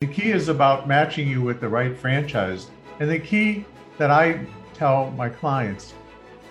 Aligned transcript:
The 0.00 0.06
key 0.06 0.30
is 0.30 0.46
about 0.46 0.86
matching 0.86 1.26
you 1.26 1.42
with 1.42 1.60
the 1.60 1.68
right 1.68 1.98
franchise. 1.98 2.70
And 3.00 3.10
the 3.10 3.18
key 3.18 3.64
that 3.96 4.12
I 4.12 4.46
tell 4.72 5.10
my 5.10 5.28
clients 5.28 5.92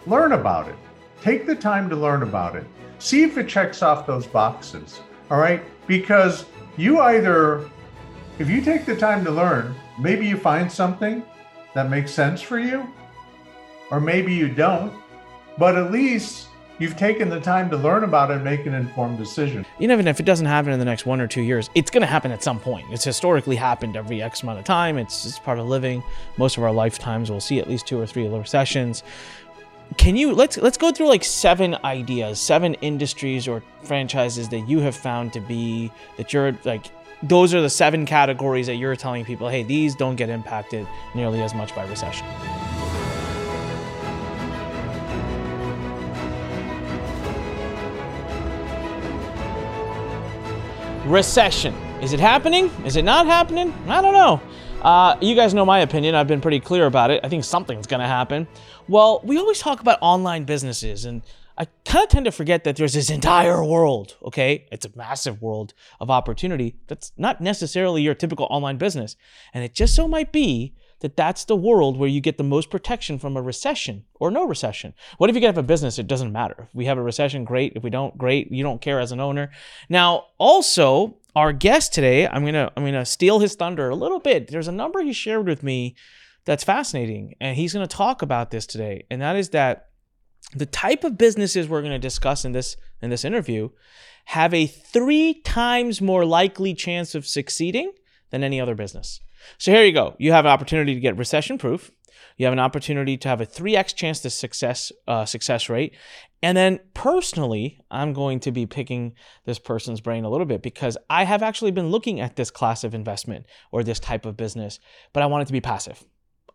learn 0.05 0.33
about 0.33 0.67
it. 0.67 0.75
Take 1.21 1.45
the 1.45 1.55
time 1.55 1.89
to 1.89 1.95
learn 1.95 2.23
about 2.23 2.57
it. 2.57 2.65
See 2.99 3.23
if 3.23 3.37
it 3.37 3.47
checks 3.47 3.81
off 3.81 4.05
those 4.05 4.27
boxes. 4.27 4.99
All 5.31 5.37
right. 5.37 5.63
Because 5.87 6.43
you 6.75 6.99
either, 6.99 7.69
if 8.37 8.49
you 8.49 8.59
take 8.59 8.85
the 8.85 8.97
time 8.97 9.23
to 9.23 9.31
learn, 9.31 9.73
maybe 9.97 10.27
you 10.27 10.35
find 10.35 10.69
something 10.69 11.23
that 11.73 11.89
makes 11.89 12.11
sense 12.11 12.41
for 12.41 12.59
you, 12.59 12.85
or 13.91 14.01
maybe 14.01 14.33
you 14.33 14.49
don't. 14.49 14.91
But 15.57 15.77
at 15.77 15.89
least 15.89 16.49
You've 16.79 16.95
taken 16.95 17.29
the 17.29 17.39
time 17.39 17.71
to 17.71 17.77
learn 17.77 18.03
about 18.03 18.29
it 18.29 18.35
and 18.35 18.43
make 18.43 18.67
an 18.67 18.75
informed 18.75 19.17
decision. 19.17 19.65
You 19.79 19.87
know, 19.87 19.95
even 19.95 20.07
if 20.07 20.19
it 20.19 20.23
doesn't 20.23 20.45
happen 20.45 20.71
in 20.71 20.77
the 20.77 20.85
next 20.85 21.07
one 21.07 21.19
or 21.19 21.27
two 21.27 21.41
years, 21.41 21.71
it's 21.73 21.89
going 21.89 22.01
to 22.01 22.07
happen 22.07 22.31
at 22.31 22.43
some 22.43 22.59
point. 22.59 22.85
It's 22.91 23.03
historically 23.03 23.55
happened 23.55 23.95
every 23.95 24.21
X 24.21 24.43
amount 24.43 24.59
of 24.59 24.65
time. 24.65 24.99
It's 24.99 25.23
just 25.23 25.43
part 25.43 25.57
of 25.57 25.67
living. 25.67 26.03
Most 26.37 26.55
of 26.57 26.63
our 26.63 26.71
lifetimes, 26.71 27.31
we'll 27.31 27.39
see 27.39 27.57
at 27.59 27.67
least 27.67 27.87
two 27.87 27.99
or 27.99 28.05
three 28.05 28.27
recessions. 28.27 29.01
Can 29.97 30.15
you 30.15 30.33
let's 30.33 30.57
let's 30.57 30.77
go 30.77 30.91
through 30.91 31.07
like 31.07 31.23
seven 31.23 31.77
ideas, 31.83 32.39
seven 32.39 32.73
industries 32.75 33.47
or 33.47 33.63
franchises 33.83 34.49
that 34.49 34.67
you 34.67 34.79
have 34.79 34.95
found 34.95 35.33
to 35.33 35.39
be 35.39 35.91
that 36.17 36.33
you're 36.33 36.57
like 36.65 36.87
those 37.23 37.53
are 37.53 37.61
the 37.61 37.69
seven 37.69 38.05
categories 38.05 38.67
that 38.67 38.75
you're 38.75 38.95
telling 38.95 39.25
people, 39.25 39.47
hey, 39.49 39.63
these 39.63 39.95
don't 39.95 40.17
get 40.17 40.29
impacted 40.29 40.85
nearly 41.15 41.41
as 41.41 41.55
much 41.55 41.73
by 41.73 41.85
recession. 41.87 42.27
Recession. 51.07 51.73
Is 52.01 52.13
it 52.13 52.19
happening? 52.19 52.65
Is 52.85 52.95
it 52.95 53.03
not 53.03 53.25
happening? 53.25 53.73
I 53.87 54.01
don't 54.01 54.13
know. 54.13 54.41
Uh, 54.81 55.17
you 55.21 55.35
guys 55.35 55.53
know 55.53 55.65
my 55.65 55.79
opinion. 55.79 56.15
I've 56.15 56.27
been 56.27 56.41
pretty 56.41 56.59
clear 56.59 56.85
about 56.85 57.11
it. 57.11 57.21
I 57.23 57.29
think 57.29 57.43
something's 57.43 57.87
going 57.87 58.01
to 58.01 58.07
happen. 58.07 58.47
Well, 58.87 59.21
we 59.23 59.37
always 59.37 59.59
talk 59.59 59.79
about 59.81 59.97
online 60.01 60.43
businesses, 60.43 61.05
and 61.05 61.23
I 61.57 61.65
kind 61.85 62.03
of 62.03 62.09
tend 62.09 62.25
to 62.25 62.31
forget 62.31 62.63
that 62.65 62.75
there's 62.75 62.93
this 62.93 63.09
entire 63.09 63.63
world, 63.63 64.15
okay? 64.21 64.67
It's 64.71 64.85
a 64.85 64.95
massive 64.95 65.41
world 65.41 65.73
of 65.99 66.11
opportunity 66.11 66.75
that's 66.87 67.11
not 67.17 67.41
necessarily 67.41 68.03
your 68.03 68.13
typical 68.13 68.45
online 68.51 68.77
business. 68.77 69.15
And 69.53 69.63
it 69.63 69.73
just 69.73 69.95
so 69.95 70.07
might 70.07 70.31
be 70.31 70.75
that 70.99 71.15
that's 71.15 71.45
the 71.45 71.55
world 71.55 71.97
where 71.97 72.09
you 72.09 72.21
get 72.21 72.37
the 72.37 72.43
most 72.43 72.69
protection 72.69 73.19
from 73.19 73.37
a 73.37 73.41
recession 73.41 74.05
or 74.15 74.31
no 74.31 74.45
recession. 74.45 74.93
What 75.17 75.29
if 75.29 75.35
you 75.35 75.45
have 75.45 75.57
a 75.57 75.63
business? 75.63 75.99
It 75.99 76.07
doesn't 76.07 76.31
matter. 76.31 76.55
If 76.67 76.73
we 76.73 76.85
have 76.85 76.97
a 76.97 77.03
recession, 77.03 77.43
great. 77.43 77.73
If 77.75 77.83
we 77.83 77.89
don't, 77.89 78.17
great. 78.17 78.51
You 78.51 78.63
don't 78.63 78.81
care 78.81 78.99
as 78.99 79.11
an 79.11 79.19
owner. 79.19 79.51
Now, 79.89 80.25
also, 80.37 81.17
our 81.35 81.53
guest 81.53 81.93
today, 81.93 82.27
I'm 82.27 82.43
gonna 82.43 82.71
I'm 82.75 82.83
gonna 82.83 83.05
steal 83.05 83.39
his 83.39 83.55
thunder 83.55 83.89
a 83.89 83.95
little 83.95 84.19
bit. 84.19 84.47
There's 84.47 84.67
a 84.67 84.71
number 84.71 85.01
he 85.03 85.13
shared 85.13 85.47
with 85.47 85.61
me 85.61 85.95
that's 86.45 86.63
fascinating, 86.63 87.35
and 87.39 87.55
he's 87.55 87.73
gonna 87.73 87.85
talk 87.85 88.23
about 88.23 88.49
this 88.49 88.65
today, 88.65 89.05
and 89.11 89.21
that 89.21 89.35
is 89.35 89.49
that 89.49 89.89
the 90.55 90.65
type 90.65 91.03
of 91.03 91.17
businesses 91.17 91.67
we're 91.67 91.83
gonna 91.83 91.99
discuss 91.99 92.43
in 92.43 92.53
this 92.53 92.75
in 93.01 93.11
this 93.11 93.23
interview 93.23 93.69
have 94.25 94.53
a 94.53 94.65
three 94.65 95.35
times 95.41 96.01
more 96.01 96.25
likely 96.25 96.73
chance 96.73 97.13
of 97.13 97.27
succeeding 97.27 97.91
than 98.31 98.43
any 98.43 98.59
other 98.59 98.75
business. 98.75 99.21
So 99.57 99.71
here 99.71 99.83
you 99.83 99.91
go. 99.91 100.15
You 100.17 100.31
have 100.31 100.45
an 100.45 100.51
opportunity 100.51 100.93
to 100.93 100.99
get 100.99 101.17
recession 101.17 101.57
proof. 101.57 101.91
You 102.37 102.45
have 102.45 102.53
an 102.53 102.59
opportunity 102.59 103.17
to 103.17 103.29
have 103.29 103.41
a 103.41 103.45
3x 103.45 103.95
chance 103.95 104.19
to 104.21 104.29
success 104.29 104.91
uh, 105.07 105.25
success 105.25 105.69
rate. 105.69 105.95
And 106.43 106.55
then 106.55 106.79
personally, 106.93 107.79
I'm 107.89 108.13
going 108.13 108.39
to 108.41 108.51
be 108.51 108.67
picking 108.67 109.15
this 109.45 109.57
person's 109.57 110.01
brain 110.01 110.23
a 110.23 110.29
little 110.29 110.45
bit 110.45 110.61
because 110.61 110.97
I 111.09 111.23
have 111.23 111.41
actually 111.41 111.71
been 111.71 111.89
looking 111.89 112.19
at 112.19 112.35
this 112.35 112.51
class 112.51 112.83
of 112.83 112.93
investment 112.93 113.47
or 113.71 113.83
this 113.83 113.99
type 113.99 114.25
of 114.25 114.37
business, 114.37 114.79
but 115.13 115.23
I 115.23 115.25
want 115.25 115.43
it 115.43 115.45
to 115.47 115.53
be 115.53 115.61
passive. 115.61 116.03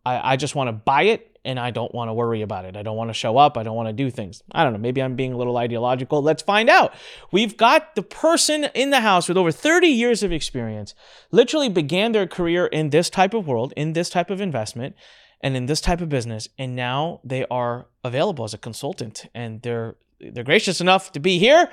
I, 0.07 0.33
I 0.33 0.37
just 0.37 0.55
want 0.55 0.69
to 0.69 0.73
buy 0.73 1.03
it 1.05 1.32
and 1.45 1.59
I 1.59 1.71
don't 1.71 1.95
want 1.95 2.09
to 2.09 2.15
worry 2.15 2.43
about 2.43 2.65
it. 2.65 2.77
I 2.77 2.83
don't 2.83 2.97
want 2.97 3.11
to 3.11 3.15
show 3.15 3.37
up. 3.37 3.57
I 3.57 3.63
don't 3.63 3.77
want 3.77 3.89
to 3.89 3.93
do 3.93 4.11
things. 4.11 4.43
I 4.53 4.65
don't 4.65 4.73
know. 4.73 4.79
Maybe 4.79 5.03
I'm 5.03 5.17
being 5.17 5.33
a 5.33 5.37
little 5.37 5.57
ideological. 5.57 6.23
Let's 6.23 6.43
find 6.43 6.69
out. 6.69 6.95
We've 7.31 7.57
got 7.57 7.95
the 7.95 8.03
person 8.03 8.65
in 8.75 8.91
the 8.91 9.01
house 9.01 9.29
with 9.29 9.37
over 9.37 9.51
30 9.51 9.89
years 9.89 10.23
of 10.23 10.33
experience, 10.33 10.95
literally 11.31 11.69
began 11.69 12.13
their 12.13 12.27
career 12.27 12.67
in 12.67 12.91
this 12.91 13.11
type 13.11 13.35
of 13.35 13.47
world, 13.47 13.73
in 13.77 13.93
this 13.93 14.11
type 14.11 14.31
of 14.31 14.41
investment, 14.41 14.95
and 15.41 15.57
in 15.57 15.67
this 15.67 15.81
type 15.81 16.01
of 16.01 16.09
business. 16.09 16.49
And 16.59 16.77
now 16.77 17.21
they 17.25 17.45
are 17.51 17.87
available 18.05 18.45
as 18.45 18.55
a 18.55 18.59
consultant 18.59 19.27
and 19.35 19.63
they're 19.63 19.97
they're 20.21 20.45
gracious 20.45 20.81
enough 20.81 21.11
to 21.13 21.21
be 21.21 21.39
here. 21.41 21.69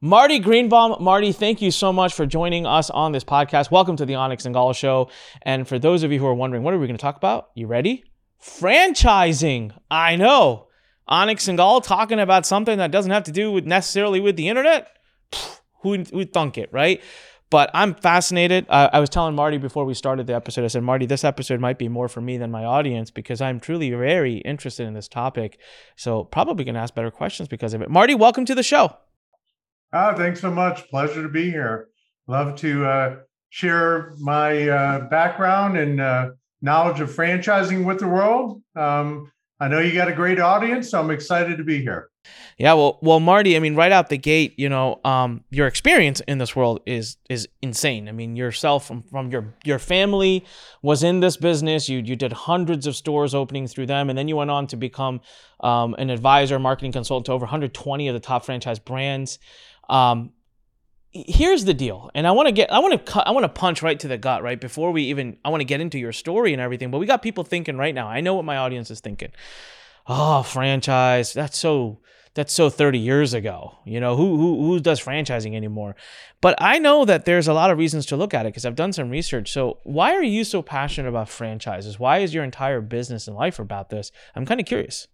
Marty 0.00 0.38
Greenbaum. 0.38 1.02
Marty, 1.02 1.32
thank 1.32 1.62
you 1.62 1.70
so 1.70 1.90
much 1.90 2.12
for 2.12 2.26
joining 2.26 2.66
us 2.66 2.90
on 2.90 3.12
this 3.12 3.24
podcast. 3.24 3.70
Welcome 3.70 3.96
to 3.96 4.04
the 4.04 4.16
Onyx 4.16 4.44
and 4.44 4.52
Gall 4.52 4.74
Show. 4.74 5.08
And 5.40 5.66
for 5.66 5.78
those 5.78 6.02
of 6.02 6.12
you 6.12 6.18
who 6.18 6.26
are 6.26 6.34
wondering, 6.34 6.62
what 6.62 6.74
are 6.74 6.78
we 6.78 6.86
going 6.86 6.98
to 6.98 7.00
talk 7.00 7.16
about? 7.16 7.48
You 7.54 7.66
ready? 7.66 8.04
Franchising. 8.44 9.72
I 9.90 10.16
know. 10.16 10.68
Onyx 11.08 11.48
and 11.48 11.58
Gall 11.58 11.80
talking 11.80 12.20
about 12.20 12.46
something 12.46 12.78
that 12.78 12.90
doesn't 12.90 13.10
have 13.10 13.24
to 13.24 13.32
do 13.32 13.50
with 13.50 13.64
necessarily 13.66 14.20
with 14.20 14.36
the 14.36 14.48
internet. 14.48 14.88
who 15.82 16.02
would 16.12 16.32
thunk 16.32 16.58
it, 16.58 16.72
right? 16.72 17.00
But 17.50 17.70
I'm 17.72 17.94
fascinated. 17.94 18.66
I 18.68 18.98
was 18.98 19.10
telling 19.10 19.34
Marty 19.34 19.58
before 19.58 19.84
we 19.84 19.94
started 19.94 20.26
the 20.26 20.34
episode, 20.34 20.64
I 20.64 20.68
said, 20.68 20.82
Marty, 20.82 21.06
this 21.06 21.22
episode 21.22 21.60
might 21.60 21.78
be 21.78 21.88
more 21.88 22.08
for 22.08 22.20
me 22.20 22.36
than 22.36 22.50
my 22.50 22.64
audience 22.64 23.10
because 23.10 23.40
I'm 23.40 23.60
truly 23.60 23.90
very 23.90 24.38
interested 24.38 24.86
in 24.86 24.94
this 24.94 25.08
topic. 25.08 25.58
So 25.94 26.24
probably 26.24 26.64
going 26.64 26.74
to 26.74 26.80
ask 26.80 26.94
better 26.94 27.10
questions 27.12 27.48
because 27.48 27.74
of 27.74 27.82
it. 27.82 27.90
Marty, 27.90 28.14
welcome 28.14 28.44
to 28.46 28.54
the 28.54 28.62
show. 28.62 28.96
Ah, 29.92 30.14
thanks 30.16 30.40
so 30.40 30.50
much. 30.50 30.88
Pleasure 30.88 31.22
to 31.22 31.28
be 31.28 31.50
here. 31.50 31.88
Love 32.26 32.56
to 32.56 32.84
uh, 32.86 33.16
share 33.50 34.14
my 34.18 34.68
uh, 34.68 35.00
background 35.08 35.76
and 35.76 36.00
uh, 36.00 36.30
knowledge 36.64 37.00
of 37.00 37.10
franchising 37.10 37.84
with 37.84 37.98
the 37.98 38.08
world. 38.08 38.62
Um, 38.74 39.30
I 39.60 39.68
know 39.68 39.80
you 39.80 39.94
got 39.94 40.08
a 40.08 40.14
great 40.14 40.40
audience, 40.40 40.90
so 40.90 40.98
I'm 40.98 41.10
excited 41.10 41.58
to 41.58 41.64
be 41.64 41.80
here. 41.80 42.08
Yeah, 42.56 42.72
well, 42.72 42.98
well, 43.02 43.20
Marty, 43.20 43.54
I 43.54 43.58
mean, 43.58 43.74
right 43.76 43.92
out 43.92 44.08
the 44.08 44.16
gate, 44.16 44.54
you 44.56 44.70
know, 44.70 44.98
um, 45.04 45.44
your 45.50 45.66
experience 45.66 46.20
in 46.26 46.38
this 46.38 46.56
world 46.56 46.80
is 46.86 47.18
is 47.28 47.46
insane. 47.60 48.08
I 48.08 48.12
mean, 48.12 48.34
yourself 48.34 48.86
from, 48.86 49.02
from 49.02 49.30
your 49.30 49.54
your 49.62 49.78
family 49.78 50.44
was 50.82 51.02
in 51.02 51.20
this 51.20 51.36
business. 51.36 51.88
You 51.88 51.98
you 51.98 52.16
did 52.16 52.32
hundreds 52.32 52.86
of 52.86 52.96
stores 52.96 53.34
opening 53.34 53.66
through 53.66 53.86
them, 53.86 54.08
and 54.08 54.18
then 54.18 54.26
you 54.26 54.36
went 54.36 54.50
on 54.50 54.66
to 54.68 54.76
become 54.76 55.20
um, 55.60 55.94
an 55.98 56.08
advisor, 56.08 56.58
marketing 56.58 56.92
consultant 56.92 57.26
to 57.26 57.32
over 57.32 57.44
120 57.44 58.08
of 58.08 58.14
the 58.14 58.20
top 58.20 58.44
franchise 58.46 58.78
brands. 58.78 59.38
Um, 59.90 60.32
here's 61.14 61.64
the 61.64 61.74
deal, 61.74 62.10
and 62.14 62.26
I 62.26 62.32
want 62.32 62.48
to 62.48 62.52
get, 62.52 62.72
I 62.72 62.80
want 62.80 62.92
to 62.92 63.12
cut, 63.12 63.26
I 63.26 63.30
want 63.30 63.44
to 63.44 63.48
punch 63.48 63.82
right 63.82 63.98
to 64.00 64.08
the 64.08 64.18
gut, 64.18 64.42
right 64.42 64.60
before 64.60 64.90
we 64.90 65.04
even, 65.04 65.38
I 65.44 65.48
want 65.48 65.60
to 65.60 65.64
get 65.64 65.80
into 65.80 65.98
your 65.98 66.12
story 66.12 66.52
and 66.52 66.60
everything. 66.60 66.90
But 66.90 66.98
we 66.98 67.06
got 67.06 67.22
people 67.22 67.44
thinking 67.44 67.76
right 67.76 67.94
now. 67.94 68.08
I 68.08 68.20
know 68.20 68.34
what 68.34 68.44
my 68.44 68.56
audience 68.56 68.90
is 68.90 69.00
thinking. 69.00 69.30
Oh, 70.06 70.42
franchise, 70.42 71.32
that's 71.32 71.56
so 71.56 72.00
that's 72.34 72.52
so 72.52 72.68
30 72.68 72.98
years 72.98 73.32
ago. 73.32 73.78
You 73.86 74.00
know, 74.00 74.16
who 74.16 74.36
who 74.36 74.66
who 74.66 74.80
does 74.80 75.00
franchising 75.00 75.54
anymore? 75.54 75.94
But 76.40 76.56
I 76.58 76.78
know 76.78 77.04
that 77.04 77.24
there's 77.24 77.48
a 77.48 77.54
lot 77.54 77.70
of 77.70 77.78
reasons 77.78 78.06
to 78.06 78.16
look 78.16 78.34
at 78.34 78.44
it 78.44 78.50
because 78.50 78.66
I've 78.66 78.74
done 78.74 78.92
some 78.92 79.08
research. 79.08 79.52
So, 79.52 79.78
why 79.84 80.14
are 80.14 80.22
you 80.22 80.44
so 80.44 80.60
passionate 80.60 81.08
about 81.08 81.28
franchises? 81.28 81.98
Why 81.98 82.18
is 82.18 82.34
your 82.34 82.44
entire 82.44 82.80
business 82.80 83.28
and 83.28 83.36
life 83.36 83.58
about 83.58 83.88
this? 83.90 84.10
I'm 84.34 84.44
kind 84.44 84.60
of 84.60 84.66
curious. 84.66 85.06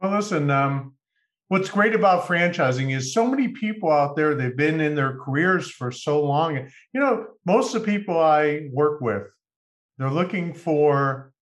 Well, 0.00 0.12
listen, 0.12 0.50
um, 0.50 0.95
what's 1.48 1.70
great 1.70 1.94
about 1.94 2.26
franchising 2.26 2.94
is 2.94 3.12
so 3.12 3.26
many 3.26 3.48
people 3.48 3.90
out 3.90 4.16
there 4.16 4.34
they've 4.34 4.56
been 4.56 4.80
in 4.80 4.94
their 4.94 5.16
careers 5.18 5.70
for 5.70 5.90
so 5.90 6.22
long. 6.24 6.56
You 6.92 7.00
know 7.00 7.26
most 7.44 7.74
of 7.74 7.82
the 7.82 7.92
people 7.92 8.18
i 8.18 8.68
work 8.72 9.00
with 9.00 9.24
they're 9.98 10.10
looking 10.10 10.52
for 10.52 11.32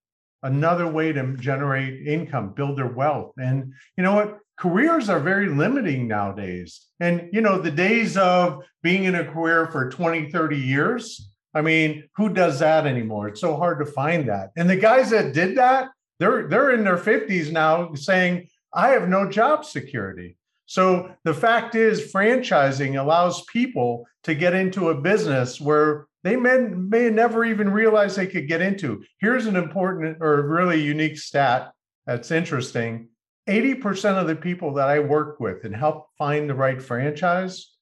another 0.43 0.87
way 0.87 1.13
to 1.13 1.37
generate 1.39 2.07
income 2.07 2.53
build 2.53 2.79
their 2.79 2.87
wealth. 2.87 3.33
And 3.39 3.73
you 3.97 4.05
know 4.05 4.15
what? 4.15 4.39
Careers 4.57 5.09
are 5.09 5.19
very 5.19 5.49
limiting 5.49 6.07
nowadays. 6.07 6.87
And 7.01 7.29
you 7.33 7.41
know 7.41 7.59
the 7.59 7.71
days 7.71 8.17
of 8.17 8.63
being 8.83 9.05
in 9.05 9.15
a 9.17 9.25
career 9.25 9.67
for 9.67 9.91
20 9.91 10.31
30 10.31 10.57
years 10.57 11.31
i 11.55 11.61
mean 11.61 12.05
who 12.17 12.29
does 12.29 12.59
that 12.59 12.87
anymore? 12.87 13.29
It's 13.29 13.41
so 13.41 13.57
hard 13.57 13.79
to 13.81 13.87
find 13.87 14.29
that. 14.29 14.51
And 14.57 14.69
the 14.69 14.77
guys 14.77 15.11
that 15.11 15.33
did 15.33 15.57
that 15.57 15.89
they're 16.19 16.47
they're 16.49 16.71
in 16.71 16.85
their 16.85 16.99
50s 16.99 17.51
now 17.51 17.95
saying 17.95 18.49
I 18.75 18.91
have 18.91 19.09
no 19.09 19.31
job 19.31 19.65
security. 19.65 20.37
So 20.67 21.15
the 21.25 21.35
fact 21.35 21.75
is, 21.75 22.13
franchising 22.13 23.01
allows 23.01 23.45
people 23.45 24.07
to 24.25 24.35
get 24.35 24.55
into 24.55 24.89
a 24.89 25.01
business 25.01 25.61
where 25.61 26.07
they 26.23 26.37
may, 26.37 26.59
may 26.59 27.11
never 27.11 27.45
even 27.45 27.71
realize 27.71 28.17
they 28.17 28.27
could 28.27 28.49
get 28.49 28.63
into. 28.63 29.05
Here's 29.21 29.47
an 29.47 29.57
important 29.57 30.19
or 30.21 30.43
really 30.43 30.83
unique 30.83 31.19
stat 31.19 31.73
that's 32.07 32.31
interesting 32.31 33.09
80% 33.49 34.19
of 34.19 34.27
the 34.27 34.37
people 34.37 34.73
that 34.75 34.89
I 34.89 35.01
work 35.01 35.39
with 35.39 35.65
and 35.65 35.77
help 35.77 36.07
find 36.17 36.49
the 36.49 36.55
right 36.55 36.81
franchise, 36.81 37.73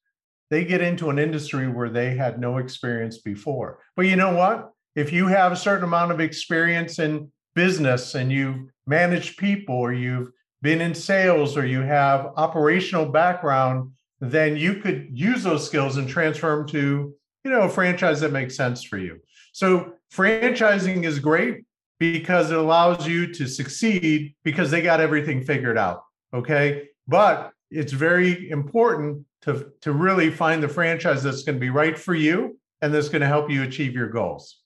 they 0.49 0.65
get 0.65 0.81
into 0.81 1.09
an 1.09 1.19
industry 1.19 1.69
where 1.69 1.89
they 1.89 2.15
had 2.15 2.39
no 2.39 2.57
experience 2.57 3.19
before. 3.19 3.79
But 3.95 4.07
you 4.07 4.17
know 4.17 4.35
what? 4.35 4.71
If 4.95 5.13
you 5.13 5.27
have 5.27 5.53
a 5.53 5.57
certain 5.57 5.85
amount 5.85 6.11
of 6.11 6.19
experience 6.19 6.99
in 6.99 7.31
business 7.55 8.13
and 8.13 8.29
you've 8.29 8.65
managed 8.85 9.37
people 9.37 9.75
or 9.75 9.93
you've 9.93 10.31
been 10.63 10.81
in 10.81 10.95
sales 10.95 11.55
or 11.55 11.65
you 11.67 11.81
have 11.81 12.31
operational 12.37 13.05
background, 13.05 13.91
then 14.19 14.57
you 14.57 14.75
could 14.75 15.09
use 15.11 15.43
those 15.43 15.67
skills 15.67 15.97
and 15.97 16.09
transfer 16.09 16.55
them 16.55 16.67
to 16.69 17.13
you 17.43 17.51
know, 17.51 17.61
a 17.61 17.69
franchise 17.69 18.21
that 18.21 18.31
makes 18.31 18.55
sense 18.55 18.83
for 18.83 18.97
you. 18.97 19.19
So 19.51 19.93
franchising 20.13 21.03
is 21.03 21.19
great 21.19 21.65
because 21.99 22.51
it 22.51 22.57
allows 22.57 23.07
you 23.07 23.31
to 23.33 23.47
succeed 23.47 24.35
because 24.43 24.71
they 24.71 24.81
got 24.81 24.99
everything 24.99 25.43
figured 25.43 25.77
out. 25.77 26.03
Okay. 26.33 26.89
But 27.07 27.51
it's 27.69 27.91
very 27.91 28.49
important 28.49 29.25
to, 29.41 29.71
to 29.81 29.91
really 29.91 30.29
find 30.29 30.63
the 30.63 30.69
franchise 30.69 31.23
that's 31.23 31.43
going 31.43 31.55
to 31.55 31.59
be 31.59 31.69
right 31.69 31.97
for 31.97 32.15
you 32.15 32.57
and 32.81 32.93
that's 32.93 33.09
going 33.09 33.21
to 33.21 33.27
help 33.27 33.49
you 33.49 33.63
achieve 33.63 33.93
your 33.93 34.07
goals. 34.07 34.59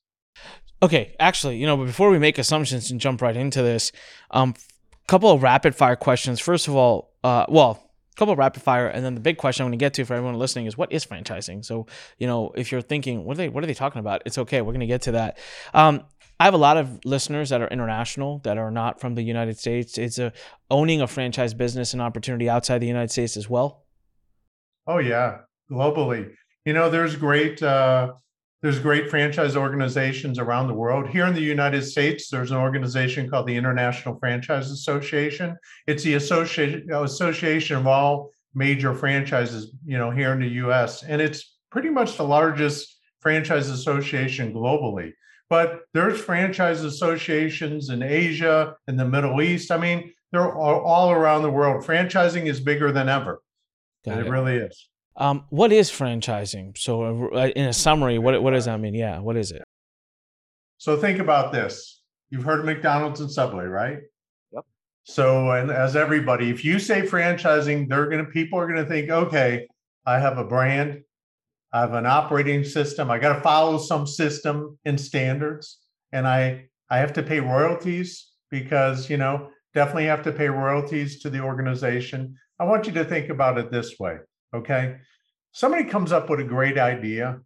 Okay, 0.84 1.16
actually, 1.20 1.58
you 1.58 1.66
know, 1.66 1.78
before 1.78 2.12
we 2.12 2.20
make 2.20 2.38
assumptions 2.38 2.92
and 2.92 3.02
jump 3.02 3.24
right 3.24 3.36
into 3.36 3.64
this, 3.64 3.92
um, 4.30 4.54
couple 5.07 5.31
of 5.31 5.44
rapid 5.44 5.75
fire 5.75 5.95
questions. 5.95 6.39
First 6.39 6.68
of 6.68 6.75
all, 6.75 7.13
uh, 7.24 7.45
well, 7.50 7.83
couple 8.18 8.33
of 8.33 8.39
rapid 8.39 8.63
fire, 8.63 8.88
and 8.88 9.06
then 9.06 9.13
the 9.13 9.21
big 9.21 9.38
question 9.38 9.63
I'm 9.63 9.69
going 9.69 9.80
to 9.80 9.83
get 9.83 9.94
to 9.94 10.06
for 10.06 10.15
everyone 10.15 10.39
listening 10.39 10.65
is 10.65 10.77
what 10.77 10.92
is 10.92 11.06
franchising? 11.06 11.63
So, 11.63 11.86
you 12.18 12.25
know, 12.25 12.51
if 12.56 12.71
you're 12.71 12.81
thinking, 12.81 13.24
what 13.24 13.36
are 13.36 13.38
they, 13.38 13.50
what 13.50 13.63
are 13.63 13.68
they 13.68 13.75
talking 13.75 14.00
about? 14.00 14.24
It's 14.25 14.39
okay. 14.39 14.62
We're 14.62 14.74
going 14.74 14.81
to 14.81 14.88
get 14.88 15.04
to 15.04 15.12
that. 15.13 15.38
Um, 15.74 16.04
I 16.39 16.45
have 16.45 16.54
a 16.54 16.57
lot 16.57 16.77
of 16.77 17.04
listeners 17.06 17.50
that 17.50 17.62
are 17.62 17.68
international 17.68 18.39
that 18.39 18.57
are 18.57 18.71
not 18.71 19.00
from 19.00 19.15
the 19.15 19.24
United 19.24 19.57
States. 19.57 19.98
It's 19.98 20.19
a 20.19 20.33
owning 20.69 21.01
a 21.01 21.07
franchise 21.07 21.53
business 21.53 21.94
an 21.94 22.01
opportunity 22.01 22.50
outside 22.50 22.80
the 22.80 22.88
United 22.88 23.12
States 23.12 23.38
as 23.38 23.50
well. 23.50 23.86
Oh 24.86 25.00
yeah, 25.00 25.39
globally. 25.71 26.31
You 26.65 26.74
know, 26.74 26.89
there's 26.89 27.15
great 27.15 27.63
uh, 27.63 28.13
there's 28.62 28.80
great 28.80 29.09
franchise 29.09 29.56
organizations 29.56 30.39
around 30.39 30.68
the 30.68 30.74
world. 30.74 31.07
Here 31.07 31.25
in 31.25 31.36
the 31.36 31.42
United 31.42 31.83
States, 31.83 32.30
there's 32.30 32.51
an 32.51 32.57
organization 32.57 33.30
called 33.30 33.48
the 33.48 33.56
International 33.56 34.18
Franchise 34.18 34.71
Association. 34.71 35.56
It's 35.86 36.04
the 36.04 36.15
association 36.15 36.92
association 36.92 37.77
of 37.77 37.88
all 37.88 38.31
major 38.56 38.95
franchises, 38.95 39.75
you 39.86 39.98
know, 39.98 40.09
here 40.09 40.33
in 40.33 40.39
the 40.39 40.50
US, 40.65 41.04
and 41.04 41.21
it's 41.21 41.57
pretty 41.71 41.89
much 41.89 42.18
the 42.18 42.24
largest 42.24 42.98
franchise 43.19 43.69
association 43.69 44.54
globally. 44.54 45.12
But 45.50 45.81
there's 45.94 46.19
franchise 46.19 46.83
associations 46.83 47.89
in 47.89 48.01
Asia, 48.01 48.75
in 48.88 48.98
the 48.98 49.06
Middle 49.06 49.42
East. 49.42 49.71
I 49.71 49.77
mean, 49.77 50.13
they're 50.31 50.53
all 50.53 51.12
around 51.12 51.44
the 51.44 51.51
world. 51.51 51.86
Franchising 51.86 52.48
is 52.48 52.60
bigger 52.60 52.92
than 52.92 53.07
ever. 53.07 53.42
It, 54.06 54.18
it 54.18 54.30
really 54.30 54.57
is. 54.57 54.89
Um, 55.18 55.46
what 55.50 55.72
is 55.72 55.90
franchising? 55.90 56.78
So, 56.78 57.30
uh, 57.34 57.50
in 57.56 57.66
a 57.66 57.74
summary, 57.74 58.19
what 58.19 58.42
what 58.42 58.52
does 58.52 58.66
that 58.66 58.80
mean? 58.80 58.94
Yeah, 58.94 59.19
what 59.19 59.36
is 59.36 59.52
it? 59.52 59.64
So 60.78 60.96
think 60.96 61.19
about 61.19 61.52
this. 61.52 62.02
You've 62.30 62.44
heard 62.44 62.60
of 62.60 62.66
McDonald's 62.66 63.19
and 63.19 63.31
Subway, 63.31 63.66
right? 63.66 64.00
Yep. 64.52 64.66
So, 65.04 65.52
and 65.52 65.72
as 65.72 65.96
everybody, 65.96 66.52
if 66.52 66.64
you 66.64 66.78
say 66.78 67.02
franchising, 67.02 67.90
they're 67.90 68.08
gonna 68.08 68.25
people 68.25 68.60
are 68.60 68.68
gonna 68.68 68.86
think, 68.86 69.10
okay, 69.10 69.68
I 70.06 70.19
have 70.19 70.38
a 70.38 70.44
brand, 70.44 71.02
I 71.74 71.81
have 71.81 71.94
an 71.94 72.06
operating 72.06 72.63
system, 72.63 73.10
I 73.10 73.18
got 73.18 73.34
to 73.34 73.42
follow 73.42 73.80
some 73.80 74.06
system 74.06 74.78
and 74.86 75.02
standards, 75.02 75.80
and 76.12 76.28
I 76.28 76.68
I 76.92 77.00
have 77.00 77.13
to 77.13 77.24
pay 77.24 77.40
royalties 77.40 78.30
because 78.52 79.10
you 79.10 79.18
know 79.18 79.50
definitely 79.74 80.06
have 80.06 80.24
to 80.24 80.31
pay 80.31 80.48
royalties 80.48 81.20
to 81.22 81.31
the 81.31 81.40
organization. 81.40 82.36
I 82.60 82.66
want 82.66 82.86
you 82.86 82.94
to 82.94 83.06
think 83.06 83.30
about 83.30 83.58
it 83.58 83.72
this 83.72 83.98
way. 84.00 84.18
Okay. 84.54 84.98
Somebody 85.52 85.86
comes 85.86 86.12
up 86.12 86.30
with 86.30 86.40
a 86.40 86.44
great 86.44 86.78
idea 86.78 87.40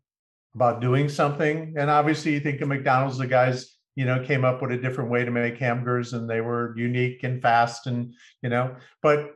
about 0.55 0.81
doing 0.81 1.09
something. 1.09 1.75
And 1.77 1.89
obviously, 1.89 2.33
you 2.33 2.39
think 2.39 2.61
of 2.61 2.67
McDonald's, 2.67 3.17
the 3.17 3.27
guys, 3.27 3.77
you 3.95 4.05
know, 4.05 4.23
came 4.23 4.45
up 4.45 4.61
with 4.61 4.71
a 4.71 4.77
different 4.77 5.09
way 5.09 5.23
to 5.23 5.31
make 5.31 5.57
hamburgers 5.57 6.13
and 6.13 6.29
they 6.29 6.41
were 6.41 6.73
unique 6.77 7.23
and 7.23 7.41
fast 7.41 7.87
and, 7.87 8.13
you 8.41 8.49
know, 8.49 8.75
but 9.01 9.31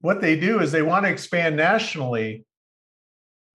what 0.00 0.20
they 0.20 0.38
do 0.38 0.60
is 0.60 0.70
they 0.70 0.82
want 0.82 1.04
to 1.04 1.10
expand 1.10 1.56
nationally, 1.56 2.46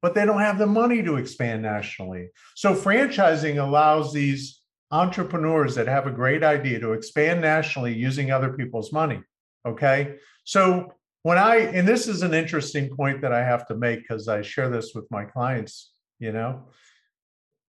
but 0.01 0.13
they 0.13 0.25
don't 0.25 0.41
have 0.41 0.57
the 0.57 0.67
money 0.67 1.01
to 1.03 1.15
expand 1.15 1.61
nationally. 1.61 2.29
So 2.55 2.75
franchising 2.75 3.61
allows 3.61 4.11
these 4.11 4.59
entrepreneurs 4.91 5.75
that 5.75 5.87
have 5.87 6.05
a 6.05 6.11
great 6.11 6.43
idea 6.43 6.79
to 6.79 6.93
expand 6.93 7.41
nationally 7.41 7.93
using 7.93 8.31
other 8.31 8.53
people's 8.53 8.91
money. 8.91 9.21
Okay. 9.65 10.15
So 10.43 10.93
when 11.23 11.37
I, 11.37 11.55
and 11.57 11.87
this 11.87 12.07
is 12.07 12.21
an 12.21 12.33
interesting 12.33 12.89
point 12.95 13.21
that 13.21 13.33
I 13.33 13.43
have 13.43 13.65
to 13.67 13.75
make 13.75 14.01
because 14.01 14.27
I 14.27 14.41
share 14.41 14.69
this 14.69 14.93
with 14.93 15.09
my 15.09 15.23
clients, 15.25 15.91
you 16.19 16.31
know, 16.31 16.63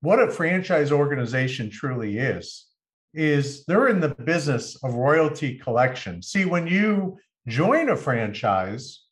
what 0.01 0.21
a 0.21 0.31
franchise 0.31 0.93
organization 0.93 1.71
truly 1.71 2.19
is, 2.19 2.67
is 3.15 3.65
they're 3.65 3.89
in 3.89 4.01
the 4.01 4.09
business 4.09 4.77
of 4.83 4.95
royalty 4.95 5.57
collection. 5.57 6.21
See, 6.21 6.45
when 6.45 6.67
you 6.67 7.17
join 7.47 7.89
a 7.91 7.97
franchise 7.97 9.05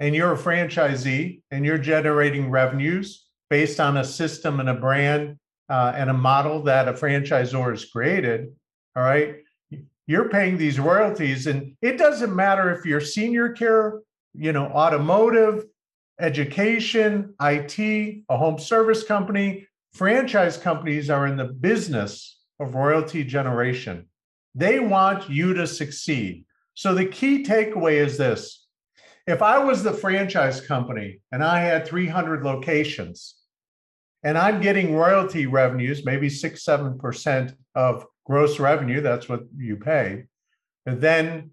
and 0.00 0.16
you're 0.16 0.32
a 0.32 0.38
franchisee 0.38 1.42
and 1.52 1.64
you're 1.64 1.78
generating 1.78 2.50
revenues 2.50 3.28
based 3.50 3.78
on 3.78 3.98
a 3.98 4.04
system 4.04 4.58
and 4.58 4.68
a 4.68 4.74
brand 4.74 5.38
uh, 5.68 5.92
and 5.94 6.10
a 6.10 6.14
model 6.14 6.64
that 6.64 6.88
a 6.88 6.92
franchisor 6.92 7.70
has 7.70 7.84
created, 7.84 8.48
all 8.96 9.04
right, 9.04 9.36
you're 10.12 10.28
paying 10.28 10.56
these 10.56 10.78
royalties 10.78 11.46
and 11.46 11.74
it 11.80 11.98
doesn't 11.98 12.36
matter 12.36 12.70
if 12.70 12.84
you're 12.84 13.00
senior 13.00 13.48
care 13.48 14.00
you 14.34 14.52
know 14.52 14.66
automotive 14.66 15.64
education 16.20 17.34
it 17.40 18.22
a 18.28 18.36
home 18.36 18.58
service 18.58 19.02
company 19.04 19.66
franchise 19.92 20.56
companies 20.56 21.10
are 21.10 21.26
in 21.26 21.36
the 21.36 21.44
business 21.44 22.40
of 22.60 22.74
royalty 22.74 23.24
generation. 23.24 24.06
They 24.54 24.80
want 24.80 25.28
you 25.28 25.54
to 25.54 25.66
succeed. 25.66 26.44
So 26.74 26.94
the 26.94 27.06
key 27.06 27.44
takeaway 27.44 27.94
is 27.94 28.16
this. 28.16 28.66
If 29.26 29.40
i 29.40 29.56
was 29.58 29.82
the 29.82 29.92
franchise 29.92 30.60
company 30.60 31.20
and 31.30 31.44
i 31.44 31.60
had 31.60 31.86
300 31.86 32.42
locations 32.42 33.36
and 34.24 34.36
i'm 34.36 34.60
getting 34.60 34.96
royalty 34.96 35.46
revenues 35.46 36.04
maybe 36.04 36.28
6 36.28 36.64
7% 36.64 37.54
of 37.76 38.04
gross 38.24 38.58
revenue, 38.58 39.00
that's 39.00 39.28
what 39.28 39.42
you 39.56 39.76
pay. 39.76 40.24
Then 40.86 41.50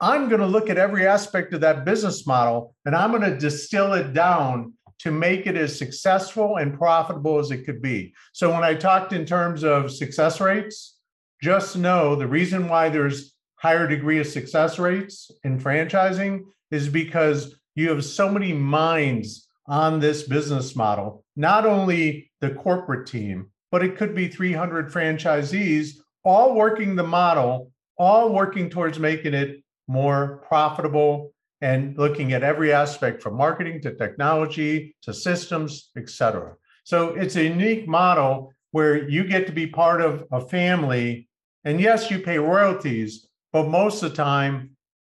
I'm 0.00 0.28
going 0.28 0.40
to 0.40 0.46
look 0.46 0.68
at 0.68 0.78
every 0.78 1.06
aspect 1.06 1.54
of 1.54 1.62
that 1.62 1.84
business 1.84 2.26
model 2.26 2.74
and 2.84 2.94
I'm 2.94 3.10
going 3.10 3.22
to 3.22 3.38
distill 3.38 3.94
it 3.94 4.12
down 4.12 4.74
to 4.98 5.10
make 5.10 5.46
it 5.46 5.56
as 5.56 5.78
successful 5.78 6.56
and 6.56 6.76
profitable 6.76 7.38
as 7.38 7.50
it 7.50 7.64
could 7.64 7.82
be. 7.82 8.14
So 8.32 8.52
when 8.52 8.64
I 8.64 8.74
talked 8.74 9.12
in 9.12 9.26
terms 9.26 9.62
of 9.62 9.90
success 9.90 10.40
rates, 10.40 10.98
just 11.42 11.76
know 11.76 12.14
the 12.14 12.26
reason 12.26 12.68
why 12.68 12.88
there's 12.88 13.34
higher 13.56 13.86
degree 13.86 14.18
of 14.18 14.26
success 14.26 14.78
rates 14.78 15.30
in 15.44 15.58
franchising 15.58 16.42
is 16.70 16.88
because 16.88 17.56
you 17.74 17.90
have 17.90 18.04
so 18.04 18.30
many 18.30 18.52
minds 18.52 19.48
on 19.66 20.00
this 20.00 20.22
business 20.22 20.76
model, 20.76 21.24
not 21.36 21.66
only 21.66 22.30
the 22.40 22.50
corporate 22.50 23.06
team, 23.06 23.50
but 23.70 23.82
it 23.82 23.96
could 23.96 24.14
be 24.14 24.28
300 24.28 24.90
franchisees 24.90 25.98
all 26.24 26.54
working 26.54 26.96
the 26.96 27.02
model, 27.04 27.70
all 27.98 28.32
working 28.32 28.68
towards 28.68 28.98
making 28.98 29.34
it 29.34 29.62
more 29.86 30.42
profitable 30.48 31.32
and 31.60 31.96
looking 31.96 32.32
at 32.32 32.42
every 32.42 32.72
aspect 32.72 33.22
from 33.22 33.34
marketing 33.34 33.80
to 33.80 33.94
technology 33.94 34.94
to 35.02 35.14
systems, 35.14 35.90
et 35.96 36.08
cetera. 36.08 36.54
So 36.84 37.14
it's 37.14 37.36
a 37.36 37.44
unique 37.44 37.88
model 37.88 38.52
where 38.72 39.08
you 39.08 39.24
get 39.24 39.46
to 39.46 39.52
be 39.52 39.66
part 39.66 40.00
of 40.00 40.24
a 40.32 40.40
family. 40.40 41.28
And 41.64 41.80
yes, 41.80 42.10
you 42.10 42.18
pay 42.18 42.38
royalties, 42.38 43.26
but 43.52 43.68
most 43.68 44.02
of 44.02 44.10
the 44.10 44.16
time, 44.16 44.70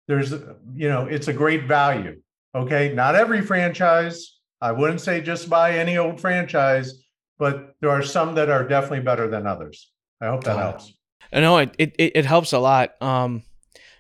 there's, 0.09 0.33
you 0.33 0.89
know, 0.89 1.07
it's 1.07 1.29
a 1.29 1.33
great 1.33 1.65
value. 1.65 2.21
Okay. 2.55 2.93
Not 2.93 3.15
every 3.15 3.41
franchise, 3.41 4.39
I 4.61 4.73
wouldn't 4.73 5.01
say 5.01 5.21
just 5.21 5.49
buy 5.49 5.79
any 5.79 5.97
old 5.97 6.21
franchise, 6.21 7.05
but 7.39 7.77
there 7.81 7.91
are 7.91 8.03
some 8.03 8.35
that 8.37 8.49
are 8.49 8.67
definitely 8.67 9.01
better 9.01 9.29
than 9.29 9.47
others. 9.47 9.91
I 10.21 10.27
hope 10.27 10.45
that 10.45 10.59
helps. 10.59 10.93
I 11.33 11.41
know 11.41 11.59
it, 11.59 11.75
it, 11.79 11.95
it 11.99 12.25
helps 12.25 12.53
a 12.53 12.59
lot. 12.59 13.01
Um, 13.03 13.43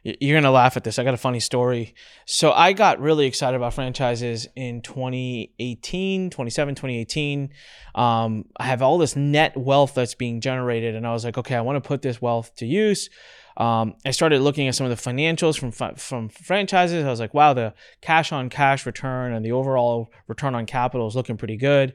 you're 0.05 0.35
going 0.35 0.43
to 0.43 0.51
laugh 0.51 0.77
at 0.77 0.83
this. 0.83 0.99
I 0.99 1.05
got 1.05 1.15
a 1.15 1.19
funny 1.19 1.39
story. 1.39 1.95
So 2.27 2.51
I 2.51 2.73
got 2.73 3.01
really 3.01 3.27
excited 3.27 3.57
about 3.57 3.75
franchises 3.75 4.49
in 4.57 4.83
2018, 4.83 6.31
27, 6.31 6.75
2018. 6.75 7.51
Um, 7.95 8.47
I 8.57 8.65
have 8.65 8.83
all 8.83 8.99
this 8.99 9.15
net 9.15 9.57
wealth 9.57 9.95
that's 9.95 10.17
being 10.17 10.41
generated. 10.41 10.97
And 10.97 11.07
I 11.07 11.13
was 11.13 11.25
like, 11.25 11.39
okay, 11.39 11.55
I 11.55 11.61
want 11.61 11.83
to 11.83 11.87
put 11.87 12.03
this 12.03 12.21
wealth 12.21 12.53
to 12.57 12.67
use. 12.67 13.11
Um, 13.57 13.95
I 14.05 14.11
started 14.11 14.41
looking 14.41 14.67
at 14.67 14.75
some 14.75 14.87
of 14.87 14.91
the 14.91 15.11
financials 15.11 15.59
from 15.59 15.71
from 15.97 16.31
franchises. 16.31 17.05
I 17.05 17.11
was 17.11 17.21
like, 17.21 17.35
wow, 17.35 17.53
the 17.53 17.75
cash 18.01 18.33
on 18.33 18.49
cash 18.49 18.87
return 18.87 19.35
and 19.35 19.45
the 19.45 19.53
overall 19.53 20.11
return 20.27 20.55
on 20.55 20.65
capital 20.65 21.07
is 21.07 21.15
looking 21.15 21.37
pretty 21.37 21.59
good 21.59 21.93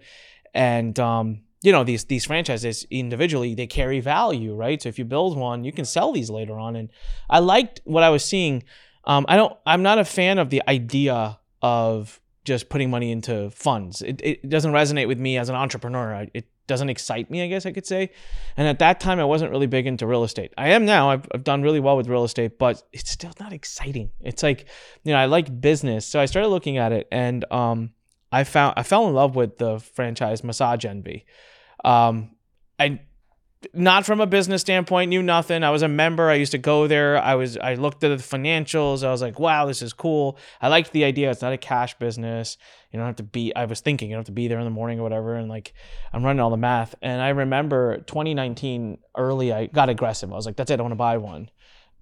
and 0.58 1.00
um, 1.00 1.42
you 1.62 1.72
know 1.72 1.84
these 1.84 2.06
these 2.06 2.26
franchises 2.26 2.86
individually 2.90 3.54
they 3.54 3.68
carry 3.68 4.00
value 4.00 4.54
right? 4.56 4.82
So 4.82 4.90
if 4.90 5.00
you 5.00 5.06
build 5.06 5.38
one 5.38 5.64
you 5.64 5.72
can 5.72 5.86
sell 5.86 6.12
these 6.12 6.30
later 6.30 6.58
on. 6.58 6.76
And 6.76 6.90
i 7.30 7.40
liked 7.40 7.80
what 7.86 8.04
i 8.04 8.10
was 8.10 8.26
seeing. 8.26 8.64
Um, 9.06 9.26
i 9.30 9.38
don't 9.38 9.56
i'm 9.66 9.84
not 9.84 10.00
a 10.00 10.06
fan 10.06 10.38
of 10.40 10.50
the 10.50 10.62
idea 10.68 11.40
of 11.62 12.20
just 12.44 12.70
putting 12.70 12.90
money 12.90 13.12
into 13.12 13.50
funds. 13.50 14.02
It, 14.02 14.22
it 14.24 14.50
doesn't 14.50 14.72
resonate 14.72 15.08
with 15.08 15.20
me 15.20 15.38
as 15.38 15.50
an 15.50 15.56
entrepreneur. 15.56 16.28
It 16.34 16.46
doesn't 16.66 16.90
excite 16.90 17.32
me 17.32 17.42
i 17.42 17.48
guess 17.48 17.66
i 17.66 17.72
could 17.72 17.86
say. 17.86 18.10
And 18.58 18.68
at 18.68 18.80
that 18.80 19.00
time 19.00 19.20
i 19.20 19.26
wasn't 19.26 19.52
really 19.52 19.68
big 19.68 19.88
into 19.88 20.08
real 20.08 20.24
estate. 20.24 20.54
I 20.58 20.70
am 20.70 20.86
now. 20.86 21.12
I've, 21.12 21.28
I've 21.34 21.44
done 21.44 21.62
really 21.62 21.80
well 21.80 21.98
with 21.98 22.08
real 22.08 22.24
estate 22.24 22.58
but 22.58 22.84
it's 22.92 23.12
still 23.12 23.34
not 23.40 23.54
exciting. 23.54 24.10
It's 24.22 24.44
like 24.44 24.68
you 25.04 25.14
know 25.14 25.20
i 25.20 25.26
like 25.26 25.62
business. 25.62 26.06
So 26.06 26.20
i 26.20 26.26
started 26.26 26.50
looking 26.50 26.78
at 26.78 26.92
it 26.92 27.08
and 27.12 27.46
um, 27.52 27.92
I 28.32 28.44
found 28.44 28.74
I 28.78 28.84
fell 28.84 29.08
in 29.08 29.14
love 29.14 29.36
with 29.36 29.58
the 29.58 29.80
franchise 29.80 30.44
Massage 30.44 30.86
Envy. 30.86 31.26
Um, 31.84 32.32
not 33.74 34.06
from 34.06 34.22
a 34.22 34.28
business 34.28 34.62
standpoint 34.62 35.10
knew 35.10 35.24
nothing. 35.24 35.64
I 35.64 35.72
was 35.72 35.82
a 35.82 35.88
member. 35.88 36.30
I 36.30 36.36
used 36.36 36.52
to 36.52 36.58
go 36.58 36.88
there. 36.88 37.18
I 37.18 37.36
was 37.36 37.58
i 37.58 37.74
looked 37.74 38.04
at 38.04 38.10
the 38.10 38.24
financials. 38.24 39.04
I 39.04 39.12
was 39.12 39.22
like 39.22 39.40
wow 39.40 39.66
this 39.66 39.82
is 39.82 39.94
cool. 39.94 40.38
I 40.62 40.68
liked 40.68 40.92
the 40.92 41.04
idea. 41.04 41.32
It's 41.32 41.42
not 41.42 41.54
a 41.54 41.58
cash 41.58 41.98
business. 41.98 42.58
You 42.92 42.98
don't 42.98 43.08
have 43.08 43.16
to 43.18 43.24
be 43.24 43.56
i 43.56 43.66
was 43.66 43.82
thinking 43.82 44.10
you 44.10 44.16
don't 44.16 44.22
have 44.22 44.28
to 44.28 44.32
be 44.32 44.48
there 44.48 44.60
in 44.60 44.66
the 44.66 44.72
morning 44.72 45.00
or 45.00 45.04
whatever. 45.04 45.36
And 45.36 45.50
like 45.50 45.74
i'm 46.14 46.24
running 46.24 46.40
all 46.40 46.50
the 46.50 46.58
math. 46.58 46.96
And 47.02 47.22
i 47.22 47.30
remember 47.30 47.98
2019 47.98 49.00
early 49.16 49.52
i 49.52 49.66
got 49.68 49.90
aggressive. 49.90 50.32
I 50.32 50.36
was 50.36 50.46
like 50.46 50.56
that's 50.56 50.72
it. 50.72 50.80
I 50.80 50.84
want 50.84 50.92
to 50.92 50.98
buy 50.98 51.18
one. 51.18 51.50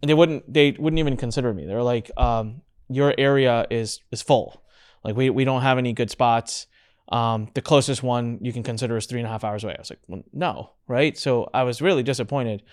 And 0.01 0.10
they 0.10 0.13
wouldn't 0.13 0.51
they 0.51 0.72
wouldn't 0.72 1.00
even 1.00 1.17
consider 1.17 1.53
me. 1.53 1.65
They're 1.65 1.84
like 1.84 2.12
um, 2.17 2.62
your 2.89 3.13
area 3.17 3.65
is 3.70 4.01
is 4.12 4.22
full 4.22 4.62
like 5.05 5.15
we, 5.15 5.29
we 5.29 5.45
don't 5.45 5.62
have 5.62 5.77
any 5.77 5.93
good 5.93 6.12
spots 6.12 6.67
um, 7.09 7.50
the 7.53 7.62
closest 7.62 8.01
one 8.01 8.39
you 8.41 8.51
can 8.51 8.63
consider 8.63 8.97
is 8.97 9.05
three 9.05 9.19
and 9.19 9.27
a 9.27 9.31
half 9.31 9.43
hours 9.43 9.63
away. 9.63 9.75
I 9.75 9.81
was 9.81 9.89
like, 9.89 10.00
well, 10.07 10.24
no, 10.33 10.71
right? 10.88 11.17
So 11.17 11.50
I 11.53 11.63
was 11.63 11.81
really 11.81 12.03
disappointed. 12.03 12.63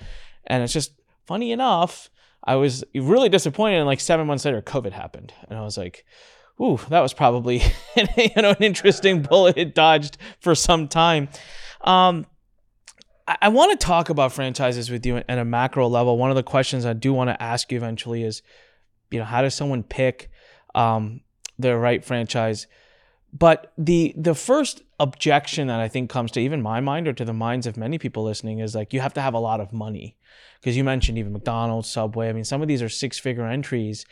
And 0.47 0.63
it's 0.63 0.73
just 0.73 0.93
funny 1.27 1.53
enough, 1.53 2.11
I 2.43 2.57
was 2.57 2.83
really 2.95 3.29
disappointed. 3.29 3.77
And 3.77 3.87
like 3.87 4.01
seven 4.01 4.27
months 4.27 4.45
later, 4.45 4.63
COVID 4.63 4.93
happened. 4.93 5.35
And 5.49 5.59
I 5.59 5.63
was 5.63 5.77
like, 5.77 6.05
ooh, 6.61 6.79
that 6.89 7.01
was 7.01 7.13
probably 7.13 7.59
you 8.17 8.31
know 8.37 8.51
an 8.51 8.57
interesting 8.63 9.23
bullet 9.23 9.57
it 9.59 9.75
dodged 9.75 10.17
for 10.41 10.55
some 10.55 10.89
time. 10.89 11.29
Um, 11.83 12.27
I, 13.29 13.37
I 13.43 13.49
want 13.51 13.79
to 13.79 13.87
talk 13.87 14.09
about 14.09 14.33
franchises 14.33 14.91
with 14.91 15.05
you 15.05 15.19
at 15.19 15.39
a 15.39 15.45
macro 15.45 15.89
level. 15.89 16.17
One 16.17 16.31
of 16.31 16.37
the 16.37 16.43
questions 16.43 16.87
I 16.87 16.95
do 16.95 17.13
want 17.13 17.29
to 17.29 17.41
ask 17.41 17.71
you 17.71 17.77
eventually 17.77 18.23
is, 18.23 18.43
you 19.11 19.19
know, 19.19 19.27
how 19.27 19.43
does 19.43 19.55
someone 19.55 19.83
pick 19.83 20.31
um, 20.75 21.21
the 21.63 21.77
right 21.77 22.05
franchise? 22.05 22.67
But 23.33 23.73
the 23.79 24.15
the 24.17 24.35
first 24.35 24.83
objection 25.01 25.69
that 25.69 25.81
I 25.81 25.89
think 25.89 26.11
comes 26.11 26.31
to 26.33 26.41
even 26.41 26.61
my 26.61 26.81
mind 26.81 27.09
or 27.09 27.13
to 27.15 27.25
the 27.25 27.33
minds 27.33 27.67
of 27.67 27.77
many 27.77 27.99
people 27.99 28.23
listening 28.23 28.59
is 28.59 28.75
like 28.75 28.93
you 28.93 29.01
have 29.01 29.15
to 29.15 29.23
have 29.23 29.35
a 29.35 29.39
lot 29.39 29.61
of 29.61 29.73
money 29.73 30.17
because 30.61 30.77
you 30.77 30.85
mentioned 30.85 31.19
even 31.19 31.33
McDonald's, 31.33 31.89
Subway. 31.89 32.29
I 32.29 32.33
mean, 32.33 32.45
some 32.45 32.63
of 32.63 32.69
these 32.69 32.83
are 32.83 32.89
six 32.89 33.19
figure 33.19 33.47
entries. 33.47 34.05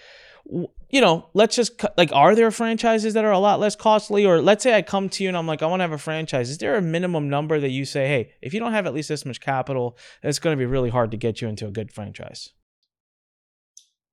You 0.49 1.01
know, 1.01 1.29
let's 1.35 1.55
just 1.55 1.85
like, 1.97 2.11
are 2.13 2.35
there 2.35 2.51
franchises 2.51 3.15
that 3.15 3.25
are 3.25 3.31
a 3.31 3.39
lot 3.39 3.61
less 3.61 3.77
costly? 3.77 4.25
Or 4.25 4.41
let's 4.41 4.65
say 4.65 4.75
I 4.75 4.83
come 4.83 5.09
to 5.11 5.23
you 5.23 5.29
and 5.29 5.37
I'm 5.37 5.47
like, 5.47 5.63
I 5.63 5.67
want 5.67 5.81
to 5.81 5.85
have 5.85 5.93
a 5.93 5.99
franchise. 5.99 6.51
Is 6.51 6.59
there 6.59 6.77
a 6.77 6.83
minimum 6.83 7.29
number 7.29 7.61
that 7.61 7.71
you 7.71 7.85
say, 7.85 8.09
hey, 8.09 8.33
if 8.41 8.53
you 8.53 8.59
don't 8.59 8.73
have 8.73 8.87
at 8.87 8.95
least 8.95 9.11
this 9.11 9.27
much 9.27 9.41
capital, 9.41 9.97
it's 10.23 10.39
going 10.39 10.57
to 10.57 10.59
be 10.59 10.67
really 10.67 10.91
hard 10.91 11.11
to 11.11 11.17
get 11.17 11.41
you 11.41 11.47
into 11.47 11.69
a 11.69 11.71
good 11.71 11.93
franchise? 11.93 12.51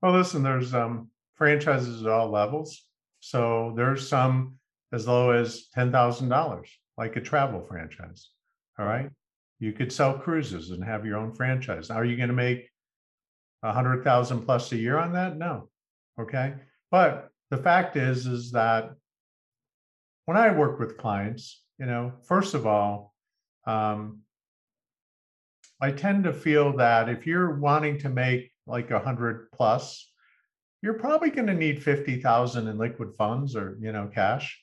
Well, 0.01 0.11
listen, 0.11 0.43
there's 0.43 0.75
um, 0.75 1.09
franchises 1.33 2.03
at 2.03 2.09
all 2.09 2.29
levels. 2.29 2.83
So 3.19 3.73
there's 3.75 4.07
some 4.07 4.55
as 4.93 5.07
low 5.07 5.31
as 5.31 5.67
$10,000, 5.75 6.65
like 6.97 7.15
a 7.15 7.21
travel 7.21 7.61
franchise. 7.61 8.29
All 8.79 8.85
right. 8.85 9.09
You 9.59 9.73
could 9.73 9.91
sell 9.91 10.17
cruises 10.17 10.69
and 10.69 10.83
have 10.83 11.05
your 11.05 11.17
own 11.17 11.33
franchise. 11.33 11.89
Are 11.89 12.05
you 12.05 12.15
going 12.15 12.29
to 12.29 12.35
make 12.35 12.69
a 13.63 13.73
hundred 13.73 14.03
thousand 14.03 14.41
plus 14.45 14.71
a 14.71 14.77
year 14.77 14.97
on 14.97 15.13
that? 15.13 15.37
No. 15.37 15.69
Okay. 16.19 16.53
But 16.91 17.29
the 17.49 17.57
fact 17.57 17.95
is, 17.95 18.27
is 18.27 18.51
that 18.51 18.91
when 20.25 20.37
I 20.37 20.51
work 20.51 20.79
with 20.79 20.97
clients, 20.97 21.63
you 21.79 21.85
know, 21.85 22.13
first 22.27 22.53
of 22.53 22.67
all, 22.67 23.13
um, 23.65 24.19
I 25.81 25.91
tend 25.91 26.23
to 26.23 26.33
feel 26.33 26.77
that 26.77 27.09
if 27.09 27.27
you're 27.27 27.59
wanting 27.59 27.99
to 27.99 28.09
make 28.09 28.51
like 28.65 28.91
a 28.91 28.99
hundred 28.99 29.51
plus, 29.51 30.11
you're 30.81 30.93
probably 30.93 31.29
going 31.29 31.47
to 31.47 31.53
need 31.53 31.83
50,000 31.83 32.67
in 32.67 32.77
liquid 32.77 33.15
funds 33.17 33.55
or, 33.55 33.77
you 33.81 33.91
know, 33.91 34.09
cash. 34.13 34.59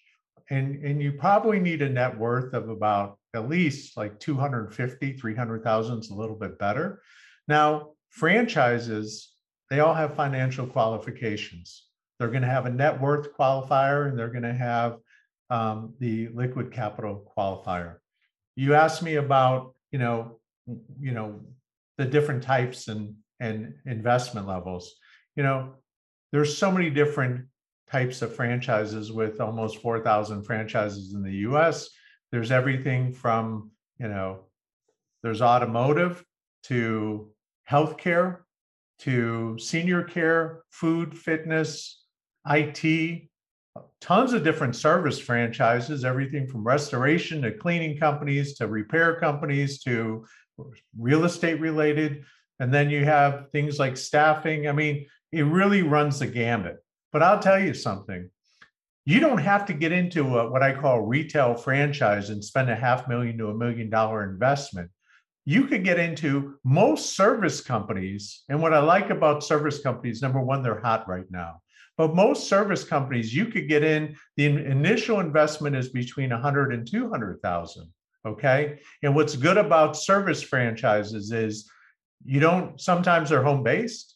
And 0.51 0.85
and 0.85 1.03
you 1.03 1.13
probably 1.13 1.59
need 1.59 1.81
a 1.81 1.89
net 1.89 2.19
worth 2.19 2.53
of 2.53 2.69
about 2.69 3.19
at 3.35 3.49
least 3.49 3.97
like 3.97 4.21
250 4.21 5.15
300,000 5.15 5.99
is 5.99 6.11
a 6.11 6.15
little 6.15 6.37
bit 6.37 6.59
better. 6.59 7.01
Now 7.49 7.93
franchises 8.11 9.35
they 9.71 9.81
all 9.81 9.95
have 9.95 10.15
financial 10.15 10.67
qualifications. 10.67 11.87
They're 12.19 12.29
going 12.29 12.43
to 12.43 12.49
have 12.49 12.67
a 12.67 12.71
net 12.71 13.01
worth 13.01 13.35
qualifier 13.37 14.09
and 14.09 14.19
they're 14.19 14.29
going 14.29 14.45
to 14.45 14.53
have 14.53 14.99
um, 15.51 15.95
the 15.99 16.29
liquid 16.29 16.71
capital 16.73 17.33
qualifier. 17.37 17.97
You 18.55 18.75
asked 18.75 19.03
me 19.03 19.17
about 19.17 19.75
you 19.91 19.99
know 19.99 20.41
you 21.01 21.13
know 21.13 21.41
the 21.97 22.05
different 22.05 22.43
types 22.43 22.89
and 22.89 23.15
and 23.41 23.75
investment 23.87 24.47
levels. 24.47 24.95
You 25.37 25.43
know 25.43 25.75
there's 26.35 26.59
so 26.59 26.69
many 26.69 26.91
different 26.91 27.47
types 27.89 28.21
of 28.21 28.35
franchises 28.35 29.13
with 29.13 29.41
almost 29.41 29.81
4,000 29.81 30.43
franchises 30.43 31.15
in 31.15 31.23
the 31.23 31.33
US. 31.49 31.91
There's 32.33 32.51
everything 32.51 33.13
from, 33.13 33.71
you 34.01 34.09
know, 34.09 34.47
there's 35.23 35.41
automotive 35.41 36.25
to 36.65 37.31
healthcare 37.71 38.39
to 38.99 39.57
senior 39.61 40.03
care, 40.03 40.65
food, 40.71 41.17
fitness, 41.17 42.03
IT, 42.49 43.29
tons 44.01 44.33
of 44.33 44.43
different 44.43 44.75
service 44.75 45.21
franchises, 45.21 46.05
everything 46.05 46.49
from 46.49 46.65
restoration 46.65 47.43
to 47.43 47.53
cleaning 47.53 47.97
companies 47.97 48.57
to 48.57 48.67
repair 48.67 49.21
companies 49.21 49.85
to 49.85 50.27
real 50.99 51.27
estate 51.27 51.61
related. 51.61 52.25
And 52.59 52.75
then 52.75 52.91
you 52.91 53.05
have 53.05 53.51
things 53.53 53.79
like 53.79 53.97
staffing. 53.97 54.69
I 54.69 54.73
mean, 54.73 55.07
it 55.35 55.45
really 55.45 55.83
runs 55.83 56.19
the 56.19 56.27
gambit. 56.27 56.77
But 57.13 57.23
I'll 57.23 57.41
tell 57.41 57.59
you 57.59 57.75
something. 57.75 58.31
You 59.05 59.21
don't 59.21 59.39
have 59.39 59.67
to 59.67 59.75
get 59.75 59.93
into 59.93 60.39
a, 60.39 60.51
what 60.51 60.63
I 60.63 60.75
call 60.75 61.03
retail 61.03 61.55
franchise 61.55 62.31
and 62.31 62.43
spend 62.43 62.71
a 62.71 62.77
half 62.77 63.07
million 63.07 63.37
to 63.39 63.49
a 63.49 63.55
million 63.55 63.91
dollar 63.91 64.29
investment. 64.29 64.91
You 65.45 65.67
could 65.67 65.85
get 65.85 65.99
into 65.99 66.55
most 66.65 67.15
service 67.15 67.61
companies. 67.61 68.45
And 68.49 68.63
what 68.63 68.73
I 68.73 68.79
like 68.79 69.11
about 69.11 69.45
service 69.45 69.81
companies, 69.81 70.23
number 70.23 70.41
one, 70.41 70.63
they're 70.63 70.81
hot 70.81 71.07
right 71.07 71.31
now. 71.31 71.61
But 71.99 72.15
most 72.15 72.49
service 72.49 72.83
companies, 72.83 73.35
you 73.35 73.47
could 73.47 73.69
get 73.69 73.85
in, 73.85 74.17
the 74.37 74.47
initial 74.47 75.21
investment 75.21 75.77
is 75.77 75.91
between 75.91 76.31
100 76.31 76.73
and 76.73 76.91
200,000. 76.91 77.93
Okay. 78.27 78.79
And 79.03 79.15
what's 79.15 79.37
good 79.37 79.59
about 79.59 79.97
service 79.97 80.43
franchises 80.43 81.31
is 81.31 81.71
you 82.25 82.41
don't, 82.41 82.81
sometimes 82.81 83.29
they're 83.29 83.43
home 83.43 83.63
based 83.63 84.14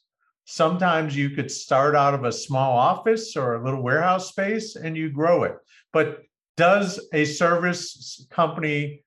Sometimes 0.50 1.14
you 1.14 1.28
could 1.28 1.50
start 1.50 1.94
out 1.94 2.14
of 2.14 2.24
a 2.24 2.32
small 2.32 2.78
office 2.78 3.36
or 3.36 3.56
a 3.56 3.62
little 3.62 3.82
warehouse 3.82 4.30
space 4.30 4.76
and 4.76 4.96
you 4.96 5.10
grow 5.10 5.42
it. 5.42 5.54
But 5.92 6.22
does 6.56 6.98
a 7.12 7.26
service 7.26 8.26
company 8.30 9.04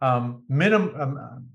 um, 0.00 0.44
minim, 0.48 0.94
um, 0.96 1.48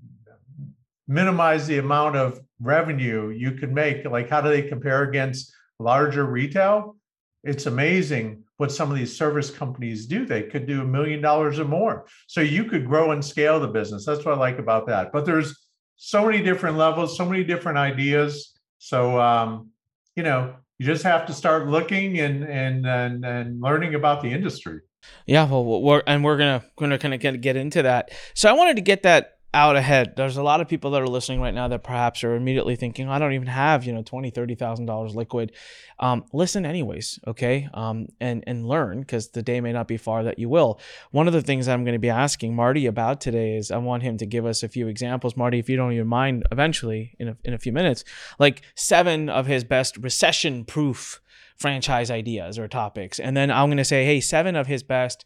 minimize 1.08 1.66
the 1.66 1.78
amount 1.78 2.16
of 2.16 2.38
revenue 2.60 3.30
you 3.30 3.52
could 3.52 3.72
make? 3.72 4.04
Like, 4.04 4.28
how 4.28 4.42
do 4.42 4.50
they 4.50 4.60
compare 4.60 5.04
against 5.04 5.50
larger 5.78 6.26
retail? 6.26 6.96
It's 7.44 7.64
amazing 7.64 8.44
what 8.58 8.72
some 8.72 8.90
of 8.90 8.98
these 8.98 9.16
service 9.16 9.50
companies 9.50 10.04
do. 10.04 10.26
They 10.26 10.42
could 10.42 10.66
do 10.66 10.82
a 10.82 10.84
million 10.84 11.22
dollars 11.22 11.58
or 11.58 11.64
more. 11.64 12.04
So 12.26 12.42
you 12.42 12.64
could 12.64 12.84
grow 12.84 13.12
and 13.12 13.24
scale 13.24 13.58
the 13.58 13.68
business. 13.68 14.04
That's 14.04 14.26
what 14.26 14.34
I 14.34 14.38
like 14.38 14.58
about 14.58 14.86
that. 14.88 15.12
But 15.12 15.24
there's 15.24 15.66
so 15.96 16.26
many 16.26 16.42
different 16.42 16.76
levels, 16.76 17.16
so 17.16 17.24
many 17.24 17.42
different 17.42 17.78
ideas. 17.78 18.53
So 18.78 19.20
um, 19.20 19.70
you 20.16 20.22
know, 20.22 20.54
you 20.78 20.86
just 20.86 21.04
have 21.04 21.26
to 21.26 21.32
start 21.32 21.68
looking 21.68 22.18
and 22.20 22.44
and 22.44 22.86
and, 22.86 23.24
and 23.24 23.60
learning 23.60 23.94
about 23.94 24.22
the 24.22 24.32
industry. 24.32 24.80
Yeah, 25.26 25.44
well, 25.44 25.82
we're 25.82 26.02
and 26.06 26.24
we're 26.24 26.36
gonna 26.36 26.64
gonna 26.76 26.98
kind 26.98 27.14
of 27.14 27.40
get 27.40 27.56
into 27.56 27.82
that. 27.82 28.10
So 28.34 28.48
I 28.48 28.52
wanted 28.52 28.76
to 28.76 28.82
get 28.82 29.02
that 29.02 29.33
out 29.54 29.76
ahead. 29.76 30.14
There's 30.16 30.36
a 30.36 30.42
lot 30.42 30.60
of 30.60 30.68
people 30.68 30.90
that 30.90 31.00
are 31.00 31.08
listening 31.08 31.40
right 31.40 31.54
now 31.54 31.68
that 31.68 31.84
perhaps 31.84 32.24
are 32.24 32.34
immediately 32.34 32.76
thinking, 32.76 33.08
I 33.08 33.18
don't 33.18 33.32
even 33.32 33.46
have, 33.46 33.84
you 33.84 33.92
know, 33.92 34.02
twenty, 34.02 34.30
thirty 34.30 34.54
thousand 34.54 34.86
dollars 34.86 35.14
liquid. 35.14 35.52
Um, 36.00 36.24
listen 36.32 36.66
anyways, 36.66 37.20
okay? 37.26 37.68
Um, 37.72 38.08
and 38.20 38.44
and 38.46 38.66
learn 38.66 39.00
because 39.00 39.28
the 39.28 39.42
day 39.42 39.60
may 39.60 39.72
not 39.72 39.88
be 39.88 39.96
far 39.96 40.24
that 40.24 40.38
you 40.38 40.48
will. 40.48 40.80
One 41.12 41.28
of 41.28 41.32
the 41.32 41.40
things 41.40 41.68
I'm 41.68 41.84
going 41.84 41.94
to 41.94 42.00
be 42.00 42.10
asking 42.10 42.54
Marty 42.54 42.86
about 42.86 43.20
today 43.20 43.56
is 43.56 43.70
I 43.70 43.78
want 43.78 44.02
him 44.02 44.18
to 44.18 44.26
give 44.26 44.44
us 44.44 44.62
a 44.62 44.68
few 44.68 44.88
examples. 44.88 45.36
Marty, 45.36 45.58
if 45.58 45.68
you 45.68 45.76
don't 45.76 45.92
even 45.92 46.08
mind, 46.08 46.42
eventually 46.50 47.14
in 47.18 47.28
a, 47.28 47.36
in 47.44 47.54
a 47.54 47.58
few 47.58 47.72
minutes, 47.72 48.04
like 48.38 48.62
seven 48.74 49.28
of 49.28 49.46
his 49.46 49.64
best 49.64 49.96
recession 49.98 50.64
proof 50.64 51.20
franchise 51.56 52.10
ideas 52.10 52.58
or 52.58 52.66
topics, 52.66 53.20
and 53.20 53.36
then 53.36 53.50
I'm 53.50 53.68
going 53.68 53.78
to 53.78 53.84
say, 53.84 54.04
hey, 54.04 54.20
seven 54.20 54.56
of 54.56 54.66
his 54.66 54.82
best 54.82 55.24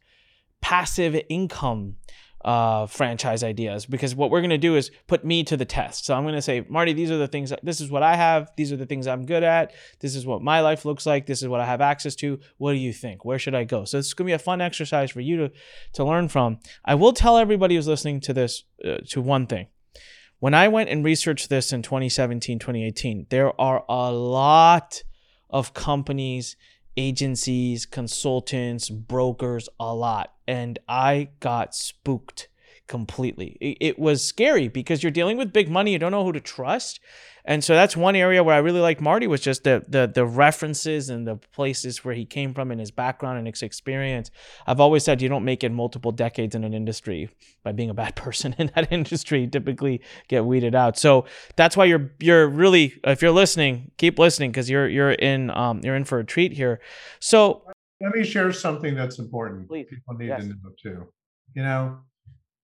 passive 0.60 1.18
income 1.28 1.96
uh, 2.48 2.86
franchise 2.86 3.44
ideas 3.44 3.84
because 3.84 4.14
what 4.14 4.30
we're 4.30 4.40
going 4.40 4.48
to 4.48 4.56
do 4.56 4.74
is 4.74 4.90
put 5.06 5.22
me 5.22 5.44
to 5.44 5.54
the 5.54 5.66
test. 5.66 6.06
So 6.06 6.14
I'm 6.14 6.22
going 6.22 6.34
to 6.34 6.40
say, 6.40 6.64
Marty, 6.66 6.94
these 6.94 7.10
are 7.10 7.18
the 7.18 7.28
things, 7.28 7.52
this 7.62 7.78
is 7.78 7.90
what 7.90 8.02
I 8.02 8.16
have. 8.16 8.50
These 8.56 8.72
are 8.72 8.76
the 8.78 8.86
things 8.86 9.06
I'm 9.06 9.26
good 9.26 9.42
at. 9.42 9.74
This 10.00 10.16
is 10.16 10.24
what 10.24 10.40
my 10.40 10.62
life 10.62 10.86
looks 10.86 11.04
like. 11.04 11.26
This 11.26 11.42
is 11.42 11.48
what 11.48 11.60
I 11.60 11.66
have 11.66 11.82
access 11.82 12.14
to. 12.16 12.40
What 12.56 12.72
do 12.72 12.78
you 12.78 12.94
think? 12.94 13.22
Where 13.22 13.38
should 13.38 13.54
I 13.54 13.64
go? 13.64 13.84
So 13.84 13.98
it's 13.98 14.14
going 14.14 14.24
to 14.24 14.30
be 14.30 14.34
a 14.34 14.38
fun 14.38 14.62
exercise 14.62 15.10
for 15.10 15.20
you 15.20 15.36
to, 15.36 15.52
to 15.92 16.04
learn 16.04 16.28
from. 16.28 16.58
I 16.86 16.94
will 16.94 17.12
tell 17.12 17.36
everybody 17.36 17.74
who's 17.74 17.86
listening 17.86 18.20
to 18.20 18.32
this 18.32 18.64
uh, 18.82 18.96
to 19.10 19.20
one 19.20 19.46
thing. 19.46 19.66
When 20.38 20.54
I 20.54 20.68
went 20.68 20.88
and 20.88 21.04
researched 21.04 21.50
this 21.50 21.70
in 21.70 21.82
2017, 21.82 22.58
2018, 22.58 23.26
there 23.28 23.60
are 23.60 23.84
a 23.90 24.10
lot 24.10 25.02
of 25.50 25.74
companies 25.74 26.56
agencies, 26.96 27.86
consultants, 27.86 28.90
brokers 28.90 29.68
a 29.78 29.94
lot. 29.94 30.32
And 30.48 30.78
I 30.88 31.28
got 31.40 31.74
spooked 31.74 32.48
completely. 32.88 33.56
It, 33.60 33.98
was 33.98 34.24
scary 34.24 34.68
because 34.68 35.02
you're 35.02 35.12
dealing 35.12 35.36
with 35.36 35.52
big 35.52 35.68
money, 35.68 35.92
you 35.92 35.98
don't 35.98 36.10
know 36.10 36.24
who 36.24 36.32
to 36.32 36.40
trust. 36.40 37.00
And 37.44 37.62
so 37.62 37.74
that's 37.74 37.96
one 37.96 38.16
area 38.16 38.42
where 38.42 38.54
I 38.54 38.58
really 38.58 38.80
liked 38.80 39.00
Marty 39.00 39.26
was 39.26 39.40
just 39.40 39.64
the 39.64 39.82
the 39.88 40.06
the 40.06 40.26
references 40.26 41.08
and 41.08 41.26
the 41.26 41.36
places 41.36 42.04
where 42.04 42.14
he 42.14 42.26
came 42.26 42.52
from 42.52 42.70
and 42.70 42.78
his 42.78 42.90
background 42.90 43.38
and 43.38 43.46
his 43.46 43.62
experience. 43.62 44.30
I've 44.66 44.80
always 44.80 45.02
said 45.02 45.22
you 45.22 45.30
don't 45.30 45.44
make 45.44 45.64
it 45.64 45.72
multiple 45.72 46.12
decades 46.12 46.54
in 46.54 46.62
an 46.62 46.74
industry 46.74 47.30
by 47.62 47.72
being 47.72 47.88
a 47.88 47.94
bad 47.94 48.16
person 48.16 48.54
in 48.58 48.70
that 48.74 48.92
industry. 48.92 49.42
You 49.42 49.46
typically 49.46 50.02
get 50.28 50.44
weeded 50.44 50.74
out. 50.74 50.98
So 50.98 51.24
that's 51.56 51.74
why 51.76 51.86
you're 51.86 52.10
you're 52.18 52.46
really 52.46 53.00
if 53.04 53.22
you're 53.22 53.30
listening, 53.30 53.92
keep 53.96 54.18
listening 54.18 54.50
because 54.50 54.68
you're 54.68 54.88
you're 54.88 55.12
in 55.12 55.50
um 55.50 55.80
you're 55.82 55.96
in 55.96 56.04
for 56.04 56.18
a 56.18 56.24
treat 56.24 56.52
here. 56.52 56.80
So 57.18 57.62
let 58.00 58.14
me 58.14 58.24
share 58.24 58.52
something 58.52 58.94
that's 58.94 59.18
important. 59.18 59.68
Please. 59.68 59.86
People 59.90 60.14
need 60.14 60.28
yes. 60.28 60.42
to 60.42 60.48
know 60.48 60.70
too. 60.80 61.12
You 61.54 61.62
know, 61.62 61.98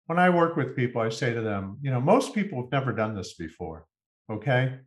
when 0.07 0.19
I 0.19 0.29
work 0.31 0.57
with 0.57 0.75
people, 0.75 1.01
I 1.01 1.09
say 1.09 1.33
to 1.33 1.41
them, 1.41 1.79
you 1.83 1.91
know, 1.91 2.01
most 2.01 2.35
people 2.35 2.63
have 2.63 2.73
never 2.73 2.93
done 2.93 3.15
this 3.15 3.35
before. 3.35 3.87
Okay. 4.31 4.79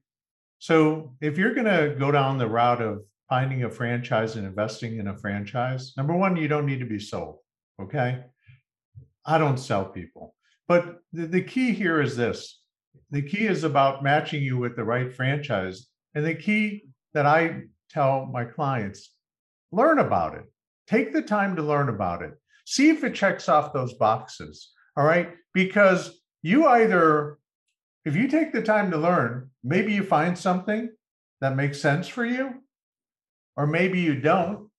So 0.60 1.16
if 1.22 1.38
you're 1.38 1.54
going 1.54 1.66
to 1.66 1.96
go 1.98 2.12
down 2.12 2.38
the 2.38 2.48
route 2.48 2.82
of 2.82 3.04
finding 3.30 3.64
a 3.64 3.70
franchise 3.70 4.36
and 4.36 4.46
investing 4.46 4.98
in 4.98 5.08
a 5.08 5.18
franchise, 5.18 5.94
number 5.96 6.16
one, 6.16 6.36
you 6.36 6.48
don't 6.48 6.66
need 6.66 6.80
to 6.80 6.86
be 6.86 7.00
sold. 7.00 7.38
Okay. 7.82 8.24
I 9.26 9.38
don't 9.38 9.58
sell 9.58 9.86
people. 9.86 10.36
But 10.68 10.98
the, 11.14 11.28
the 11.28 11.42
key 11.42 11.72
here 11.72 12.02
is 12.02 12.18
this 12.18 12.60
the 13.12 13.22
key 13.22 13.46
is 13.46 13.64
about 13.64 14.04
matching 14.04 14.44
you 14.44 14.58
with 14.58 14.76
the 14.76 14.84
right 14.84 15.14
franchise. 15.14 15.88
And 16.16 16.26
the 16.26 16.36
key 16.36 16.84
that 17.14 17.26
I 17.26 17.62
tell 17.90 18.26
my 18.26 18.44
clients 18.44 19.12
learn 19.74 20.00
about 20.00 20.36
it. 20.36 20.46
Take 20.88 21.13
the 21.13 21.22
time 21.22 21.56
to 21.56 21.62
learn 21.62 21.89
about 21.89 22.22
it. 22.22 22.34
See 22.65 22.89
if 22.89 23.03
it 23.03 23.15
checks 23.15 23.50
off 23.50 23.74
those 23.74 23.94
boxes. 23.94 24.72
All 24.96 25.03
right. 25.03 25.32
Because 25.53 26.22
you 26.42 26.68
either 26.68 27.38
if 28.06 28.15
you 28.15 28.27
take 28.27 28.51
the 28.51 28.62
time 28.62 28.92
to 28.92 28.98
learn, 28.98 29.50
maybe 29.63 29.94
you 29.94 30.03
find 30.03 30.38
something 30.38 30.89
that 31.42 31.56
makes 31.56 31.82
sense 31.82 32.08
for 32.08 32.25
you, 32.25 32.56
or 33.56 33.65
maybe 33.65 34.00
you 34.00 34.20
don't, 34.20 34.70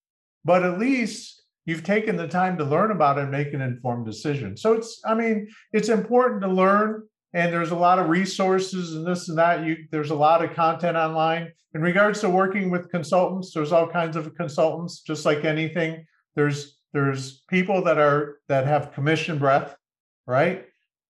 but 0.44 0.62
at 0.62 0.78
least 0.78 1.42
you've 1.64 1.84
taken 1.84 2.16
the 2.16 2.28
time 2.28 2.58
to 2.58 2.64
learn 2.64 2.90
about 2.90 3.16
it 3.16 3.22
and 3.22 3.30
make 3.30 3.54
an 3.54 3.62
informed 3.62 4.04
decision. 4.04 4.56
So 4.56 4.74
it's, 4.74 5.00
I 5.06 5.14
mean, 5.14 5.48
it's 5.72 5.88
important 5.88 6.42
to 6.42 6.48
learn, 6.48 7.08
and 7.34 7.52
there's 7.52 7.72
a 7.72 7.76
lot 7.76 7.98
of 7.98 8.08
resources 8.08 8.94
and 8.94 9.04
this 9.04 9.28
and 9.28 9.36
that. 9.36 9.66
You 9.66 9.76
there's 9.90 10.10
a 10.10 10.14
lot 10.14 10.42
of 10.42 10.54
content 10.54 10.96
online. 10.96 11.52
In 11.74 11.82
regards 11.82 12.20
to 12.20 12.30
working 12.30 12.70
with 12.70 12.90
consultants, 12.90 13.52
there's 13.52 13.72
all 13.72 13.88
kinds 13.88 14.16
of 14.16 14.34
consultants, 14.36 15.00
just 15.00 15.26
like 15.26 15.44
anything. 15.44 16.06
There's 16.36 16.78
there's 16.92 17.42
people 17.50 17.82
that 17.82 17.98
are 17.98 18.38
that 18.48 18.66
have 18.66 18.92
commission 18.92 19.38
breath, 19.38 19.76
right? 20.26 20.64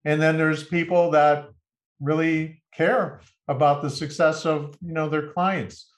And 0.05 0.23
then 0.23 0.39
there's 0.39 0.63
people 0.63 1.11
that 1.11 1.49
really 2.01 2.63
care 2.73 3.21
about 3.49 3.83
the 3.83 3.91
success 3.91 4.47
of 4.47 4.77
you 4.81 4.93
know 4.93 5.09
their 5.09 5.33
clients. 5.33 5.91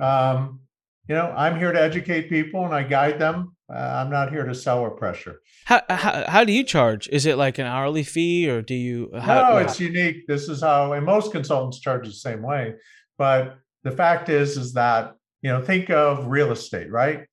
Um, 0.00 0.60
you 1.08 1.14
know, 1.14 1.32
I'm 1.36 1.56
here 1.56 1.72
to 1.72 1.80
educate 1.80 2.28
people 2.28 2.64
and 2.64 2.74
I 2.74 2.82
guide 2.82 3.18
them. 3.20 3.56
Uh, 3.72 4.02
I'm 4.02 4.10
not 4.10 4.30
here 4.30 4.44
to 4.44 4.54
sell 4.54 4.80
or 4.80 4.90
pressure. 4.90 5.40
How, 5.66 5.82
how, 5.90 6.24
how 6.26 6.44
do 6.44 6.52
you 6.52 6.64
charge? 6.64 7.08
Is 7.10 7.26
it 7.26 7.36
like 7.36 7.58
an 7.58 7.66
hourly 7.66 8.02
fee 8.02 8.48
or 8.48 8.62
do 8.62 8.74
you? 8.74 9.10
How, 9.18 9.50
no, 9.50 9.56
it's 9.58 9.78
unique. 9.78 10.26
This 10.26 10.48
is 10.48 10.62
how, 10.62 10.94
and 10.94 11.04
most 11.04 11.32
consultants 11.32 11.80
charge 11.80 12.06
the 12.06 12.12
same 12.12 12.42
way. 12.42 12.74
But 13.18 13.58
the 13.82 13.90
fact 13.90 14.28
is, 14.28 14.56
is 14.56 14.72
that 14.74 15.14
you 15.42 15.50
know, 15.50 15.62
think 15.62 15.90
of 15.90 16.26
real 16.26 16.50
estate, 16.50 16.90
right? 16.90 17.26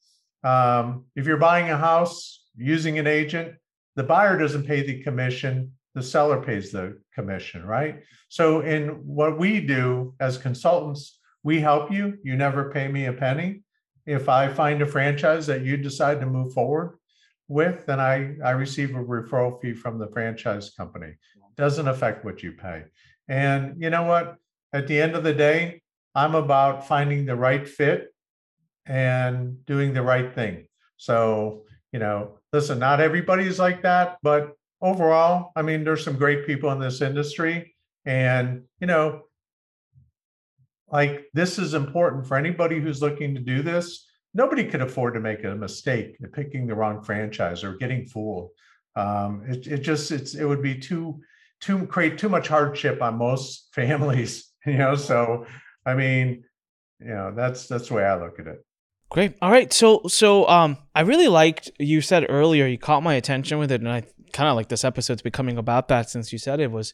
Um, 0.43 1.05
if 1.15 1.25
you're 1.25 1.37
buying 1.37 1.69
a 1.69 1.77
house 1.77 2.45
using 2.55 2.99
an 2.99 3.07
agent, 3.07 3.53
the 3.95 4.03
buyer 4.03 4.37
doesn't 4.37 4.63
pay 4.63 4.85
the 4.85 5.01
commission 5.01 5.71
the 5.95 6.03
seller 6.03 6.41
pays 6.41 6.71
the 6.71 6.99
commission, 7.13 7.65
right? 7.65 8.03
So, 8.27 8.59
in 8.59 8.89
what 9.05 9.39
we 9.39 9.61
do 9.61 10.13
as 10.19 10.37
consultants, 10.37 11.19
we 11.41 11.61
help 11.61 11.91
you. 11.91 12.17
You 12.21 12.35
never 12.35 12.69
pay 12.69 12.89
me 12.89 13.05
a 13.05 13.13
penny. 13.13 13.61
If 14.05 14.29
I 14.29 14.47
find 14.47 14.81
a 14.81 14.85
franchise 14.87 15.47
that 15.47 15.63
you 15.63 15.77
decide 15.77 16.19
to 16.19 16.25
move 16.25 16.53
forward 16.53 16.97
with, 17.47 17.85
then 17.85 17.99
I, 17.99 18.35
I 18.43 18.51
receive 18.51 18.95
a 18.95 19.03
referral 19.03 19.59
fee 19.61 19.73
from 19.73 19.97
the 19.99 20.07
franchise 20.07 20.71
company. 20.71 21.13
Doesn't 21.57 21.87
affect 21.87 22.25
what 22.25 22.43
you 22.43 22.51
pay. 22.51 22.83
And 23.27 23.81
you 23.81 23.89
know 23.89 24.03
what? 24.03 24.35
At 24.73 24.87
the 24.87 25.01
end 25.01 25.15
of 25.15 25.23
the 25.23 25.33
day, 25.33 25.81
I'm 26.13 26.35
about 26.35 26.87
finding 26.87 27.25
the 27.25 27.35
right 27.35 27.67
fit 27.67 28.13
and 28.85 29.65
doing 29.65 29.93
the 29.93 30.01
right 30.01 30.33
thing. 30.33 30.67
So, 30.97 31.63
you 31.91 31.99
know, 31.99 32.39
listen, 32.53 32.77
not 32.79 32.99
everybody's 32.99 33.59
like 33.59 33.81
that, 33.83 34.17
but 34.21 34.53
overall, 34.81 35.51
I 35.55 35.61
mean, 35.61 35.83
there's 35.83 36.03
some 36.03 36.17
great 36.17 36.45
people 36.45 36.71
in 36.71 36.79
this 36.79 37.01
industry. 37.01 37.75
And, 38.05 38.63
you 38.79 38.87
know, 38.87 39.23
like 40.95 41.25
this 41.33 41.59
is 41.59 41.73
important 41.73 42.25
for 42.25 42.37
anybody 42.37 42.79
who's 42.79 43.01
looking 43.01 43.35
to 43.35 43.41
do 43.41 43.61
this. 43.61 44.07
Nobody 44.33 44.63
could 44.63 44.81
afford 44.81 45.13
to 45.15 45.19
make 45.19 45.43
a 45.43 45.53
mistake 45.53 46.15
picking 46.31 46.67
the 46.67 46.73
wrong 46.73 47.03
franchise 47.03 47.65
or 47.65 47.75
getting 47.75 48.05
fooled. 48.05 48.51
Um, 48.95 49.43
it, 49.45 49.67
it 49.67 49.77
just 49.79 50.09
it's 50.13 50.35
it 50.35 50.45
would 50.45 50.61
be 50.61 50.79
too 50.79 51.19
too 51.59 51.85
create 51.87 52.17
too 52.17 52.29
much 52.29 52.47
hardship 52.47 53.01
on 53.01 53.17
most 53.17 53.67
families, 53.73 54.53
you 54.65 54.77
know. 54.77 54.95
So 54.95 55.45
I 55.85 55.95
mean, 55.95 56.45
you 57.01 57.07
know, 57.07 57.33
that's 57.35 57.67
that's 57.67 57.89
the 57.89 57.95
way 57.95 58.05
I 58.05 58.17
look 58.17 58.39
at 58.39 58.47
it. 58.47 58.65
Great. 59.09 59.33
All 59.41 59.51
right. 59.51 59.73
So 59.73 60.01
so 60.07 60.47
um 60.47 60.77
I 60.95 61.01
really 61.01 61.27
liked 61.27 61.71
you 61.77 61.99
said 61.99 62.25
earlier, 62.29 62.67
you 62.67 62.77
caught 62.77 63.03
my 63.03 63.15
attention 63.15 63.57
with 63.57 63.69
it, 63.69 63.81
and 63.81 63.91
I 63.91 64.03
kind 64.31 64.47
of 64.47 64.55
like 64.55 64.69
this 64.69 64.85
episode's 64.85 65.21
becoming 65.21 65.57
about 65.57 65.89
that 65.89 66.09
since 66.09 66.31
you 66.31 66.39
said 66.39 66.61
it 66.61 66.71
was 66.71 66.93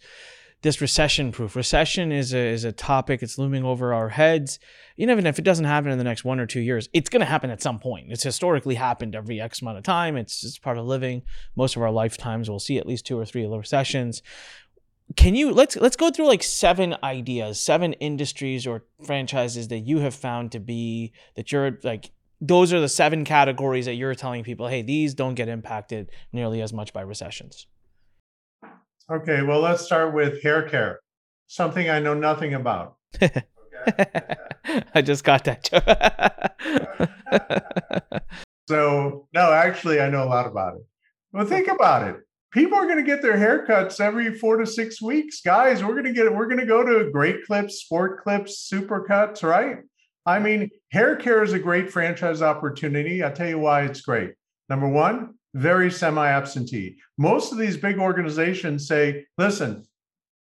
this 0.62 0.80
recession 0.80 1.32
proof. 1.32 1.56
Recession 1.56 2.12
is 2.12 2.34
a 2.34 2.40
is 2.40 2.64
a 2.64 2.72
topic. 2.72 3.24
It's 3.24 3.38
looming 3.38 3.64
over 3.64 3.94
our 3.94 4.10
heads. 4.10 4.60
Even 4.98 5.26
if 5.26 5.40
it 5.40 5.46
doesn't 5.46 5.66
happen 5.66 5.92
in 5.92 5.98
the 5.98 6.04
next 6.04 6.24
one 6.24 6.40
or 6.40 6.46
two 6.46 6.60
years, 6.60 6.88
it's 6.94 7.10
going 7.10 7.22
to 7.22 7.26
happen 7.26 7.50
at 7.50 7.62
some 7.62 7.80
point. 7.80 8.12
It's 8.12 8.24
historically 8.24 8.76
happened 8.76 9.16
every 9.16 9.42
X 9.42 9.62
amount 9.62 9.80
of 9.80 9.84
time. 9.84 10.18
It's 10.18 10.42
just 10.42 10.62
part 10.62 10.78
of 10.78 10.86
living. 10.86 11.24
Most 11.56 11.76
of 11.76 11.82
our 11.82 11.92
lifetimes, 11.92 12.50
we'll 12.50 12.60
see 12.60 12.78
at 12.78 12.86
least 12.86 13.06
two 13.06 13.18
or 13.18 13.26
three 13.26 13.46
recessions. 13.46 14.22
Can 15.16 15.36
you 15.36 15.52
let's 15.52 15.76
let's 15.76 15.96
go 15.96 16.12
through 16.12 16.28
like 16.28 16.44
seven 16.44 16.96
ideas, 17.04 17.60
seven 17.60 17.94
industries 17.94 18.68
or 18.68 18.86
franchises 19.06 19.68
that 19.70 19.80
you 19.80 20.00
have 20.00 20.14
found 20.14 20.52
to 20.52 20.60
be 20.60 21.12
that 21.36 21.52
you're 21.52 21.80
like 21.84 22.12
those 22.40 22.74
are 22.74 22.80
the 22.80 22.90
seven 22.90 23.24
categories 23.24 23.86
that 23.86 23.94
you're 23.94 24.16
telling 24.16 24.44
people, 24.44 24.68
hey, 24.68 24.82
these 24.82 25.14
don't 25.14 25.36
get 25.36 25.48
impacted 25.48 26.10
nearly 26.34 26.62
as 26.62 26.74
much 26.74 26.92
by 26.92 27.02
recessions. 27.02 27.68
Okay, 29.12 29.42
well, 29.42 29.60
let's 29.60 29.84
start 29.84 30.14
with 30.14 30.42
hair 30.42 30.64
care, 30.64 31.02
something 31.48 31.90
I 31.90 32.00
know 32.00 32.14
nothing 32.14 32.54
about. 32.54 32.96
I 34.96 35.02
just 35.04 35.26
got 35.26 35.44
that. 35.44 35.64
joke. 35.66 35.84
so, 38.70 39.28
no, 39.34 39.52
actually, 39.52 40.00
I 40.00 40.10
know 40.10 40.24
a 40.24 40.30
lot 40.30 40.48
about 40.48 40.76
it. 40.76 40.86
Well, 41.34 41.46
think 41.46 41.68
about 41.68 42.08
it. 42.08 42.22
People 42.54 42.78
are 42.78 42.86
going 42.86 43.00
to 43.00 43.04
get 43.04 43.22
their 43.22 43.36
haircuts 43.36 44.00
every 44.00 44.34
four 44.34 44.56
to 44.56 44.66
six 44.66 45.02
weeks, 45.02 45.42
guys. 45.42 45.84
We're 45.84 46.02
going 46.02 46.06
to 46.06 46.14
get. 46.14 46.34
We're 46.34 46.48
going 46.48 46.62
to 46.62 46.66
go 46.66 46.82
to 46.82 47.12
Great 47.12 47.46
Clips, 47.46 47.82
Sport 47.82 48.24
Clips, 48.24 48.60
Super 48.60 49.04
Cuts, 49.04 49.44
right? 49.44 49.80
I 50.26 50.40
mean, 50.40 50.70
hair 50.92 51.18
care 51.18 51.44
is 51.44 51.52
a 51.52 51.60
great 51.60 51.92
franchise 51.92 52.42
opportunity. 52.42 53.24
I'll 53.24 53.34
tell 53.34 53.50
you 53.50 53.60
why 53.60 53.84
it's 53.84 54.02
great. 54.02 54.36
Number 54.70 54.88
one, 54.88 55.36
very 55.54 55.92
semi 55.92 56.28
absentee. 56.28 56.98
Most 57.18 57.52
of 57.52 57.58
these 57.58 57.78
big 57.78 58.00
organizations 58.00 58.88
say, 58.88 59.26
listen, 59.38 59.86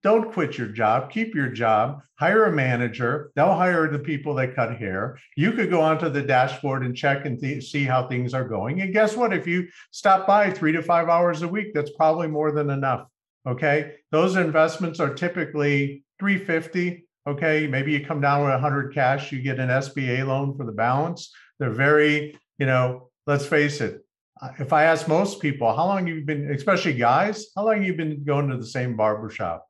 don't 0.03 0.33
quit 0.33 0.57
your 0.57 0.68
job, 0.68 1.11
keep 1.11 1.35
your 1.35 1.49
job, 1.49 2.03
hire 2.18 2.44
a 2.44 2.53
manager. 2.53 3.33
They'll 3.35 3.55
hire 3.55 3.90
the 3.90 3.99
people 3.99 4.35
that 4.35 4.55
cut 4.55 4.77
hair. 4.77 5.18
You 5.37 5.53
could 5.53 5.71
go 5.71 5.81
onto 5.81 6.09
the 6.09 6.23
dashboard 6.23 6.85
and 6.85 6.97
check 6.97 7.27
and 7.27 7.38
th- 7.40 7.68
see 7.68 7.85
how 7.85 8.07
things 8.07 8.33
are 8.33 8.47
going. 8.47 8.81
And 8.81 8.92
guess 8.92 9.16
what? 9.16 9.33
If 9.33 9.47
you 9.47 9.66
stop 9.90 10.27
by 10.27 10.51
three 10.51 10.73
to 10.73 10.83
five 10.83 11.09
hours 11.09 11.42
a 11.42 11.49
week, 11.49 11.75
that's 11.75 11.90
probably 11.90 12.29
more 12.29 12.53
than 12.53 12.71
enough. 12.71 13.07
Okay. 13.47 13.97
Those 14.12 14.37
investments 14.37 15.01
are 15.01 15.12
typically 15.14 16.05
350 16.21 17.05
Okay, 17.29 17.66
maybe 17.66 17.92
you 17.92 18.07
come 18.07 18.23
down 18.23 18.40
with 18.40 18.53
100 18.53 18.94
cash, 18.94 19.33
you 19.33 19.42
get 19.42 19.59
an 19.59 19.68
SBA 19.68 20.27
loan 20.27 20.57
for 20.57 20.64
the 20.64 20.73
balance. 20.73 21.31
They're 21.59 21.75
very, 21.75 22.38
you 22.57 22.64
know, 22.64 23.11
let's 23.27 23.44
face 23.44 23.83
it. 23.83 24.03
Uh, 24.40 24.51
if 24.59 24.72
I 24.72 24.85
ask 24.85 25.09
most 25.09 25.40
people, 25.40 25.74
how 25.74 25.87
long 25.87 26.07
you've 26.07 26.27
been, 26.27 26.51
especially 26.51 26.94
guys, 26.94 27.46
how 27.57 27.66
long 27.66 27.83
you've 27.83 27.96
been 27.96 28.24
going 28.24 28.48
to 28.48 28.57
the 28.57 28.66
same 28.66 28.96
barbershop? 28.96 29.66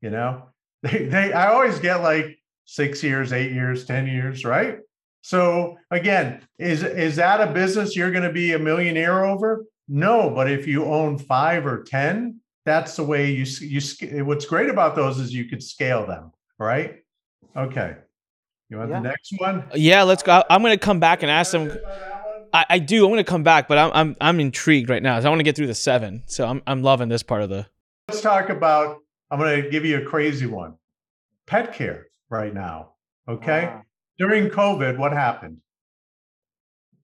You 0.00 0.10
know, 0.10 0.50
they, 0.82 1.06
they, 1.06 1.32
I 1.32 1.52
always 1.52 1.78
get 1.78 1.96
like 2.02 2.38
six 2.64 3.02
years, 3.02 3.32
eight 3.32 3.52
years, 3.52 3.84
10 3.84 4.06
years, 4.06 4.44
right? 4.44 4.78
So 5.22 5.78
again, 5.90 6.42
is 6.58 6.82
is 6.82 7.16
that 7.16 7.40
a 7.40 7.50
business 7.50 7.96
you're 7.96 8.10
going 8.10 8.24
to 8.24 8.32
be 8.32 8.52
a 8.52 8.58
millionaire 8.58 9.24
over? 9.24 9.64
No, 9.88 10.28
but 10.28 10.50
if 10.50 10.66
you 10.66 10.84
own 10.84 11.16
five 11.16 11.64
or 11.64 11.82
ten, 11.82 12.40
that's 12.66 12.96
the 12.96 13.04
way 13.04 13.30
you 13.30 13.46
you. 13.60 14.24
What's 14.26 14.44
great 14.44 14.68
about 14.68 14.96
those 14.96 15.18
is 15.18 15.32
you 15.32 15.46
could 15.46 15.62
scale 15.62 16.06
them 16.06 16.30
right? 16.58 17.02
Okay. 17.56 17.96
You 18.70 18.78
want 18.78 18.90
yeah. 18.90 19.00
the 19.00 19.08
next 19.08 19.32
one? 19.38 19.64
Yeah, 19.74 20.02
let's 20.02 20.22
go. 20.22 20.42
I'm 20.48 20.62
going 20.62 20.76
to 20.76 20.84
come 20.84 21.00
back 21.00 21.22
and 21.22 21.30
ask 21.30 21.52
them. 21.52 21.76
I, 22.54 22.64
I 22.70 22.78
do. 22.78 23.04
I 23.04 23.10
want 23.10 23.18
to 23.18 23.24
come 23.24 23.42
back, 23.42 23.66
but 23.66 23.76
I'm 23.76 23.90
I'm 23.92 24.16
I'm 24.20 24.40
intrigued 24.40 24.88
right 24.88 25.02
now. 25.02 25.18
So 25.20 25.26
I 25.26 25.28
want 25.28 25.40
to 25.40 25.44
get 25.44 25.56
through 25.56 25.66
the 25.66 25.74
seven. 25.74 26.22
So 26.26 26.46
I'm 26.46 26.62
I'm 26.66 26.82
loving 26.82 27.08
this 27.08 27.22
part 27.22 27.42
of 27.42 27.50
the. 27.50 27.66
Let's 28.08 28.20
talk 28.22 28.48
about. 28.48 28.98
I'm 29.30 29.40
going 29.40 29.62
to 29.62 29.70
give 29.70 29.84
you 29.84 29.98
a 29.98 30.04
crazy 30.04 30.46
one. 30.46 30.74
Pet 31.46 31.74
care 31.74 32.06
right 32.30 32.54
now. 32.54 32.92
Okay. 33.28 33.66
Wow. 33.66 33.82
During 34.18 34.48
COVID, 34.48 34.96
what 34.96 35.12
happened? 35.12 35.58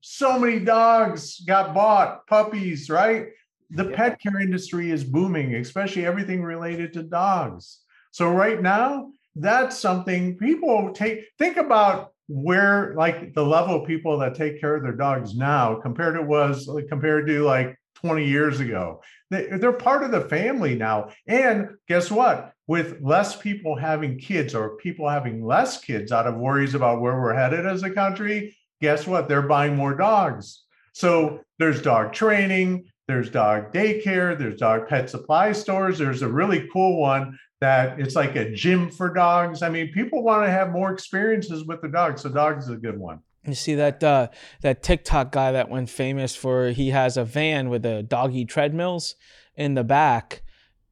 So 0.00 0.38
many 0.38 0.60
dogs 0.60 1.40
got 1.40 1.74
bought, 1.74 2.26
puppies, 2.28 2.88
right? 2.88 3.26
The 3.70 3.90
yeah. 3.90 3.96
pet 3.96 4.20
care 4.20 4.40
industry 4.40 4.90
is 4.90 5.02
booming, 5.02 5.56
especially 5.56 6.06
everything 6.06 6.42
related 6.42 6.92
to 6.92 7.02
dogs. 7.02 7.80
So 8.12 8.30
right 8.30 8.62
now, 8.62 9.10
that's 9.34 9.78
something 9.78 10.36
people 10.36 10.92
take 10.92 11.24
think 11.38 11.56
about 11.56 12.12
where 12.30 12.94
like 12.96 13.34
the 13.34 13.44
level 13.44 13.82
of 13.82 13.88
people 13.88 14.16
that 14.18 14.34
take 14.34 14.60
care 14.60 14.76
of 14.76 14.82
their 14.82 14.96
dogs 14.96 15.34
now 15.34 15.74
compared 15.74 16.14
to 16.14 16.22
was 16.22 16.70
compared 16.88 17.26
to 17.26 17.42
like 17.42 17.76
20 17.96 18.26
years 18.26 18.60
ago. 18.60 19.02
They, 19.30 19.46
they're 19.46 19.72
part 19.72 20.04
of 20.04 20.10
the 20.10 20.22
family 20.22 20.74
now. 20.74 21.10
And 21.26 21.70
guess 21.88 22.10
what? 22.10 22.52
With 22.66 23.00
less 23.02 23.36
people 23.36 23.76
having 23.76 24.18
kids 24.18 24.54
or 24.54 24.76
people 24.76 25.08
having 25.08 25.44
less 25.44 25.80
kids 25.80 26.12
out 26.12 26.26
of 26.26 26.36
worries 26.36 26.74
about 26.74 27.00
where 27.00 27.20
we're 27.20 27.34
headed 27.34 27.66
as 27.66 27.82
a 27.82 27.90
country 27.90 28.56
guess 28.80 29.06
what? 29.06 29.28
They're 29.28 29.42
buying 29.42 29.76
more 29.76 29.94
dogs. 29.94 30.62
So 30.94 31.40
there's 31.58 31.82
dog 31.82 32.12
training 32.12 32.86
there's 33.06 33.28
dog 33.28 33.72
daycare 33.72 34.38
there's 34.38 34.58
dog 34.60 34.86
pet 34.86 35.10
supply 35.10 35.50
stores 35.50 35.98
there's 35.98 36.22
a 36.22 36.28
really 36.28 36.68
cool 36.72 37.00
one 37.00 37.36
that 37.60 38.00
it's 38.00 38.16
like 38.16 38.36
a 38.36 38.50
gym 38.50 38.90
for 38.90 39.12
dogs. 39.12 39.62
I 39.62 39.68
mean, 39.68 39.92
people 39.92 40.22
want 40.22 40.44
to 40.44 40.50
have 40.50 40.70
more 40.70 40.92
experiences 40.92 41.64
with 41.64 41.82
the 41.82 41.88
dogs. 41.88 42.22
So 42.22 42.30
dogs 42.30 42.64
is 42.64 42.70
a 42.70 42.76
good 42.76 42.98
one. 42.98 43.20
You 43.46 43.54
see 43.54 43.74
that 43.76 44.02
uh, 44.02 44.28
that 44.62 44.82
TikTok 44.82 45.32
guy 45.32 45.52
that 45.52 45.70
went 45.70 45.88
famous 45.88 46.36
for 46.36 46.70
he 46.70 46.90
has 46.90 47.16
a 47.16 47.24
van 47.24 47.70
with 47.70 47.86
a 47.86 48.02
doggy 48.02 48.44
treadmills 48.44 49.14
in 49.56 49.74
the 49.74 49.84
back. 49.84 50.42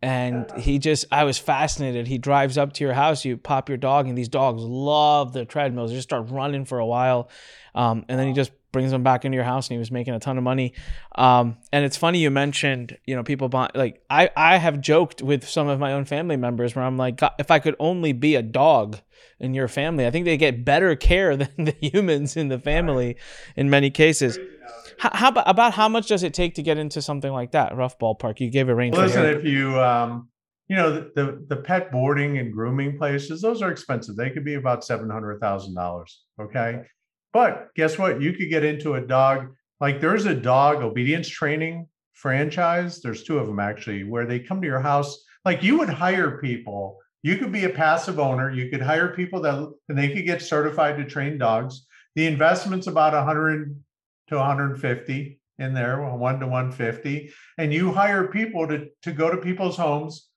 And 0.00 0.48
he 0.52 0.78
just, 0.78 1.06
I 1.10 1.24
was 1.24 1.38
fascinated. 1.38 2.06
He 2.06 2.18
drives 2.18 2.56
up 2.56 2.72
to 2.74 2.84
your 2.84 2.92
house, 2.92 3.24
you 3.24 3.36
pop 3.36 3.68
your 3.68 3.78
dog, 3.78 4.06
and 4.06 4.16
these 4.16 4.28
dogs 4.28 4.62
love 4.62 5.32
the 5.32 5.44
treadmills. 5.44 5.90
They 5.90 5.96
just 5.96 6.08
start 6.08 6.30
running 6.30 6.64
for 6.64 6.78
a 6.78 6.86
while. 6.86 7.28
Um, 7.74 8.04
and 8.08 8.16
then 8.16 8.28
he 8.28 8.32
just 8.32 8.52
brings 8.72 8.90
them 8.90 9.02
back 9.02 9.24
into 9.24 9.36
your 9.36 9.44
house 9.44 9.68
and 9.68 9.74
he 9.74 9.78
was 9.78 9.90
making 9.90 10.14
a 10.14 10.20
ton 10.20 10.36
of 10.38 10.44
money. 10.44 10.74
Um, 11.14 11.56
and 11.72 11.84
it's 11.84 11.96
funny 11.96 12.18
you 12.18 12.30
mentioned, 12.30 12.98
you 13.06 13.16
know, 13.16 13.22
people 13.22 13.48
buy 13.48 13.70
like 13.74 14.02
I, 14.10 14.30
I 14.36 14.56
have 14.56 14.80
joked 14.80 15.22
with 15.22 15.48
some 15.48 15.68
of 15.68 15.78
my 15.78 15.92
own 15.92 16.04
family 16.04 16.36
members 16.36 16.74
where 16.74 16.84
I'm 16.84 16.96
like, 16.96 17.20
if 17.38 17.50
I 17.50 17.58
could 17.58 17.76
only 17.78 18.12
be 18.12 18.34
a 18.34 18.42
dog 18.42 18.98
in 19.40 19.54
your 19.54 19.68
family, 19.68 20.06
I 20.06 20.10
think 20.10 20.24
they 20.24 20.36
get 20.36 20.64
better 20.64 20.94
care 20.96 21.36
than 21.36 21.52
the 21.56 21.76
humans 21.80 22.36
in 22.36 22.48
the 22.48 22.58
family 22.58 23.16
in 23.56 23.70
many 23.70 23.90
cases. 23.90 24.38
How, 24.98 25.10
how 25.12 25.28
about, 25.28 25.48
about 25.48 25.74
how 25.74 25.88
much 25.88 26.08
does 26.08 26.22
it 26.22 26.34
take 26.34 26.54
to 26.54 26.62
get 26.62 26.76
into 26.76 27.00
something 27.00 27.32
like 27.32 27.52
that? 27.52 27.76
Rough 27.76 27.98
ballpark. 27.98 28.40
You 28.40 28.50
gave 28.50 28.68
a 28.68 28.74
range. 28.74 28.96
listen, 28.96 29.24
if 29.24 29.44
you, 29.44 29.80
um, 29.80 30.28
you 30.68 30.76
know, 30.76 30.92
the, 30.92 31.12
the, 31.14 31.44
the 31.48 31.56
pet 31.56 31.90
boarding 31.90 32.38
and 32.38 32.52
grooming 32.52 32.98
places, 32.98 33.40
those 33.40 33.62
are 33.62 33.70
expensive. 33.70 34.16
They 34.16 34.30
could 34.30 34.44
be 34.44 34.54
about 34.54 34.84
seven 34.84 35.08
hundred 35.08 35.40
thousand 35.40 35.74
dollars. 35.74 36.24
Okay, 36.40 36.82
but 37.32 37.68
guess 37.74 37.98
what? 37.98 38.20
You 38.20 38.32
could 38.32 38.50
get 38.50 38.64
into 38.64 38.94
a 38.94 39.00
dog, 39.00 39.54
like 39.80 40.00
there's 40.00 40.26
a 40.26 40.34
dog 40.34 40.82
obedience 40.82 41.28
training 41.28 41.86
franchise. 42.12 43.00
There's 43.00 43.22
two 43.22 43.38
of 43.38 43.46
them 43.46 43.60
actually, 43.60 44.04
where 44.04 44.26
they 44.26 44.40
come 44.40 44.60
to 44.60 44.66
your 44.66 44.80
house. 44.80 45.24
Like 45.44 45.62
you 45.62 45.78
would 45.78 45.88
hire 45.88 46.38
people. 46.38 46.98
You 47.22 47.36
could 47.36 47.52
be 47.52 47.64
a 47.64 47.70
passive 47.70 48.18
owner. 48.18 48.50
You 48.50 48.70
could 48.70 48.82
hire 48.82 49.14
people 49.14 49.40
that 49.42 49.72
and 49.88 49.98
they 49.98 50.08
could 50.08 50.26
get 50.26 50.42
certified 50.42 50.96
to 50.96 51.04
train 51.04 51.38
dogs. 51.38 51.86
The 52.14 52.26
investment's 52.26 52.86
about 52.86 53.12
100 53.12 53.80
to 54.28 54.36
150 54.36 55.40
in 55.58 55.74
there, 55.74 56.00
one 56.02 56.40
to 56.40 56.46
150. 56.46 57.32
And 57.58 57.72
you 57.72 57.92
hire 57.92 58.28
people 58.28 58.66
to, 58.68 58.86
to 59.02 59.12
go 59.12 59.30
to 59.30 59.36
people's 59.36 59.76
homes, 59.76 60.28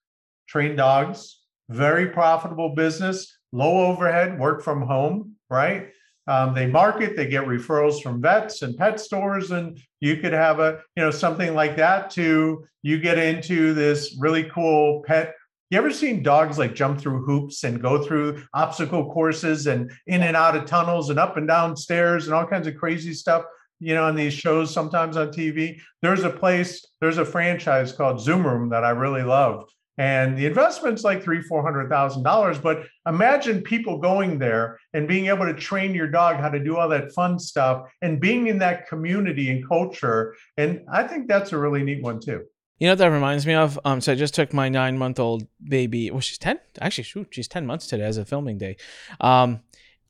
train 0.48 0.76
dogs, 0.76 1.42
very 1.70 2.08
profitable 2.08 2.76
business, 2.76 3.38
low 3.52 3.86
overhead, 3.86 4.40
work 4.40 4.62
from 4.62 4.82
home, 4.82 5.36
right? 5.50 5.90
Um, 6.28 6.54
they 6.54 6.68
market, 6.68 7.16
they 7.16 7.28
get 7.28 7.46
referrals 7.46 8.02
from 8.02 8.22
vets 8.22 8.62
and 8.62 8.78
pet 8.78 9.00
stores, 9.00 9.52
and 9.52 9.80
you 10.00 10.18
could 10.18 10.34
have 10.34 10.60
a, 10.60 10.82
you 10.96 11.04
know, 11.04 11.12
something 11.12 11.56
like 11.56 11.76
that 11.78 12.10
to 12.12 12.66
you 12.84 13.00
get 13.00 13.18
into 13.18 13.74
this 13.74 14.16
really 14.20 14.44
cool 14.44 15.04
pet. 15.06 15.34
You 15.70 15.78
ever 15.78 15.92
seen 15.92 16.22
dogs 16.22 16.58
like 16.58 16.76
jump 16.76 17.00
through 17.00 17.26
hoops 17.26 17.64
and 17.64 17.82
go 17.82 18.04
through 18.04 18.44
obstacle 18.54 19.12
courses 19.12 19.68
and 19.68 19.92
in 20.06 20.22
and 20.22 20.36
out 20.36 20.56
of 20.56 20.66
tunnels 20.66 21.10
and 21.10 21.18
up 21.18 21.38
and 21.38 21.48
down 21.48 21.78
stairs 21.78 22.28
and 22.28 22.36
all 22.36 22.46
kinds 22.46 22.68
of 22.68 22.76
crazy 22.76 23.14
stuff? 23.14 23.46
You 23.80 23.96
know, 23.96 24.04
on 24.04 24.16
these 24.16 24.34
shows 24.34 24.72
sometimes 24.72 25.18
on 25.18 25.30
TV. 25.30 25.80
There's 26.02 26.24
a 26.24 26.30
place, 26.30 26.86
there's 27.00 27.18
a 27.18 27.26
franchise 27.26 27.94
called 27.94 28.22
Zoom 28.22 28.46
Room 28.46 28.70
that 28.70 28.84
I 28.84 28.92
really 28.92 29.24
love 29.24 29.64
and 30.02 30.36
the 30.36 30.48
investment's 30.48 31.04
like 31.04 31.22
three 31.22 31.44
four 31.44 31.62
hundred 31.62 31.88
thousand 31.88 32.24
dollars 32.24 32.58
but 32.58 32.84
imagine 33.08 33.62
people 33.62 34.00
going 34.00 34.40
there 34.40 34.80
and 34.94 35.08
being 35.08 35.28
able 35.28 35.46
to 35.46 35.54
train 35.54 35.94
your 35.94 36.08
dog 36.08 36.38
how 36.38 36.50
to 36.50 36.60
do 36.60 36.76
all 36.76 36.90
that 36.90 37.12
fun 37.14 37.38
stuff 37.38 37.88
and 38.02 38.20
being 38.20 38.48
in 38.48 38.58
that 38.58 38.88
community 38.88 39.52
and 39.52 39.68
culture 39.68 40.36
and 40.58 40.82
i 40.92 41.04
think 41.04 41.28
that's 41.28 41.52
a 41.52 41.58
really 41.58 41.84
neat 41.84 42.02
one 42.02 42.20
too 42.20 42.42
you 42.80 42.88
know 42.88 42.94
what 42.94 42.98
that 42.98 43.12
reminds 43.12 43.46
me 43.46 43.54
of? 43.54 43.80
Um, 43.86 44.02
so 44.02 44.14
I 44.14 44.16
just 44.16 44.34
took 44.34 44.54
my 44.54 44.68
nine 44.68 44.98
month 44.98 45.20
old 45.20 45.46
baby. 45.64 46.10
Well, 46.10 46.20
she's 46.20 46.40
ten. 46.40 46.60
Actually, 46.82 47.04
shoot, 47.04 47.28
she's 47.30 47.48
ten 47.48 47.68
months 47.68 47.86
today 47.86 48.02
as 48.02 48.18
a 48.18 48.26
filming 48.26 48.58
day. 48.58 48.78
Um, 49.20 49.60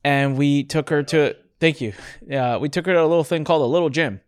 and 0.02 0.38
we 0.38 0.64
took 0.64 0.88
her 0.88 1.02
to. 1.02 1.36
Thank 1.60 1.82
you. 1.82 1.92
Yeah, 2.26 2.56
we 2.62 2.70
took 2.70 2.86
her 2.86 2.94
to 2.94 3.02
a 3.02 3.04
little 3.04 3.24
thing 3.24 3.44
called 3.44 3.60
a 3.60 3.66
little 3.66 3.90
gym, 3.90 4.22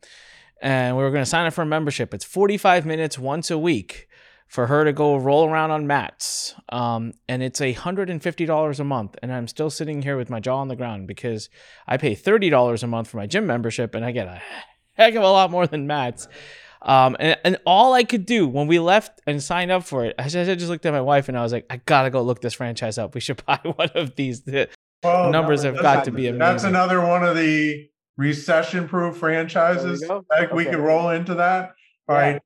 and 0.60 0.94
we 0.94 1.02
were 1.02 1.10
going 1.10 1.22
to 1.22 1.30
sign 1.30 1.46
up 1.46 1.54
for 1.54 1.62
a 1.62 1.66
membership. 1.66 2.12
It's 2.12 2.26
forty 2.26 2.58
five 2.58 2.84
minutes 2.84 3.18
once 3.18 3.50
a 3.50 3.56
week 3.56 4.08
for 4.54 4.68
her 4.68 4.84
to 4.84 4.92
go 4.92 5.16
roll 5.16 5.50
around 5.50 5.72
on 5.72 5.84
mats. 5.84 6.54
Um, 6.68 7.12
and 7.28 7.42
it's 7.42 7.60
a 7.60 7.74
$150 7.74 8.78
a 8.78 8.84
month. 8.84 9.16
And 9.20 9.32
I'm 9.32 9.48
still 9.48 9.68
sitting 9.68 10.00
here 10.00 10.16
with 10.16 10.30
my 10.30 10.38
jaw 10.38 10.58
on 10.58 10.68
the 10.68 10.76
ground 10.76 11.08
because 11.08 11.50
I 11.88 11.96
pay 11.96 12.14
$30 12.14 12.80
a 12.80 12.86
month 12.86 13.08
for 13.08 13.16
my 13.16 13.26
gym 13.26 13.48
membership 13.48 13.96
and 13.96 14.04
I 14.04 14.12
get 14.12 14.28
a 14.28 14.40
heck 14.92 15.16
of 15.16 15.24
a 15.24 15.28
lot 15.28 15.50
more 15.50 15.66
than 15.66 15.88
mats. 15.88 16.28
Um, 16.82 17.16
and, 17.18 17.36
and 17.42 17.58
all 17.66 17.94
I 17.94 18.04
could 18.04 18.26
do 18.26 18.46
when 18.46 18.68
we 18.68 18.78
left 18.78 19.20
and 19.26 19.42
signed 19.42 19.72
up 19.72 19.82
for 19.82 20.04
it, 20.04 20.14
I 20.20 20.28
just, 20.28 20.48
I 20.48 20.54
just 20.54 20.70
looked 20.70 20.86
at 20.86 20.92
my 20.92 21.00
wife 21.00 21.28
and 21.28 21.36
I 21.36 21.42
was 21.42 21.52
like, 21.52 21.66
I 21.68 21.78
gotta 21.78 22.10
go 22.10 22.22
look 22.22 22.40
this 22.40 22.54
franchise 22.54 22.96
up. 22.96 23.16
We 23.16 23.20
should 23.20 23.44
buy 23.46 23.58
one 23.64 23.90
of 23.96 24.14
these. 24.14 24.42
The 24.42 24.68
well, 25.02 25.32
numbers 25.32 25.64
no, 25.64 25.72
have 25.72 25.82
got 25.82 26.04
to 26.04 26.12
be 26.12 26.28
amazing. 26.28 26.38
That's 26.38 26.62
another 26.62 27.00
one 27.04 27.24
of 27.24 27.34
the 27.34 27.88
recession 28.16 28.86
proof 28.86 29.16
franchises. 29.16 30.08
Like 30.08 30.22
okay. 30.30 30.54
we 30.54 30.64
could 30.64 30.78
roll 30.78 31.08
into 31.08 31.34
that. 31.34 31.74
All 32.08 32.14
yeah. 32.14 32.22
right. 32.22 32.42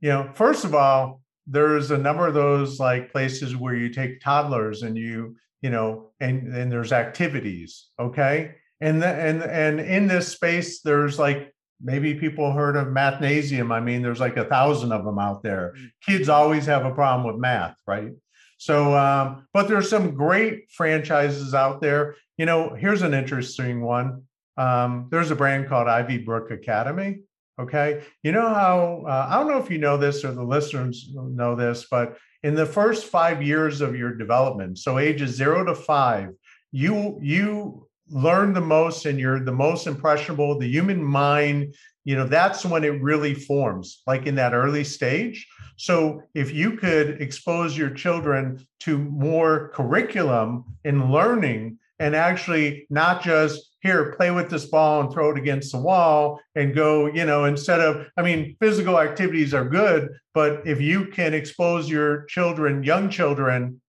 You 0.00 0.08
know, 0.08 0.30
first 0.34 0.64
of 0.64 0.74
all, 0.74 1.22
there's 1.46 1.90
a 1.90 1.98
number 1.98 2.26
of 2.26 2.34
those 2.34 2.80
like 2.80 3.12
places 3.12 3.56
where 3.56 3.74
you 3.74 3.88
take 3.88 4.20
toddlers 4.20 4.82
and 4.82 4.96
you 4.96 5.36
you 5.62 5.70
know 5.70 6.10
and 6.20 6.54
and 6.54 6.70
there's 6.70 6.92
activities 6.92 7.88
okay? 7.98 8.54
And 8.80 9.02
the, 9.02 9.08
and 9.08 9.42
and 9.42 9.80
in 9.80 10.06
this 10.06 10.28
space 10.28 10.80
there's 10.82 11.18
like 11.18 11.52
maybe 11.80 12.14
people 12.14 12.52
heard 12.52 12.76
of 12.76 12.88
mathnasium. 12.88 13.72
I 13.72 13.80
mean 13.80 14.02
there's 14.02 14.20
like 14.20 14.36
a 14.36 14.44
thousand 14.44 14.92
of 14.92 15.04
them 15.04 15.18
out 15.18 15.42
there. 15.42 15.74
Mm. 15.76 15.90
kids 16.04 16.28
always 16.28 16.66
have 16.66 16.84
a 16.84 16.94
problem 16.94 17.26
with 17.26 17.40
math 17.40 17.76
right? 17.86 18.12
So 18.58 18.96
um, 18.96 19.46
but 19.52 19.68
there's 19.68 19.88
some 19.88 20.14
great 20.14 20.70
franchises 20.70 21.54
out 21.54 21.80
there. 21.80 22.16
You 22.36 22.46
know 22.46 22.74
here's 22.74 23.02
an 23.02 23.14
interesting 23.14 23.82
one. 23.82 24.24
Um, 24.58 25.08
there's 25.10 25.30
a 25.30 25.36
brand 25.36 25.68
called 25.68 25.86
ivy 25.86 26.18
brook 26.18 26.50
academy 26.50 27.20
Okay. 27.58 28.02
You 28.22 28.32
know 28.32 28.48
how, 28.52 29.04
uh, 29.06 29.28
I 29.30 29.38
don't 29.38 29.48
know 29.48 29.58
if 29.58 29.70
you 29.70 29.78
know 29.78 29.96
this 29.96 30.24
or 30.24 30.32
the 30.32 30.44
listeners 30.44 31.10
know 31.14 31.54
this, 31.54 31.86
but 31.90 32.18
in 32.42 32.54
the 32.54 32.66
first 32.66 33.06
five 33.06 33.42
years 33.42 33.80
of 33.80 33.96
your 33.96 34.14
development, 34.14 34.78
so 34.78 34.98
ages 34.98 35.34
zero 35.34 35.64
to 35.64 35.74
five, 35.74 36.30
you, 36.70 37.18
you 37.22 37.88
learn 38.10 38.52
the 38.52 38.60
most 38.60 39.06
and 39.06 39.18
you're 39.18 39.42
the 39.42 39.52
most 39.52 39.86
impressionable. 39.86 40.58
The 40.58 40.68
human 40.68 41.02
mind, 41.02 41.74
you 42.04 42.14
know, 42.14 42.26
that's 42.26 42.64
when 42.64 42.84
it 42.84 43.02
really 43.02 43.32
forms, 43.32 44.02
like 44.06 44.26
in 44.26 44.34
that 44.34 44.52
early 44.52 44.84
stage. 44.84 45.46
So 45.76 46.22
if 46.34 46.52
you 46.52 46.72
could 46.72 47.22
expose 47.22 47.76
your 47.76 47.90
children 47.90 48.66
to 48.80 48.98
more 48.98 49.70
curriculum 49.70 50.64
in 50.84 51.10
learning 51.10 51.78
and 51.98 52.14
actually 52.14 52.86
not 52.90 53.22
just 53.22 53.75
here 53.86 54.12
play 54.16 54.30
with 54.30 54.50
this 54.50 54.66
ball 54.66 55.00
and 55.00 55.12
throw 55.12 55.30
it 55.30 55.38
against 55.38 55.72
the 55.72 55.78
wall 55.78 56.40
and 56.54 56.74
go 56.74 57.06
you 57.06 57.24
know 57.24 57.44
instead 57.44 57.80
of 57.80 58.06
i 58.16 58.22
mean 58.22 58.56
physical 58.60 59.00
activities 59.00 59.54
are 59.54 59.64
good 59.64 60.10
but 60.34 60.66
if 60.66 60.80
you 60.80 61.06
can 61.06 61.32
expose 61.32 61.88
your 61.88 62.24
children 62.24 62.82
young 62.82 63.08
children 63.08 63.80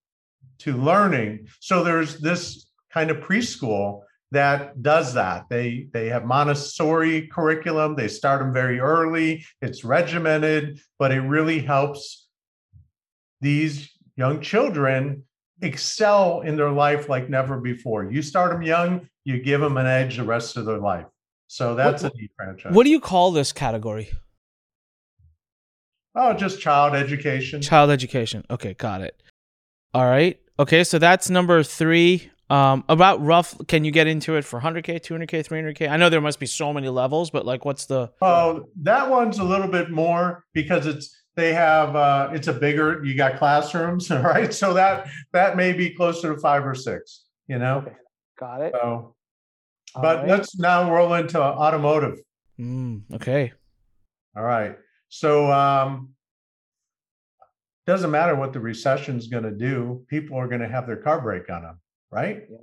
to 0.60 0.76
learning. 0.76 1.48
So 1.60 1.84
there's 1.84 2.20
this 2.20 2.68
kind 2.92 3.12
of 3.12 3.18
preschool 3.18 4.02
that 4.32 4.82
does 4.82 5.14
that. 5.14 5.46
They 5.50 5.88
they 5.94 6.10
have 6.10 6.26
montessori 6.26 7.28
curriculum. 7.28 7.96
They 7.96 8.08
start 8.08 8.40
them 8.40 8.54
very 8.54 8.80
early. 8.80 9.46
It's 9.62 9.84
regimented 9.84 10.80
but 11.00 11.12
it 11.12 11.22
really 11.22 11.60
helps 11.60 12.28
these 13.40 13.92
young 14.16 14.42
children 14.42 15.24
excel 15.62 16.42
in 16.42 16.56
their 16.56 16.72
life 16.72 17.10
like 17.10 17.30
never 17.30 17.60
before. 17.60 18.12
You 18.12 18.22
start 18.22 18.52
them 18.52 18.62
young, 18.62 19.10
you 19.24 19.42
give 19.42 19.62
them 19.62 19.78
an 19.78 19.86
edge 19.86 20.18
the 20.18 20.24
rest 20.24 20.58
of 20.58 20.66
their 20.66 20.80
life. 20.80 21.06
So 21.48 21.76
that's 21.76 22.04
what, 22.04 22.14
a 22.14 22.18
neat 22.18 22.32
franchise. 22.36 22.74
What 22.74 22.84
do 22.84 22.90
you 22.90 23.00
call 23.00 23.32
this 23.32 23.52
category? 23.52 24.10
Oh, 26.16 26.34
just 26.34 26.60
child 26.60 26.96
education. 26.96 27.62
Child 27.62 27.92
education. 27.92 28.44
Okay, 28.50 28.74
got 28.74 29.02
it. 29.02 29.22
All 29.94 30.06
right. 30.06 30.40
Okay, 30.60 30.84
so 30.84 31.00
that's 31.00 31.30
number 31.30 31.64
three. 31.64 32.32
Um, 32.50 32.86
about 32.88 33.22
rough, 33.24 33.56
can 33.68 33.84
you 33.84 33.92
get 33.92 34.08
into 34.08 34.36
it 34.36 34.46
for 34.46 34.62
100k, 34.62 35.02
200k, 35.02 35.46
300k? 35.46 35.90
I 35.90 35.98
know 35.98 36.10
there 36.10 36.22
must 36.22 36.40
be 36.40 36.46
so 36.46 36.72
many 36.72 36.88
levels, 36.88 37.30
but 37.30 37.46
like, 37.46 37.66
what's 37.66 37.86
the? 37.86 38.12
Oh, 38.22 38.70
that 38.82 39.10
one's 39.10 39.38
a 39.40 39.44
little 39.44 39.68
bit 39.68 39.92
more 39.92 40.46
because 40.54 40.86
it's 40.88 41.17
they 41.38 41.54
have 41.54 41.96
uh, 41.96 42.32
it's 42.34 42.48
a 42.48 42.54
bigger. 42.54 43.06
You 43.06 43.16
got 43.16 43.38
classrooms, 43.38 44.10
right? 44.12 44.54
So 44.54 44.74
that 44.74 45.08
that 45.32 45.56
may 45.56 45.72
be 45.72 45.92
closer 45.92 46.34
to 46.34 46.42
five 46.42 46.66
or 46.66 46.76
six. 46.76 47.26
You 47.48 47.60
know. 47.60 47.78
Okay. 47.78 47.96
Got 48.38 48.62
it. 48.62 48.74
So, 48.76 49.16
but 49.96 50.20
right. 50.20 50.28
let's 50.28 50.58
now 50.60 50.94
roll 50.94 51.14
into 51.14 51.42
automotive. 51.42 52.20
Mm, 52.60 53.04
okay. 53.14 53.54
All 54.36 54.44
right. 54.44 54.76
So 55.10 55.52
um, 55.52 56.10
doesn't 57.86 58.12
matter 58.12 58.36
what 58.36 58.52
the 58.52 58.60
recession 58.60 59.18
is 59.18 59.28
going 59.28 59.44
to 59.44 59.52
do. 59.52 60.04
People 60.10 60.38
are 60.38 60.48
going 60.48 60.62
to 60.62 60.68
have 60.68 60.86
their 60.88 60.98
car 60.98 61.22
break 61.22 61.50
on 61.50 61.62
them, 61.62 61.80
right? 62.12 62.44
Yeah. 62.50 62.58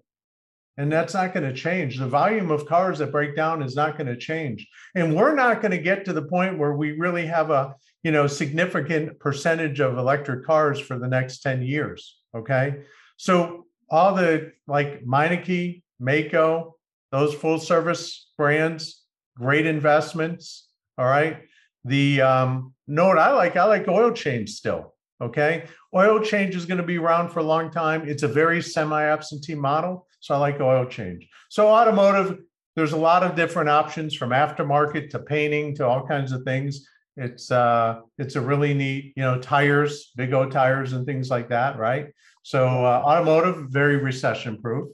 And 0.77 0.93
that's 0.93 1.15
not 1.15 1.33
going 1.33 1.49
to 1.49 1.55
change. 1.55 1.99
The 1.99 2.09
volume 2.09 2.51
of 2.51 2.67
cars 2.67 2.99
that 2.99 3.13
break 3.13 3.37
down 3.37 3.63
is 3.63 3.77
not 3.77 3.97
going 3.97 4.09
to 4.09 4.17
change. 4.17 4.67
And 4.97 5.15
we're 5.15 5.35
not 5.35 5.63
going 5.63 5.71
to 5.71 5.79
get 5.79 6.05
to 6.07 6.13
the 6.13 6.25
point 6.25 6.59
where 6.59 6.75
we 6.75 6.93
really 6.93 7.27
have 7.27 7.51
a, 7.51 7.75
you 8.05 8.13
know, 8.13 8.27
significant 8.27 9.19
percentage 9.19 9.81
of 9.81 9.99
electric 9.99 10.45
cars 10.45 10.79
for 10.79 10.99
the 10.99 11.09
next 11.09 11.41
10 11.41 11.63
years. 11.63 12.21
Okay. 12.37 12.83
So 13.17 13.67
all 13.91 14.15
the 14.15 14.53
like 14.69 15.05
Meineke, 15.05 15.83
Maaco, 16.01 16.73
those 17.11 17.35
full 17.35 17.59
service 17.59 18.31
brands, 18.37 19.03
great 19.37 19.67
investments. 19.67 20.69
All 20.99 21.07
right. 21.07 21.39
The 21.85 22.21
um, 22.21 22.75
know 22.87 23.09
what 23.09 23.19
I 23.19 23.33
like? 23.33 23.57
I 23.57 23.65
like 23.65 23.89
oil 23.89 24.13
change 24.13 24.51
still. 24.51 24.95
Okay. 25.21 25.65
Oil 25.95 26.21
change 26.21 26.55
is 26.55 26.67
going 26.67 26.79
to 26.79 26.87
be 26.87 26.99
around 26.99 27.31
for 27.31 27.41
a 27.41 27.45
long 27.45 27.71
time. 27.71 28.07
It's 28.07 28.23
a 28.23 28.29
very 28.29 28.61
semi 28.61 29.03
absentee 29.03 29.55
model. 29.55 30.07
So 30.21 30.35
I 30.35 30.39
like 30.39 30.61
oil 30.61 30.85
change. 30.87 31.29
So 31.49 31.69
automotive, 31.69 32.39
there's 32.77 32.93
a 32.93 32.99
lot 32.99 33.23
of 33.23 33.37
different 33.37 33.71
options 33.71 34.15
from 34.15 34.31
aftermarket 34.31 35.11
to 35.11 35.21
painting 35.21 35.75
to 35.77 35.87
all 35.87 36.07
kinds 36.07 36.33
of 36.33 36.43
things. 36.43 36.87
It's 37.17 37.51
uh 37.51 38.01
it's 38.19 38.37
a 38.37 38.41
really 38.41 38.75
neat, 38.75 39.13
you 39.17 39.23
know, 39.23 39.41
tires, 39.41 40.13
big 40.17 40.33
O 40.33 40.49
tires 40.51 40.93
and 40.93 41.07
things 41.07 41.31
like 41.31 41.49
that, 41.51 41.79
right? 41.79 42.09
So 42.43 42.67
uh, 42.67 43.03
automotive, 43.05 43.71
very 43.71 43.97
recession 43.97 44.61
proof. 44.61 44.89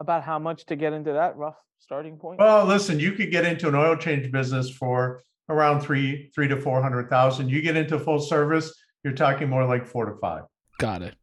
About 0.00 0.22
how 0.22 0.38
much 0.38 0.66
to 0.66 0.76
get 0.76 0.92
into 0.92 1.12
that 1.12 1.36
rough 1.36 1.56
starting 1.80 2.16
point? 2.18 2.38
Well, 2.38 2.66
listen, 2.66 3.00
you 3.00 3.12
could 3.12 3.30
get 3.30 3.44
into 3.44 3.68
an 3.68 3.74
oil 3.74 3.96
change 3.96 4.30
business 4.30 4.70
for 4.70 5.22
around 5.48 5.80
three, 5.80 6.30
three 6.34 6.48
to 6.48 6.60
four 6.60 6.82
hundred 6.82 7.08
thousand. 7.08 7.48
You 7.48 7.62
get 7.62 7.76
into 7.76 7.98
full 7.98 8.20
service, 8.20 8.72
you're 9.02 9.14
talking 9.14 9.48
more 9.48 9.64
like 9.64 9.86
four 9.86 10.04
to 10.04 10.16
five. 10.20 10.42
Got 10.78 11.02
it. 11.02 11.14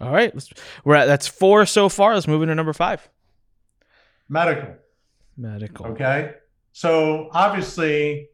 All 0.00 0.10
right, 0.10 0.34
let's, 0.34 0.48
we're 0.84 0.94
at 0.94 1.06
that's 1.06 1.28
four 1.28 1.66
so 1.66 1.88
far. 1.88 2.14
Let's 2.14 2.26
move 2.26 2.42
into 2.42 2.54
number 2.54 2.72
five. 2.72 3.08
Medical. 4.28 4.76
Medical. 5.36 5.86
Okay, 5.88 6.34
so 6.72 7.28
obviously, 7.32 8.28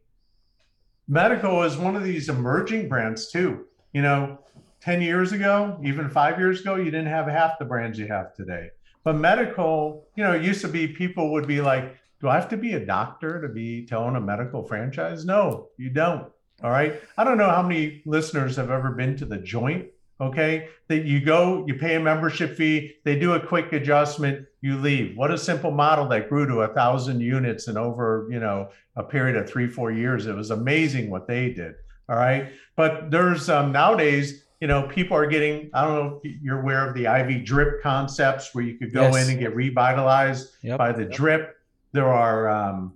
medical 1.09 1.63
is 1.63 1.77
one 1.77 1.97
of 1.97 2.05
these 2.05 2.29
emerging 2.29 2.89
brands 2.89 3.31
too. 3.31 3.67
You 3.93 4.03
know, 4.03 4.39
ten 4.81 5.01
years 5.01 5.33
ago, 5.33 5.81
even 5.83 6.09
five 6.11 6.39
years 6.39 6.61
ago, 6.61 6.77
you 6.77 6.85
didn't 6.85 7.07
have 7.07 7.27
half 7.27 7.59
the 7.59 7.65
brands 7.65 7.99
you 7.99 8.07
have 8.09 8.35
today. 8.35 8.71
But 9.05 9.17
medical, 9.17 10.07
you 10.17 10.25
know, 10.25 10.33
it 10.33 10.43
used 10.43 10.61
to 10.61 10.69
be 10.69 10.87
people 10.87 11.33
would 11.33 11.47
be 11.47 11.61
like, 11.61 11.97
do 12.21 12.29
I 12.29 12.35
have 12.35 12.49
to 12.51 12.57
be 12.57 12.75
a 12.75 12.85
doctor 12.85 13.41
to 13.41 13.49
be 13.49 13.87
to 13.87 13.97
own 13.97 14.17
a 14.17 14.21
medical 14.21 14.63
franchise? 14.63 15.25
No, 15.25 15.69
you 15.77 15.89
don't. 15.89 16.31
All 16.63 16.71
right. 16.71 17.01
I 17.17 17.25
don't 17.25 17.39
know 17.39 17.49
how 17.49 17.63
many 17.63 18.03
listeners 18.05 18.57
have 18.57 18.71
ever 18.71 18.91
been 18.91 19.17
to 19.19 19.25
the 19.25 19.39
joint. 19.39 19.87
Okay. 20.21 20.69
That 20.89 21.05
you 21.05 21.21
go, 21.21 21.65
you 21.67 21.75
pay 21.75 21.95
a 21.95 22.01
membership 22.01 22.57
fee, 22.57 22.95
they 23.05 23.19
do 23.19 23.35
a 23.35 23.41
quick 23.47 23.73
adjustment, 23.73 24.47
you 24.61 24.77
leave. 24.77 25.17
What 25.17 25.31
a 25.31 25.39
simple 25.39 25.71
model 25.71 26.09
that 26.09 26.29
grew 26.29 26.47
to 26.47 26.63
a 26.63 26.69
thousand 26.75 27.21
units 27.21 27.69
in 27.69 27.77
over, 27.77 28.27
you 28.31 28.41
know, 28.41 28.71
a 28.97 29.03
period 29.03 29.37
of 29.37 29.49
three, 29.49 29.69
four 29.69 29.93
years. 29.93 30.27
It 30.27 30.35
was 30.35 30.51
amazing 30.51 31.11
what 31.11 31.29
they 31.29 31.53
did. 31.53 31.75
All 32.09 32.17
right. 32.17 32.49
But 32.75 33.11
there's 33.11 33.49
um, 33.49 33.71
nowadays, 33.71 34.45
you 34.61 34.67
know, 34.67 34.89
people 34.89 35.17
are 35.17 35.27
getting, 35.27 35.71
I 35.73 35.85
don't 35.85 35.95
know 35.95 36.21
if 36.25 36.43
you're 36.43 36.61
aware 36.61 36.89
of 36.89 36.95
the 36.95 37.05
IV 37.05 37.45
drip 37.45 37.83
concepts 37.83 38.55
where 38.55 38.65
you 38.65 38.77
could 38.77 38.93
go 38.93 39.03
yes. 39.03 39.25
in 39.25 39.31
and 39.31 39.39
get 39.39 39.55
revitalized 39.55 40.57
yep. 40.63 40.79
by 40.79 40.91
the 40.93 41.03
yep. 41.03 41.13
drip. 41.13 41.57
There 41.93 42.09
are, 42.09 42.49
um, 42.49 42.95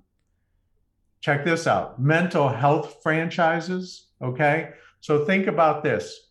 check 1.20 1.44
this 1.44 1.66
out 1.66 2.00
mental 2.00 2.48
health 2.48 2.96
franchises. 3.02 4.08
Okay. 4.20 4.70
So 5.00 5.24
think 5.24 5.46
about 5.46 5.82
this. 5.82 6.30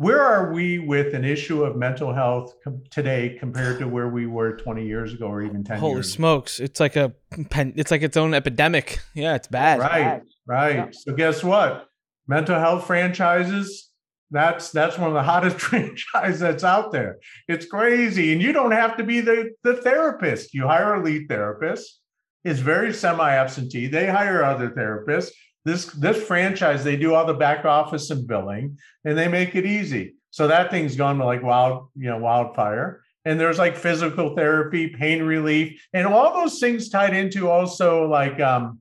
Where 0.00 0.22
are 0.22 0.50
we 0.50 0.78
with 0.78 1.12
an 1.14 1.26
issue 1.26 1.62
of 1.62 1.76
mental 1.76 2.14
health 2.14 2.54
com- 2.64 2.82
today 2.90 3.36
compared 3.38 3.78
to 3.80 3.86
where 3.86 4.08
we 4.08 4.26
were 4.26 4.56
20 4.56 4.86
years 4.86 5.12
ago 5.12 5.26
or 5.26 5.42
even 5.42 5.62
10 5.62 5.78
Holy 5.78 6.02
smokes. 6.02 6.58
It's 6.58 6.80
like 6.80 6.96
a 6.96 7.12
pen, 7.50 7.74
it's 7.76 7.90
like 7.90 8.00
its 8.00 8.16
own 8.16 8.32
epidemic. 8.32 9.00
Yeah, 9.12 9.34
it's 9.34 9.48
bad. 9.48 9.78
Right. 9.78 9.90
Bad. 9.90 10.22
Right. 10.46 10.76
Yeah. 10.76 10.88
So 10.92 11.12
guess 11.12 11.44
what? 11.44 11.86
Mental 12.26 12.58
health 12.58 12.86
franchises 12.86 13.90
that's 14.30 14.70
that's 14.70 14.96
one 14.96 15.08
of 15.08 15.14
the 15.14 15.22
hottest 15.32 15.60
franchises 15.60 16.40
that's 16.40 16.64
out 16.64 16.92
there. 16.92 17.18
It's 17.46 17.66
crazy, 17.66 18.32
and 18.32 18.40
you 18.40 18.52
don't 18.52 18.72
have 18.72 18.96
to 18.96 19.04
be 19.04 19.20
the 19.20 19.50
the 19.64 19.76
therapist. 19.76 20.54
You 20.54 20.66
hire 20.66 20.94
a 20.94 21.02
lead 21.02 21.28
therapist. 21.28 22.00
It's 22.42 22.60
very 22.60 22.94
semi-absentee. 22.94 23.88
They 23.88 24.06
hire 24.06 24.42
other 24.42 24.70
therapists. 24.70 25.32
This 25.64 25.86
this 25.86 26.22
franchise, 26.22 26.84
they 26.84 26.96
do 26.96 27.14
all 27.14 27.26
the 27.26 27.34
back 27.34 27.64
office 27.64 28.10
and 28.10 28.26
billing, 28.26 28.78
and 29.04 29.16
they 29.16 29.28
make 29.28 29.54
it 29.54 29.66
easy. 29.66 30.14
So 30.30 30.48
that 30.48 30.70
thing's 30.70 30.96
gone 30.96 31.18
to 31.18 31.24
like 31.24 31.42
wild, 31.42 31.88
you 31.94 32.08
know, 32.08 32.18
wildfire. 32.18 33.02
And 33.24 33.38
there's 33.38 33.58
like 33.58 33.76
physical 33.76 34.34
therapy, 34.34 34.88
pain 34.88 35.22
relief, 35.22 35.86
and 35.92 36.06
all 36.06 36.32
those 36.32 36.58
things 36.58 36.88
tied 36.88 37.14
into 37.14 37.50
also 37.50 38.08
like 38.08 38.40
um 38.40 38.80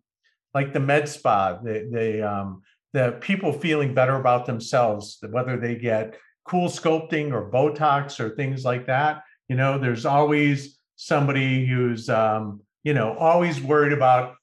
like 0.53 0.73
the 0.73 0.79
med 0.79 1.09
spa, 1.09 1.59
the 1.61 1.89
the 1.91 2.21
um 2.21 2.61
the 2.93 3.17
people 3.21 3.51
feeling 3.51 3.93
better 3.93 4.15
about 4.15 4.45
themselves, 4.45 5.19
whether 5.29 5.57
they 5.57 5.75
get 5.75 6.17
cool 6.45 6.69
sculpting 6.69 7.31
or 7.31 7.51
Botox 7.51 8.19
or 8.19 8.35
things 8.35 8.65
like 8.65 8.87
that. 8.87 9.21
You 9.47 9.55
know, 9.55 9.77
there's 9.77 10.05
always 10.05 10.79
somebody 10.95 11.65
who's, 11.65 12.09
um, 12.09 12.61
you 12.83 12.93
know, 12.93 13.15
always 13.17 13.61
worried 13.61 13.93
about, 13.93 14.35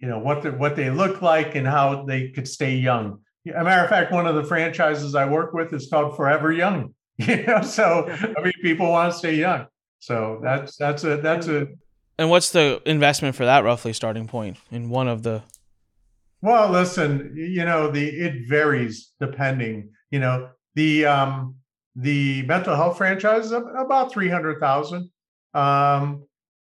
you 0.00 0.08
know, 0.08 0.18
what 0.18 0.42
the, 0.42 0.52
what 0.52 0.76
they 0.76 0.90
look 0.90 1.22
like 1.22 1.54
and 1.54 1.66
how 1.66 2.04
they 2.04 2.28
could 2.28 2.46
stay 2.46 2.76
young. 2.76 3.20
a 3.46 3.64
matter 3.64 3.82
of 3.82 3.90
fact, 3.90 4.12
one 4.12 4.26
of 4.26 4.34
the 4.34 4.44
franchises 4.44 5.14
I 5.14 5.28
work 5.28 5.52
with 5.52 5.72
is 5.72 5.88
called 5.90 6.16
Forever 6.16 6.52
Young. 6.52 6.94
You 7.18 7.42
know, 7.42 7.62
so 7.62 8.06
I 8.38 8.42
mean, 8.42 8.52
people 8.62 8.88
want 8.88 9.12
to 9.12 9.18
stay 9.18 9.34
young. 9.34 9.66
So 9.98 10.38
that's 10.40 10.76
that's 10.76 11.02
a 11.02 11.16
that's 11.16 11.48
a. 11.48 11.66
And 12.16 12.30
what's 12.30 12.50
the 12.50 12.80
investment 12.86 13.34
for 13.34 13.44
that 13.44 13.64
roughly 13.64 13.92
starting 13.92 14.28
point 14.28 14.56
in 14.70 14.88
one 14.88 15.08
of 15.08 15.24
the 15.24 15.42
well, 16.40 16.70
listen, 16.70 17.34
you 17.36 17.64
know, 17.64 17.90
the 17.90 18.08
it 18.08 18.48
varies 18.48 19.12
depending, 19.20 19.90
you 20.10 20.20
know, 20.20 20.50
the 20.74 21.06
um 21.06 21.56
the 21.96 22.42
mental 22.42 22.76
health 22.76 22.96
franchise 22.96 23.46
is 23.46 23.52
about 23.52 24.12
300,000. 24.12 25.10
Um 25.54 26.24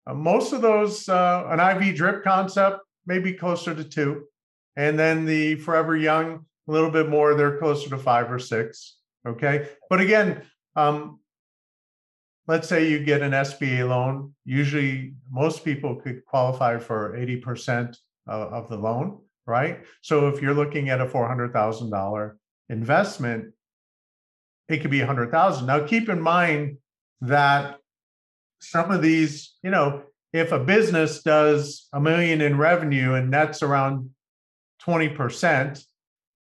most 0.07 0.53
of 0.53 0.61
those 0.61 1.09
uh 1.09 1.45
an 1.49 1.59
IV 1.59 1.95
drip 1.95 2.23
concept 2.23 2.79
maybe 3.09 3.33
closer 3.33 3.75
to 3.75 3.83
2. 3.83 4.23
And 4.77 4.97
then 4.97 5.25
the 5.25 5.55
Forever 5.55 5.97
Young 5.97 6.45
a 6.67 6.71
little 6.71 6.91
bit 6.91 7.09
more, 7.09 7.33
they're 7.33 7.57
closer 7.57 7.89
to 7.89 7.97
5 7.97 8.31
or 8.31 8.39
6, 8.39 8.97
okay? 9.27 9.67
But 9.89 9.99
again, 9.99 10.43
um 10.77 11.19
let's 12.47 12.67
say 12.67 12.89
you 12.89 13.03
get 13.03 13.21
an 13.21 13.31
SBA 13.31 13.87
loan, 13.87 14.33
usually 14.45 15.13
most 15.29 15.65
people 15.65 15.97
could 15.97 16.25
qualify 16.25 16.79
for 16.79 17.15
80% 17.15 17.95
of 18.27 18.69
the 18.69 18.77
loan 18.77 19.19
right? 19.49 19.83
So 20.01 20.27
if 20.27 20.41
you're 20.41 20.53
looking 20.53 20.89
at 20.89 21.01
a 21.01 21.07
$400,000 21.07 22.31
investment, 22.69 23.53
it 24.69 24.77
could 24.77 24.91
be 24.91 24.99
100,000. 24.99 25.65
Now 25.65 25.85
keep 25.85 26.07
in 26.07 26.21
mind 26.21 26.77
that 27.21 27.77
some 28.61 28.91
of 28.91 29.01
these, 29.01 29.55
you 29.63 29.71
know, 29.71 30.03
if 30.33 30.51
a 30.51 30.59
business 30.59 31.23
does 31.23 31.87
a 31.93 31.99
million 31.99 32.41
in 32.41 32.57
revenue 32.57 33.13
and 33.13 33.33
that's 33.33 33.63
around 33.63 34.09
20%, 34.85 35.83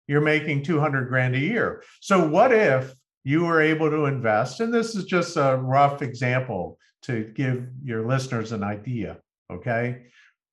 you're 0.08 0.20
making 0.20 0.62
200 0.62 1.08
grand 1.08 1.34
a 1.34 1.38
year. 1.38 1.82
So 2.00 2.26
what 2.26 2.52
if 2.52 2.92
you 3.22 3.44
were 3.44 3.60
able 3.60 3.90
to 3.90 4.06
invest 4.06 4.60
and 4.60 4.72
this 4.72 4.96
is 4.96 5.04
just 5.04 5.36
a 5.36 5.56
rough 5.56 6.02
example 6.02 6.78
to 7.02 7.32
give 7.34 7.66
your 7.84 8.06
listeners 8.06 8.52
an 8.52 8.62
idea, 8.62 9.18
okay? 9.52 10.06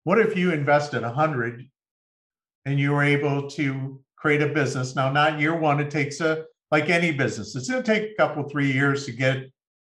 What 0.04 0.20
if 0.20 0.38
you 0.38 0.52
invested 0.52 1.02
100 1.02 1.68
and 2.66 2.80
you 2.80 2.92
were 2.92 3.04
able 3.04 3.50
to 3.50 4.00
create 4.18 4.42
a 4.42 4.48
business. 4.48 4.96
Now, 4.96 5.10
not 5.10 5.40
year 5.40 5.56
one, 5.56 5.80
it 5.80 5.90
takes 5.90 6.20
a 6.20 6.46
like 6.70 6.90
any 6.90 7.14
business, 7.14 7.56
it's 7.56 7.70
going 7.70 7.82
to 7.82 7.94
take 7.94 8.12
a 8.12 8.16
couple, 8.16 8.44
three 8.44 8.70
years 8.70 9.06
to 9.06 9.14
get 9.14 9.46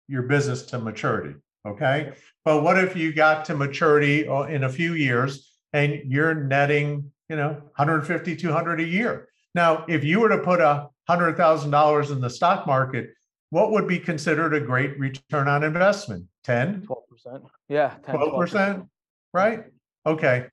your 0.09 0.23
business 0.23 0.63
to 0.63 0.79
maturity. 0.79 1.35
Okay. 1.67 2.13
But 2.45 2.63
what 2.63 2.79
if 2.79 2.97
you 2.97 3.13
got 3.13 3.45
to 3.47 3.55
maturity 3.55 4.27
uh, 4.27 4.43
in 4.45 4.65
a 4.65 4.69
few 4.69 4.95
years 4.95 5.53
and 5.73 6.01
you're 6.05 6.35
netting, 6.35 7.13
you 7.29 7.37
know, 7.37 7.51
150, 7.77 8.37
200 8.37 8.81
a 8.81 8.85
year? 8.85 9.29
Now, 9.55 9.85
if 9.89 10.05
you 10.05 10.21
were 10.21 10.29
to 10.29 10.39
put 10.39 10.61
a 10.61 10.89
hundred 11.09 11.37
thousand 11.37 11.71
dollars 11.71 12.11
in 12.11 12.21
the 12.21 12.31
stock 12.31 12.67
market, 12.67 13.11
what 13.51 13.73
would 13.73 13.87
be 13.87 13.99
considered 13.99 14.55
a 14.55 14.61
great 14.61 14.99
return 14.99 15.49
on 15.49 15.65
investment? 15.65 16.27
10? 16.45 16.87
12%. 16.87 17.43
Yeah. 17.69 17.95
10, 18.07 18.15
12%, 18.15 18.33
12%, 18.33 18.89
right? 19.35 19.65
Okay. 20.07 20.47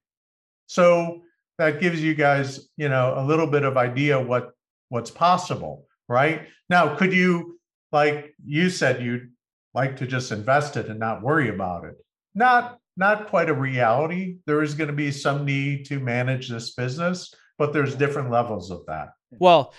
So 0.66 1.22
that 1.58 1.80
gives 1.80 2.04
you 2.04 2.16
guys, 2.16 2.68
you 2.76 2.90
know, 2.90 3.14
a 3.18 3.24
little 3.24 3.48
bit 3.48 3.64
of 3.64 3.78
idea 3.78 4.20
what 4.20 4.52
what's 4.90 5.12
possible, 5.12 5.86
right? 6.08 6.48
Now, 6.70 6.96
could 6.96 7.14
you, 7.14 7.60
like 7.92 8.36
you 8.44 8.70
said, 8.70 9.02
you'd 9.02 9.32
like 9.78 9.96
to 9.98 10.08
just 10.08 10.32
invest 10.32 10.76
it 10.76 10.90
and 10.90 11.00
not 11.00 11.22
worry 11.22 11.50
about 11.50 11.86
it? 11.86 11.96
Not 12.36 12.80
not 12.98 13.28
quite 13.28 13.48
a 13.48 13.54
reality. 13.54 14.38
There 14.48 14.64
is 14.64 14.74
going 14.74 14.90
to 14.90 14.94
be 15.06 15.12
some 15.12 15.46
need 15.46 15.86
to 15.86 16.00
manage 16.00 16.50
this 16.50 16.74
business, 16.74 17.34
but 17.60 17.72
there's 17.72 17.96
different 17.96 18.32
levels 18.32 18.72
of 18.72 18.82
that. 18.88 19.10
Well, 19.40 19.74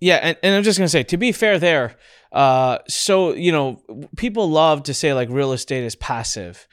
yeah, 0.00 0.16
and, 0.16 0.36
and 0.42 0.54
I'm 0.54 0.62
just 0.62 0.78
gonna 0.78 0.88
say, 0.88 1.02
to 1.04 1.16
be 1.16 1.32
fair, 1.32 1.58
there. 1.58 1.96
Uh, 2.30 2.78
so 2.88 3.32
you 3.32 3.50
know, 3.52 3.80
people 4.16 4.48
love 4.48 4.84
to 4.84 4.94
say 4.94 5.14
like 5.14 5.28
real 5.30 5.52
estate 5.52 5.84
is 5.84 5.96
passive, 5.96 6.68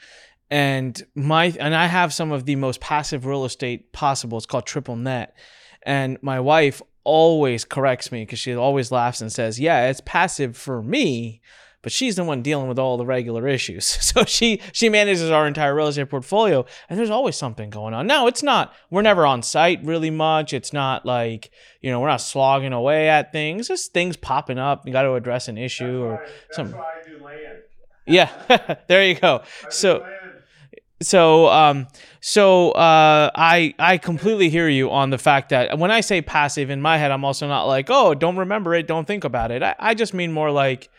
and 0.50 1.02
my 1.16 1.46
and 1.60 1.74
I 1.74 1.88
have 1.88 2.14
some 2.14 2.32
of 2.32 2.46
the 2.46 2.56
most 2.56 2.82
passive 2.82 3.26
real 3.26 3.46
estate 3.46 3.94
possible. 3.94 4.38
It's 4.38 4.46
called 4.46 4.66
triple 4.66 4.96
net, 4.96 5.36
and 5.84 6.18
my 6.22 6.40
wife 6.40 6.82
always 7.04 7.66
corrects 7.66 8.12
me 8.12 8.24
because 8.24 8.40
she 8.40 8.54
always 8.54 8.92
laughs 8.92 9.22
and 9.22 9.32
says, 9.32 9.60
"Yeah, 9.60 9.88
it's 9.88 10.02
passive 10.02 10.58
for 10.58 10.84
me." 10.84 11.42
But 11.82 11.92
she's 11.92 12.16
the 12.16 12.24
one 12.24 12.42
dealing 12.42 12.68
with 12.68 12.78
all 12.78 12.98
the 12.98 13.06
regular 13.06 13.48
issues. 13.48 13.98
So 14.12 14.26
she 14.26 14.62
she 14.74 14.90
manages 14.90 15.32
our 15.32 15.48
entire 15.48 15.74
real 15.74 15.88
estate 15.88 16.10
portfolio 16.10 16.66
and 16.90 17.00
there's 17.00 17.10
always 17.10 17.38
something 17.38 17.70
going 17.70 17.94
on. 17.94 18.08
Now, 18.08 18.28
it's 18.28 18.44
not 18.44 18.74
we're 18.90 19.02
never 19.02 19.26
on 19.26 19.42
site 19.42 19.80
really 19.86 20.10
much. 20.10 20.54
It's 20.54 20.74
not 20.74 21.06
like, 21.06 21.50
you 21.80 21.90
know, 21.90 22.02
we're 22.02 22.10
not 22.10 22.20
slogging 22.20 22.74
away 22.74 23.08
at 23.08 23.32
things. 23.32 23.70
Just 23.70 23.94
things 23.94 24.18
popping 24.18 24.58
up. 24.58 24.86
You 24.86 24.92
got 24.92 25.04
to 25.04 25.14
address 25.14 25.48
an 25.48 25.58
issue 25.58 26.02
or 26.04 26.26
something. 26.52 26.78
Yeah, 28.06 28.30
there 28.88 29.06
you 29.06 29.16
go. 29.16 29.44
So 29.70 30.06
so 31.02 31.48
um 31.48 31.88
so 32.20 32.72
uh 32.72 33.32
i 33.36 33.74
i 33.80 33.98
completely 33.98 34.50
hear 34.50 34.70
you 34.70 34.92
on 34.92 35.10
the 35.10 35.18
fact 35.18 35.50
that 35.50 35.78
when 35.78 35.90
i 35.90 36.00
say 36.00 36.22
passive 36.22 36.70
in 36.70 36.80
my 36.80 36.98
head 36.98 37.12
i'm 37.12 37.26
also 37.26 37.48
not 37.48 37.64
like 37.64 37.88
oh 37.90 38.14
don't 38.14 38.38
remember 38.38 38.76
it 38.76 38.88
don't 38.88 39.08
think 39.08 39.24
about 39.24 39.50
it 39.52 39.64
i, 39.64 39.76
I 39.80 39.94
just 39.96 40.14
mean 40.14 40.32
more 40.32 40.52
like 40.52 40.90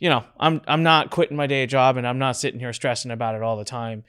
you 0.00 0.08
know 0.08 0.24
i'm 0.38 0.60
i'm 0.66 0.82
not 0.82 1.10
quitting 1.10 1.36
my 1.36 1.46
day 1.46 1.66
job 1.66 1.96
and 1.96 2.06
i'm 2.06 2.18
not 2.18 2.36
sitting 2.36 2.58
here 2.58 2.72
stressing 2.72 3.10
about 3.10 3.34
it 3.36 3.42
all 3.42 3.56
the 3.56 3.64
time 3.64 4.02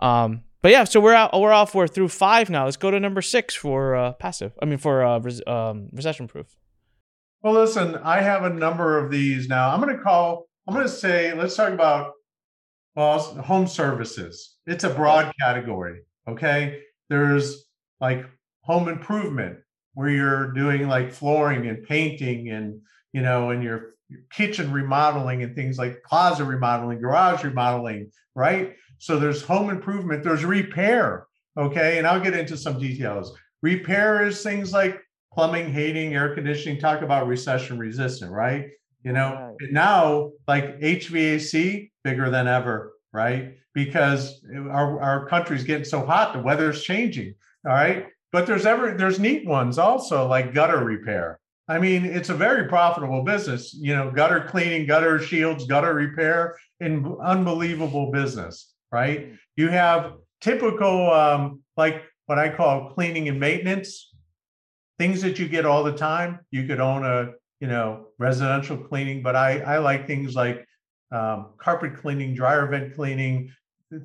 um 0.00 0.42
but 0.62 0.72
yeah 0.72 0.82
so 0.82 0.98
we're 1.00 1.14
out 1.14 1.38
we're 1.38 1.52
off 1.52 1.74
we're 1.74 1.86
through 1.86 2.08
five 2.08 2.50
now 2.50 2.64
let's 2.64 2.76
go 2.76 2.90
to 2.90 2.98
number 2.98 3.22
six 3.22 3.54
for 3.54 3.94
uh 3.94 4.12
passive 4.14 4.52
i 4.60 4.64
mean 4.64 4.78
for 4.78 5.04
uh 5.04 5.20
res- 5.20 5.46
um, 5.46 5.88
recession 5.92 6.26
proof 6.26 6.56
well 7.42 7.54
listen 7.54 7.94
i 7.96 8.20
have 8.20 8.42
a 8.42 8.50
number 8.50 8.98
of 8.98 9.12
these 9.12 9.48
now 9.48 9.72
i'm 9.72 9.80
going 9.80 9.96
to 9.96 10.02
call 10.02 10.48
i'm 10.66 10.74
going 10.74 10.84
to 10.84 10.92
say 10.92 11.32
let's 11.34 11.54
talk 11.54 11.72
about 11.72 12.12
well 12.96 13.20
home 13.20 13.68
services 13.68 14.54
it's 14.66 14.84
a 14.84 14.90
broad 14.90 15.32
category. 15.40 16.00
Okay. 16.28 16.80
There's 17.08 17.64
like 18.00 18.24
home 18.62 18.88
improvement 18.88 19.58
where 19.92 20.08
you're 20.08 20.52
doing 20.52 20.88
like 20.88 21.12
flooring 21.12 21.66
and 21.66 21.84
painting 21.84 22.50
and, 22.50 22.80
you 23.12 23.20
know, 23.20 23.50
and 23.50 23.62
your 23.62 23.93
kitchen 24.32 24.72
remodeling 24.72 25.42
and 25.42 25.54
things 25.54 25.78
like 25.78 26.02
closet 26.02 26.44
remodeling, 26.44 27.00
garage 27.00 27.44
remodeling, 27.44 28.10
right? 28.34 28.74
So 28.98 29.18
there's 29.18 29.42
home 29.42 29.70
improvement, 29.70 30.22
there's 30.22 30.44
repair. 30.44 31.26
Okay. 31.56 31.98
And 31.98 32.06
I'll 32.06 32.20
get 32.20 32.34
into 32.34 32.56
some 32.56 32.78
details. 32.78 33.36
Repair 33.62 34.26
is 34.26 34.42
things 34.42 34.72
like 34.72 35.00
plumbing, 35.32 35.72
heating, 35.72 36.14
air 36.14 36.34
conditioning, 36.34 36.80
talk 36.80 37.02
about 37.02 37.26
recession 37.26 37.78
resistant, 37.78 38.32
right? 38.32 38.66
You 39.02 39.12
know, 39.12 39.54
right. 39.60 39.72
now 39.72 40.32
like 40.48 40.80
HVAC 40.80 41.90
bigger 42.02 42.30
than 42.30 42.48
ever, 42.48 42.92
right? 43.12 43.54
because 43.74 44.40
our, 44.70 45.00
our 45.02 45.26
country's 45.26 45.64
getting 45.64 45.84
so 45.84 46.06
hot, 46.06 46.32
the 46.32 46.40
weather's 46.40 46.82
changing. 46.82 47.34
All 47.66 47.72
right. 47.72 48.06
But 48.32 48.46
there's 48.46 48.66
ever 48.66 48.96
there's 48.96 49.20
neat 49.20 49.46
ones 49.46 49.78
also 49.78 50.26
like 50.26 50.54
gutter 50.54 50.82
repair. 50.82 51.38
I 51.66 51.78
mean, 51.78 52.04
it's 52.04 52.28
a 52.28 52.34
very 52.34 52.68
profitable 52.68 53.22
business, 53.22 53.74
you 53.74 53.94
know, 53.94 54.10
gutter 54.10 54.44
cleaning, 54.48 54.86
gutter 54.86 55.18
shields, 55.18 55.64
gutter 55.64 55.94
repair, 55.94 56.56
in 56.80 57.16
unbelievable 57.22 58.10
business, 58.12 58.74
right? 58.92 59.30
Mm. 59.32 59.38
You 59.56 59.68
have 59.68 60.14
typical 60.40 61.10
um, 61.10 61.62
like 61.76 62.02
what 62.26 62.38
I 62.38 62.50
call 62.50 62.90
cleaning 62.90 63.28
and 63.28 63.40
maintenance, 63.40 64.12
things 64.98 65.22
that 65.22 65.38
you 65.38 65.48
get 65.48 65.64
all 65.64 65.84
the 65.84 65.96
time. 65.96 66.40
You 66.50 66.66
could 66.66 66.80
own 66.80 67.04
a, 67.04 67.32
you 67.60 67.68
know, 67.68 68.08
residential 68.18 68.76
cleaning, 68.76 69.22
but 69.22 69.34
I 69.34 69.60
I 69.60 69.78
like 69.78 70.06
things 70.06 70.34
like 70.34 70.66
um, 71.12 71.52
carpet 71.58 71.96
cleaning, 71.96 72.34
dryer 72.34 72.66
vent 72.66 72.94
cleaning, 72.94 73.52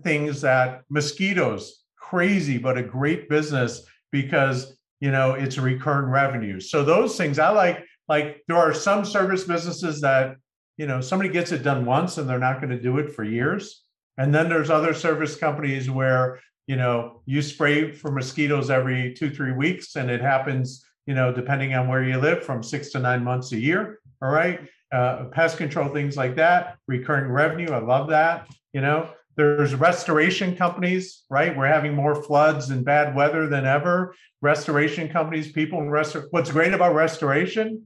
things 0.03 0.41
that 0.41 0.83
mosquitoes 0.89 1.83
crazy 1.97 2.57
but 2.57 2.77
a 2.77 2.83
great 2.83 3.29
business 3.29 3.85
because 4.11 4.78
you 4.99 5.11
know 5.11 5.33
it's 5.33 5.57
a 5.57 5.61
recurring 5.61 6.09
revenue. 6.09 6.59
So 6.59 6.83
those 6.83 7.17
things 7.17 7.39
i 7.39 7.49
like 7.49 7.85
like 8.07 8.43
there 8.47 8.57
are 8.57 8.73
some 8.73 9.05
service 9.05 9.43
businesses 9.43 10.01
that 10.01 10.35
you 10.77 10.87
know 10.87 11.01
somebody 11.01 11.29
gets 11.29 11.51
it 11.51 11.63
done 11.63 11.85
once 11.85 12.17
and 12.17 12.27
they're 12.27 12.39
not 12.39 12.59
going 12.61 12.71
to 12.71 12.81
do 12.81 12.97
it 12.97 13.13
for 13.13 13.23
years. 13.23 13.83
And 14.17 14.35
then 14.35 14.49
there's 14.49 14.69
other 14.69 14.93
service 14.93 15.35
companies 15.35 15.89
where 15.89 16.39
you 16.67 16.75
know 16.75 17.21
you 17.25 17.41
spray 17.41 17.91
for 17.91 18.11
mosquitoes 18.11 18.69
every 18.69 19.13
two 19.13 19.29
three 19.29 19.53
weeks 19.53 19.95
and 19.95 20.09
it 20.09 20.21
happens 20.21 20.85
you 21.05 21.15
know 21.15 21.33
depending 21.33 21.73
on 21.73 21.87
where 21.87 22.03
you 22.03 22.17
live 22.17 22.43
from 22.43 22.61
six 22.61 22.89
to 22.91 22.99
nine 22.99 23.23
months 23.23 23.51
a 23.51 23.59
year. 23.59 23.99
All 24.21 24.31
right? 24.31 24.59
Uh, 24.91 25.25
pest 25.25 25.57
control 25.57 25.87
things 25.89 26.17
like 26.17 26.35
that 26.35 26.75
recurring 26.87 27.31
revenue 27.31 27.71
i 27.71 27.77
love 27.77 28.09
that 28.09 28.47
you 28.73 28.81
know 28.81 29.07
there's 29.39 29.73
restoration 29.73 30.53
companies, 30.53 31.23
right? 31.29 31.55
We're 31.55 31.67
having 31.67 31.95
more 31.95 32.13
floods 32.13 32.71
and 32.71 32.83
bad 32.83 33.15
weather 33.15 33.47
than 33.47 33.65
ever. 33.65 34.13
Restoration 34.41 35.07
companies, 35.07 35.49
people 35.49 35.79
in 35.79 35.89
rest. 35.89 36.17
What's 36.31 36.51
great 36.51 36.73
about 36.73 36.93
restoration? 36.93 37.85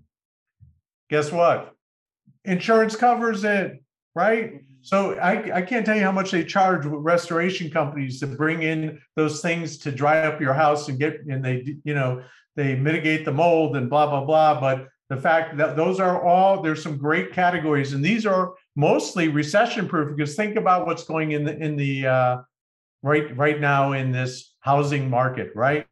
Guess 1.12 1.32
what? 1.32 1.76
Insurance 2.44 2.96
covers 2.96 3.44
it, 3.44 3.84
right? 4.16 4.62
So 4.82 5.14
I, 5.14 5.58
I 5.58 5.62
can't 5.62 5.86
tell 5.86 5.96
you 5.96 6.02
how 6.02 6.12
much 6.12 6.32
they 6.32 6.44
charge 6.44 6.88
with 6.88 7.04
restoration 7.04 7.70
companies 7.70 8.20
to 8.22 8.28
bring 8.28 8.64
in 8.64 9.00
those 9.16 9.40
things 9.40 9.78
to 9.80 9.92
dry 9.92 10.26
up 10.26 10.42
your 10.42 10.56
house 10.56 10.90
and 10.90 10.98
get 10.98 11.22
and 11.30 11.46
they 11.46 11.78
you 11.84 11.94
know 11.94 12.24
they 12.56 12.76
mitigate 12.76 13.26
the 13.26 13.32
mold 13.32 13.76
and 13.76 13.92
blah 13.92 14.08
blah 14.08 14.26
blah. 14.26 14.60
But 14.60 14.88
the 15.10 15.18
fact 15.18 15.58
that 15.58 15.76
those 15.76 16.00
are 16.00 16.20
all 16.20 16.64
there's 16.64 16.82
some 16.82 16.98
great 16.98 17.32
categories 17.32 17.94
and 17.94 18.04
these 18.04 18.26
are 18.26 18.56
mostly 18.76 19.28
recession 19.28 19.88
proof 19.88 20.16
because 20.16 20.36
think 20.36 20.56
about 20.56 20.86
what's 20.86 21.04
going 21.04 21.32
in 21.32 21.44
the 21.46 21.58
in 21.58 21.76
the 21.76 22.08
uh, 22.08 22.38
right 23.02 23.36
right 23.38 23.60
now 23.60 23.94
in 23.94 24.12
this 24.12 24.56
housing 24.60 25.10
market 25.10 25.52
right? 25.56 25.86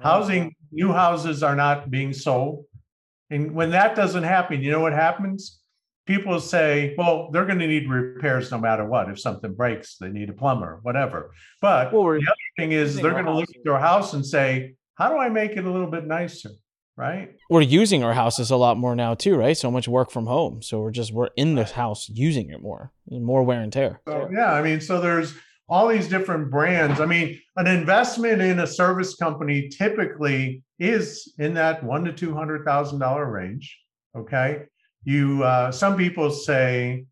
Housing 0.00 0.54
new 0.70 0.92
houses 0.92 1.42
are 1.42 1.56
not 1.56 1.90
being 1.90 2.12
sold. 2.12 2.64
And 3.30 3.52
when 3.52 3.70
that 3.70 3.96
doesn't 3.96 4.22
happen 4.22 4.62
you 4.62 4.70
know 4.70 4.80
what 4.80 4.92
happens? 4.92 5.60
People 6.06 6.40
say 6.40 6.94
well 6.96 7.30
they're 7.30 7.46
going 7.46 7.58
to 7.58 7.66
need 7.66 7.88
repairs 7.88 8.50
no 8.50 8.58
matter 8.58 8.84
what. 8.84 9.10
If 9.10 9.20
something 9.20 9.54
breaks 9.54 9.96
they 9.96 10.08
need 10.08 10.30
a 10.30 10.32
plumber 10.32 10.80
whatever. 10.82 11.32
But 11.60 11.92
well, 11.92 12.04
the 12.04 12.18
other 12.18 12.48
thing 12.56 12.72
is 12.72 12.96
they're 12.96 13.12
going 13.12 13.26
to 13.26 13.34
look 13.34 13.50
at 13.50 13.62
their 13.64 13.78
house 13.78 14.14
and 14.14 14.24
say 14.24 14.74
how 14.94 15.10
do 15.10 15.16
i 15.16 15.28
make 15.28 15.52
it 15.52 15.64
a 15.64 15.70
little 15.70 15.90
bit 15.90 16.04
nicer 16.06 16.50
right? 16.98 17.36
We're 17.48 17.60
using 17.60 18.02
our 18.02 18.12
houses 18.12 18.50
a 18.50 18.56
lot 18.56 18.76
more 18.76 18.96
now 18.96 19.14
too, 19.14 19.36
right? 19.36 19.56
So 19.56 19.70
much 19.70 19.86
work 19.86 20.10
from 20.10 20.26
home. 20.26 20.60
So 20.62 20.80
we're 20.80 20.90
just 20.90 21.12
we're 21.12 21.30
in 21.36 21.54
the 21.54 21.64
house 21.64 22.08
using 22.08 22.50
it 22.50 22.60
more. 22.60 22.92
More 23.08 23.44
wear 23.44 23.62
and 23.62 23.72
tear. 23.72 24.00
So 24.06 24.28
yeah, 24.32 24.52
I 24.52 24.62
mean, 24.62 24.80
so 24.80 25.00
there's 25.00 25.34
all 25.68 25.86
these 25.86 26.08
different 26.08 26.50
brands. 26.50 27.00
I 27.00 27.06
mean, 27.06 27.40
an 27.56 27.68
investment 27.68 28.42
in 28.42 28.58
a 28.58 28.66
service 28.66 29.14
company 29.14 29.68
typically 29.68 30.64
is 30.80 31.32
in 31.38 31.54
that 31.54 31.84
one 31.84 32.04
to 32.04 32.12
two 32.12 32.34
hundred 32.34 32.64
thousand 32.64 32.98
dollar 32.98 33.30
range. 33.30 33.78
Okay. 34.16 34.64
You 35.04 35.44
uh, 35.44 35.70
some 35.70 35.96
people 35.96 36.30
say 36.30 37.04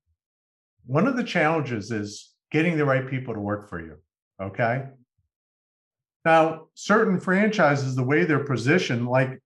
one 0.85 1.07
of 1.07 1.17
the 1.17 1.25
challenges 1.25 1.93
is 1.93 2.35
getting 2.51 2.77
the 2.77 2.85
right 2.85 3.09
people 3.09 3.35
to 3.35 3.41
work 3.41 3.71
for 3.71 3.81
you. 3.81 3.97
Okay. 4.43 4.85
Now, 6.25 6.67
certain 6.75 7.21
franchises, 7.21 7.95
the 7.95 8.03
way 8.03 8.25
they're 8.25 8.43
positioned, 8.43 9.07
like 9.07 9.41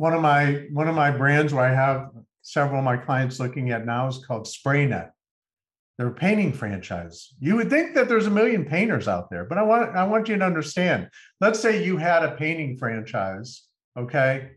one 0.00 0.14
of 0.14 0.22
my 0.22 0.66
one 0.72 0.88
of 0.88 0.94
my 0.94 1.10
brands 1.10 1.52
where 1.52 1.66
I 1.66 1.74
have 1.74 2.08
several 2.40 2.78
of 2.78 2.84
my 2.86 2.96
clients 2.96 3.38
looking 3.38 3.70
at 3.70 3.84
now 3.84 4.08
is 4.08 4.24
called 4.24 4.46
SprayNet. 4.46 5.10
They're 5.98 6.08
a 6.08 6.14
painting 6.14 6.54
franchise. 6.54 7.34
You 7.38 7.56
would 7.56 7.68
think 7.68 7.94
that 7.94 8.08
there's 8.08 8.26
a 8.26 8.30
million 8.30 8.64
painters 8.64 9.08
out 9.08 9.28
there, 9.28 9.44
but 9.44 9.58
I 9.58 9.62
want 9.62 9.94
I 9.94 10.04
want 10.04 10.28
you 10.28 10.38
to 10.38 10.44
understand. 10.44 11.10
Let's 11.38 11.60
say 11.60 11.84
you 11.84 11.98
had 11.98 12.24
a 12.24 12.34
painting 12.36 12.78
franchise, 12.78 13.64
okay, 13.94 14.52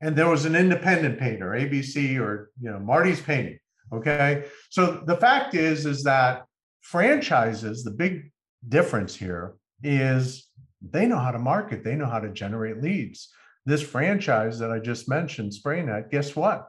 and 0.00 0.14
there 0.14 0.28
was 0.28 0.44
an 0.44 0.54
independent 0.54 1.18
painter, 1.18 1.48
ABC 1.50 2.20
or 2.20 2.52
you 2.60 2.70
know 2.70 2.78
Marty's 2.78 3.20
Painting, 3.20 3.58
Okay. 3.92 4.44
So 4.70 5.02
the 5.04 5.16
fact 5.16 5.56
is, 5.56 5.86
is 5.86 6.04
that 6.04 6.44
franchises, 6.82 7.82
the 7.82 7.90
big 7.90 8.30
difference 8.68 9.16
here 9.16 9.54
is 9.82 10.48
they 10.80 11.04
know 11.06 11.18
how 11.18 11.32
to 11.32 11.38
market, 11.40 11.82
they 11.82 11.96
know 11.96 12.06
how 12.06 12.20
to 12.20 12.30
generate 12.30 12.80
leads. 12.80 13.30
This 13.66 13.82
franchise 13.82 14.58
that 14.58 14.70
I 14.70 14.78
just 14.78 15.08
mentioned, 15.08 15.52
SprayNet, 15.52 16.10
guess 16.10 16.36
what? 16.36 16.68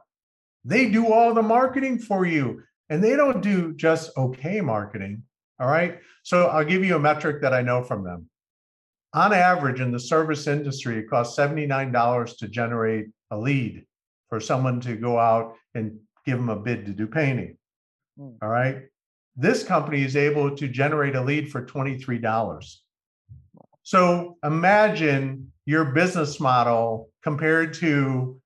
They 0.64 0.90
do 0.90 1.12
all 1.12 1.34
the 1.34 1.42
marketing 1.42 1.98
for 1.98 2.24
you 2.24 2.62
and 2.88 3.02
they 3.02 3.16
don't 3.16 3.42
do 3.42 3.74
just 3.74 4.16
okay 4.16 4.60
marketing. 4.60 5.22
All 5.60 5.68
right. 5.68 5.98
So 6.22 6.46
I'll 6.46 6.64
give 6.64 6.84
you 6.84 6.96
a 6.96 7.00
metric 7.00 7.42
that 7.42 7.54
I 7.54 7.62
know 7.62 7.82
from 7.82 8.04
them. 8.04 8.28
On 9.14 9.32
average, 9.32 9.80
in 9.80 9.92
the 9.92 10.00
service 10.00 10.46
industry, 10.46 10.98
it 10.98 11.08
costs 11.08 11.38
$79 11.38 12.38
to 12.38 12.48
generate 12.48 13.06
a 13.30 13.38
lead 13.38 13.84
for 14.28 14.40
someone 14.40 14.80
to 14.82 14.96
go 14.96 15.18
out 15.18 15.54
and 15.74 15.98
give 16.24 16.38
them 16.38 16.48
a 16.48 16.56
bid 16.56 16.84
to 16.86 16.92
do 16.92 17.06
painting. 17.06 17.56
Mm. 18.18 18.36
All 18.42 18.48
right. 18.48 18.82
This 19.36 19.62
company 19.62 20.02
is 20.02 20.16
able 20.16 20.56
to 20.56 20.68
generate 20.68 21.14
a 21.14 21.22
lead 21.22 21.50
for 21.50 21.64
$23. 21.64 22.76
So 23.86 24.36
imagine 24.42 25.52
your 25.64 25.84
business 25.84 26.40
model 26.40 27.08
compared 27.22 27.72
to 27.74 28.40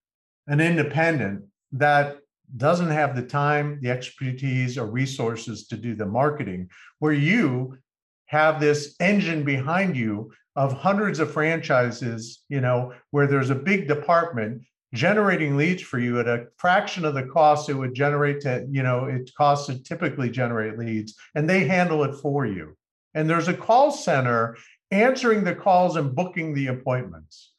an 0.48 0.60
independent 0.60 1.46
that 1.72 2.18
doesn't 2.58 2.90
have 2.90 3.16
the 3.16 3.22
time, 3.22 3.78
the 3.80 3.88
expertise, 3.88 4.76
or 4.76 4.84
resources 4.84 5.66
to 5.68 5.78
do 5.78 5.94
the 5.94 6.04
marketing, 6.04 6.68
where 6.98 7.14
you 7.14 7.78
have 8.26 8.60
this 8.60 8.94
engine 9.00 9.42
behind 9.42 9.96
you 9.96 10.30
of 10.56 10.74
hundreds 10.74 11.20
of 11.20 11.32
franchises, 11.32 12.44
you 12.50 12.60
know, 12.60 12.92
where 13.10 13.26
there's 13.26 13.48
a 13.48 13.54
big 13.54 13.88
department 13.88 14.60
generating 14.92 15.56
leads 15.56 15.80
for 15.80 15.98
you 15.98 16.20
at 16.20 16.28
a 16.28 16.48
fraction 16.58 17.06
of 17.06 17.14
the 17.14 17.24
cost 17.24 17.70
it 17.70 17.74
would 17.74 17.94
generate 17.94 18.42
to, 18.42 18.66
you 18.70 18.82
know, 18.82 19.06
it 19.06 19.30
costs 19.38 19.68
to 19.68 19.82
typically 19.82 20.28
generate 20.28 20.78
leads, 20.78 21.14
and 21.34 21.48
they 21.48 21.64
handle 21.64 22.04
it 22.04 22.14
for 22.16 22.44
you. 22.44 22.76
And 23.14 23.28
there's 23.28 23.48
a 23.48 23.54
call 23.54 23.90
center 23.90 24.58
answering 24.90 25.44
the 25.44 25.54
calls 25.54 25.96
and 25.96 26.14
booking 26.14 26.54
the 26.54 26.68
appointments. 26.68 27.52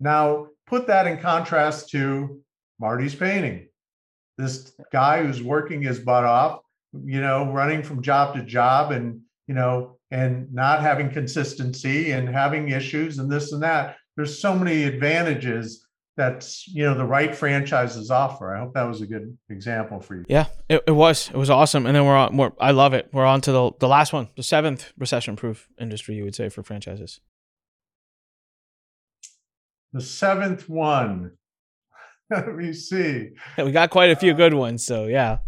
Now, 0.00 0.48
put 0.66 0.86
that 0.86 1.06
in 1.06 1.18
contrast 1.18 1.90
to 1.90 2.40
Marty's 2.78 3.14
painting. 3.14 3.68
This 4.36 4.72
guy 4.92 5.22
who's 5.22 5.42
working 5.42 5.82
his 5.82 6.00
butt 6.00 6.24
off, 6.24 6.60
you 7.04 7.20
know, 7.20 7.50
running 7.52 7.82
from 7.82 8.02
job 8.02 8.34
to 8.34 8.42
job 8.42 8.92
and, 8.92 9.20
you 9.46 9.54
know, 9.54 9.98
and 10.10 10.52
not 10.52 10.80
having 10.80 11.10
consistency 11.10 12.12
and 12.12 12.28
having 12.28 12.68
issues 12.68 13.18
and 13.18 13.30
this 13.30 13.52
and 13.52 13.62
that. 13.62 13.96
There's 14.16 14.38
so 14.38 14.56
many 14.56 14.84
advantages 14.84 15.83
that's 16.16 16.68
you 16.68 16.84
know 16.84 16.94
the 16.94 17.04
right 17.04 17.34
franchises 17.34 18.10
offer. 18.10 18.54
I 18.54 18.60
hope 18.60 18.74
that 18.74 18.84
was 18.84 19.00
a 19.00 19.06
good 19.06 19.36
example 19.50 20.00
for 20.00 20.16
you. 20.16 20.24
Yeah, 20.28 20.46
it, 20.68 20.82
it 20.86 20.92
was. 20.92 21.28
It 21.28 21.36
was 21.36 21.50
awesome. 21.50 21.86
And 21.86 21.96
then 21.96 22.04
we're 22.04 22.16
on. 22.16 22.36
We're, 22.36 22.52
I 22.60 22.70
love 22.70 22.94
it. 22.94 23.08
We're 23.12 23.26
on 23.26 23.40
to 23.42 23.52
the 23.52 23.72
the 23.80 23.88
last 23.88 24.12
one, 24.12 24.28
the 24.36 24.42
seventh 24.42 24.92
recession-proof 24.96 25.68
industry. 25.80 26.14
You 26.14 26.24
would 26.24 26.34
say 26.34 26.48
for 26.48 26.62
franchises. 26.62 27.20
The 29.92 30.00
seventh 30.00 30.68
one. 30.68 31.32
Let 32.30 32.54
me 32.54 32.72
see. 32.72 33.30
Yeah, 33.58 33.64
we 33.64 33.72
got 33.72 33.90
quite 33.90 34.10
a 34.10 34.16
few 34.16 34.34
good 34.34 34.54
ones. 34.54 34.84
So 34.84 35.06
yeah. 35.06 35.38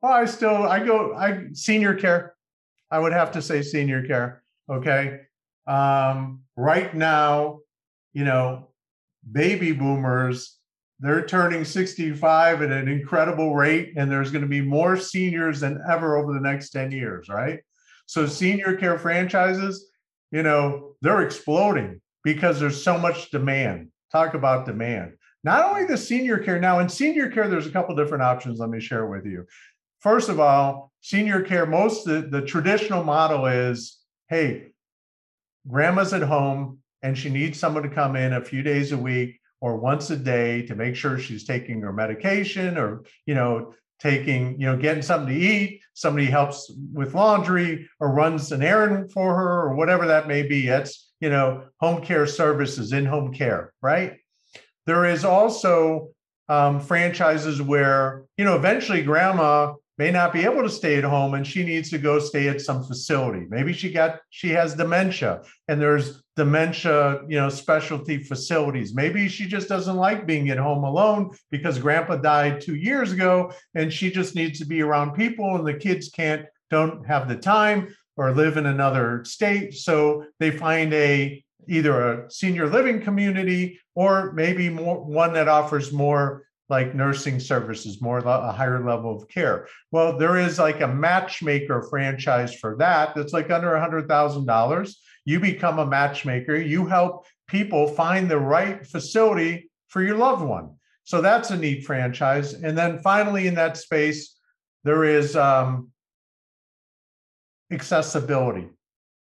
Well, 0.00 0.12
I 0.12 0.24
still 0.24 0.64
I 0.64 0.84
go 0.84 1.14
I 1.14 1.48
senior 1.52 1.94
care. 1.94 2.34
I 2.90 2.98
would 2.98 3.12
have 3.12 3.32
to 3.32 3.42
say 3.42 3.62
senior 3.62 4.06
care. 4.06 4.42
Okay. 4.70 5.20
Um, 5.66 6.42
right 6.56 6.94
now, 6.94 7.60
you 8.12 8.24
know, 8.24 8.69
baby 9.30 9.72
boomers, 9.72 10.58
they're 11.00 11.24
turning 11.24 11.64
65 11.64 12.62
at 12.62 12.70
an 12.70 12.88
incredible 12.88 13.54
rate, 13.54 13.94
and 13.96 14.10
there's 14.10 14.30
going 14.30 14.42
to 14.42 14.48
be 14.48 14.60
more 14.60 14.96
seniors 14.96 15.60
than 15.60 15.82
ever 15.90 16.16
over 16.16 16.34
the 16.34 16.40
next 16.40 16.70
10 16.70 16.92
years, 16.92 17.28
right? 17.28 17.60
So, 18.06 18.26
senior 18.26 18.76
care 18.76 18.98
franchises, 18.98 19.90
you 20.30 20.42
know, 20.42 20.96
they're 21.00 21.22
exploding 21.22 22.00
because 22.22 22.60
there's 22.60 22.82
so 22.82 22.98
much 22.98 23.30
demand. 23.30 23.88
Talk 24.12 24.34
about 24.34 24.66
demand. 24.66 25.14
Not 25.42 25.64
only 25.64 25.86
the 25.86 25.96
senior 25.96 26.38
care 26.38 26.60
now, 26.60 26.80
in 26.80 26.88
senior 26.88 27.30
care, 27.30 27.48
there's 27.48 27.66
a 27.66 27.72
couple 27.72 27.94
different 27.96 28.24
options. 28.24 28.58
Let 28.58 28.68
me 28.68 28.80
share 28.80 29.06
with 29.06 29.24
you. 29.24 29.46
First 30.00 30.28
of 30.28 30.38
all, 30.38 30.92
senior 31.00 31.40
care, 31.42 31.66
most 31.66 32.04
the, 32.04 32.22
the 32.22 32.42
traditional 32.42 33.04
model 33.04 33.46
is 33.46 33.98
hey, 34.28 34.68
grandma's 35.66 36.12
at 36.12 36.22
home, 36.22 36.79
and 37.02 37.16
she 37.16 37.30
needs 37.30 37.58
someone 37.58 37.82
to 37.82 37.88
come 37.88 38.16
in 38.16 38.32
a 38.32 38.44
few 38.44 38.62
days 38.62 38.92
a 38.92 38.98
week 38.98 39.40
or 39.60 39.76
once 39.76 40.10
a 40.10 40.16
day 40.16 40.62
to 40.66 40.74
make 40.74 40.96
sure 40.96 41.18
she's 41.18 41.44
taking 41.44 41.80
her 41.80 41.92
medication 41.92 42.78
or 42.78 43.04
you 43.26 43.34
know 43.34 43.74
taking 43.98 44.58
you 44.60 44.66
know 44.66 44.76
getting 44.76 45.02
something 45.02 45.34
to 45.34 45.40
eat 45.40 45.80
somebody 46.00 46.26
helps 46.26 46.72
with 46.94 47.14
laundry 47.14 47.88
or 48.00 48.10
runs 48.12 48.52
an 48.52 48.62
errand 48.62 49.12
for 49.12 49.36
her 49.36 49.60
or 49.60 49.74
whatever 49.74 50.06
that 50.06 50.26
may 50.26 50.42
be. 50.42 50.66
That's 50.66 51.10
you 51.20 51.28
know 51.28 51.64
home 51.78 52.02
care 52.02 52.26
services 52.26 52.92
in 52.92 53.04
home 53.04 53.32
care 53.32 53.72
right? 53.82 54.16
There 54.86 55.04
is 55.04 55.24
also 55.24 56.08
um, 56.48 56.80
franchises 56.80 57.60
where 57.60 58.24
you 58.38 58.44
know 58.44 58.56
eventually 58.56 59.02
grandma 59.02 59.74
may 60.00 60.10
not 60.10 60.32
be 60.32 60.44
able 60.44 60.62
to 60.62 60.70
stay 60.70 60.96
at 60.96 61.04
home 61.04 61.34
and 61.34 61.46
she 61.46 61.62
needs 61.62 61.90
to 61.90 61.98
go 61.98 62.18
stay 62.18 62.48
at 62.48 62.62
some 62.62 62.82
facility. 62.82 63.44
Maybe 63.50 63.74
she 63.74 63.92
got 63.92 64.20
she 64.30 64.48
has 64.48 64.74
dementia 64.74 65.42
and 65.68 65.78
there's 65.78 66.22
dementia 66.36 67.20
you 67.28 67.38
know 67.38 67.50
specialty 67.50 68.16
facilities. 68.24 68.94
Maybe 68.94 69.28
she 69.28 69.44
just 69.44 69.68
doesn't 69.68 70.04
like 70.08 70.26
being 70.26 70.48
at 70.48 70.56
home 70.56 70.84
alone 70.84 71.22
because 71.50 71.78
grandpa 71.78 72.16
died 72.16 72.62
2 72.62 72.76
years 72.76 73.12
ago 73.12 73.52
and 73.74 73.92
she 73.92 74.10
just 74.10 74.34
needs 74.34 74.58
to 74.60 74.64
be 74.64 74.80
around 74.80 75.12
people 75.12 75.56
and 75.56 75.66
the 75.66 75.74
kids 75.86 76.08
can't 76.08 76.46
don't 76.70 77.06
have 77.06 77.28
the 77.28 77.36
time 77.36 77.94
or 78.16 78.32
live 78.32 78.56
in 78.56 78.64
another 78.64 79.22
state. 79.26 79.74
So 79.74 80.24
they 80.38 80.50
find 80.50 80.94
a 80.94 81.44
either 81.68 81.94
a 82.10 82.30
senior 82.30 82.68
living 82.68 83.02
community 83.02 83.78
or 83.94 84.32
maybe 84.32 84.70
more 84.70 85.04
one 85.04 85.34
that 85.34 85.46
offers 85.46 85.92
more 85.92 86.44
like 86.70 86.94
nursing 86.94 87.40
services, 87.40 88.00
more 88.00 88.18
a 88.18 88.52
higher 88.52 88.82
level 88.82 89.14
of 89.14 89.28
care. 89.28 89.66
Well, 89.90 90.16
there 90.16 90.36
is 90.36 90.58
like 90.58 90.80
a 90.80 90.88
matchmaker 90.88 91.82
franchise 91.90 92.54
for 92.54 92.76
that 92.78 93.14
that's 93.14 93.32
like 93.32 93.50
under 93.50 93.74
a 93.74 93.86
$100,000. 93.86 94.94
You 95.24 95.40
become 95.40 95.80
a 95.80 95.86
matchmaker, 95.86 96.54
you 96.54 96.86
help 96.86 97.26
people 97.48 97.88
find 97.88 98.30
the 98.30 98.38
right 98.38 98.86
facility 98.86 99.68
for 99.88 100.00
your 100.00 100.16
loved 100.16 100.44
one. 100.44 100.76
So 101.02 101.20
that's 101.20 101.50
a 101.50 101.56
neat 101.56 101.84
franchise. 101.84 102.54
And 102.54 102.78
then 102.78 103.00
finally, 103.00 103.48
in 103.48 103.54
that 103.56 103.76
space, 103.76 104.36
there 104.84 105.02
is 105.02 105.34
um, 105.34 105.90
accessibility. 107.72 108.68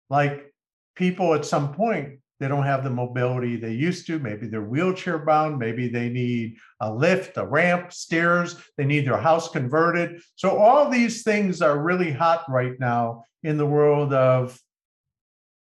Like 0.09 0.51
people 0.95 1.35
at 1.35 1.45
some 1.45 1.75
point 1.75 2.19
they 2.39 2.47
don't 2.47 2.65
have 2.65 2.83
the 2.83 2.89
mobility 2.89 3.55
they 3.55 3.73
used 3.73 4.05
to. 4.07 4.19
Maybe 4.19 4.47
they're 4.47 4.61
wheelchair 4.61 5.17
bound. 5.17 5.57
Maybe 5.57 5.87
they 5.87 6.09
need 6.09 6.57
a 6.79 6.93
lift, 6.93 7.37
a 7.37 7.45
ramp, 7.45 7.91
stairs. 7.91 8.55
They 8.77 8.85
need 8.85 9.07
their 9.07 9.17
house 9.17 9.49
converted. 9.49 10.21
So, 10.35 10.57
all 10.57 10.89
these 10.89 11.23
things 11.23 11.61
are 11.61 11.81
really 11.81 12.11
hot 12.11 12.43
right 12.47 12.79
now 12.79 13.23
in 13.43 13.57
the 13.57 13.65
world 13.65 14.13
of 14.13 14.59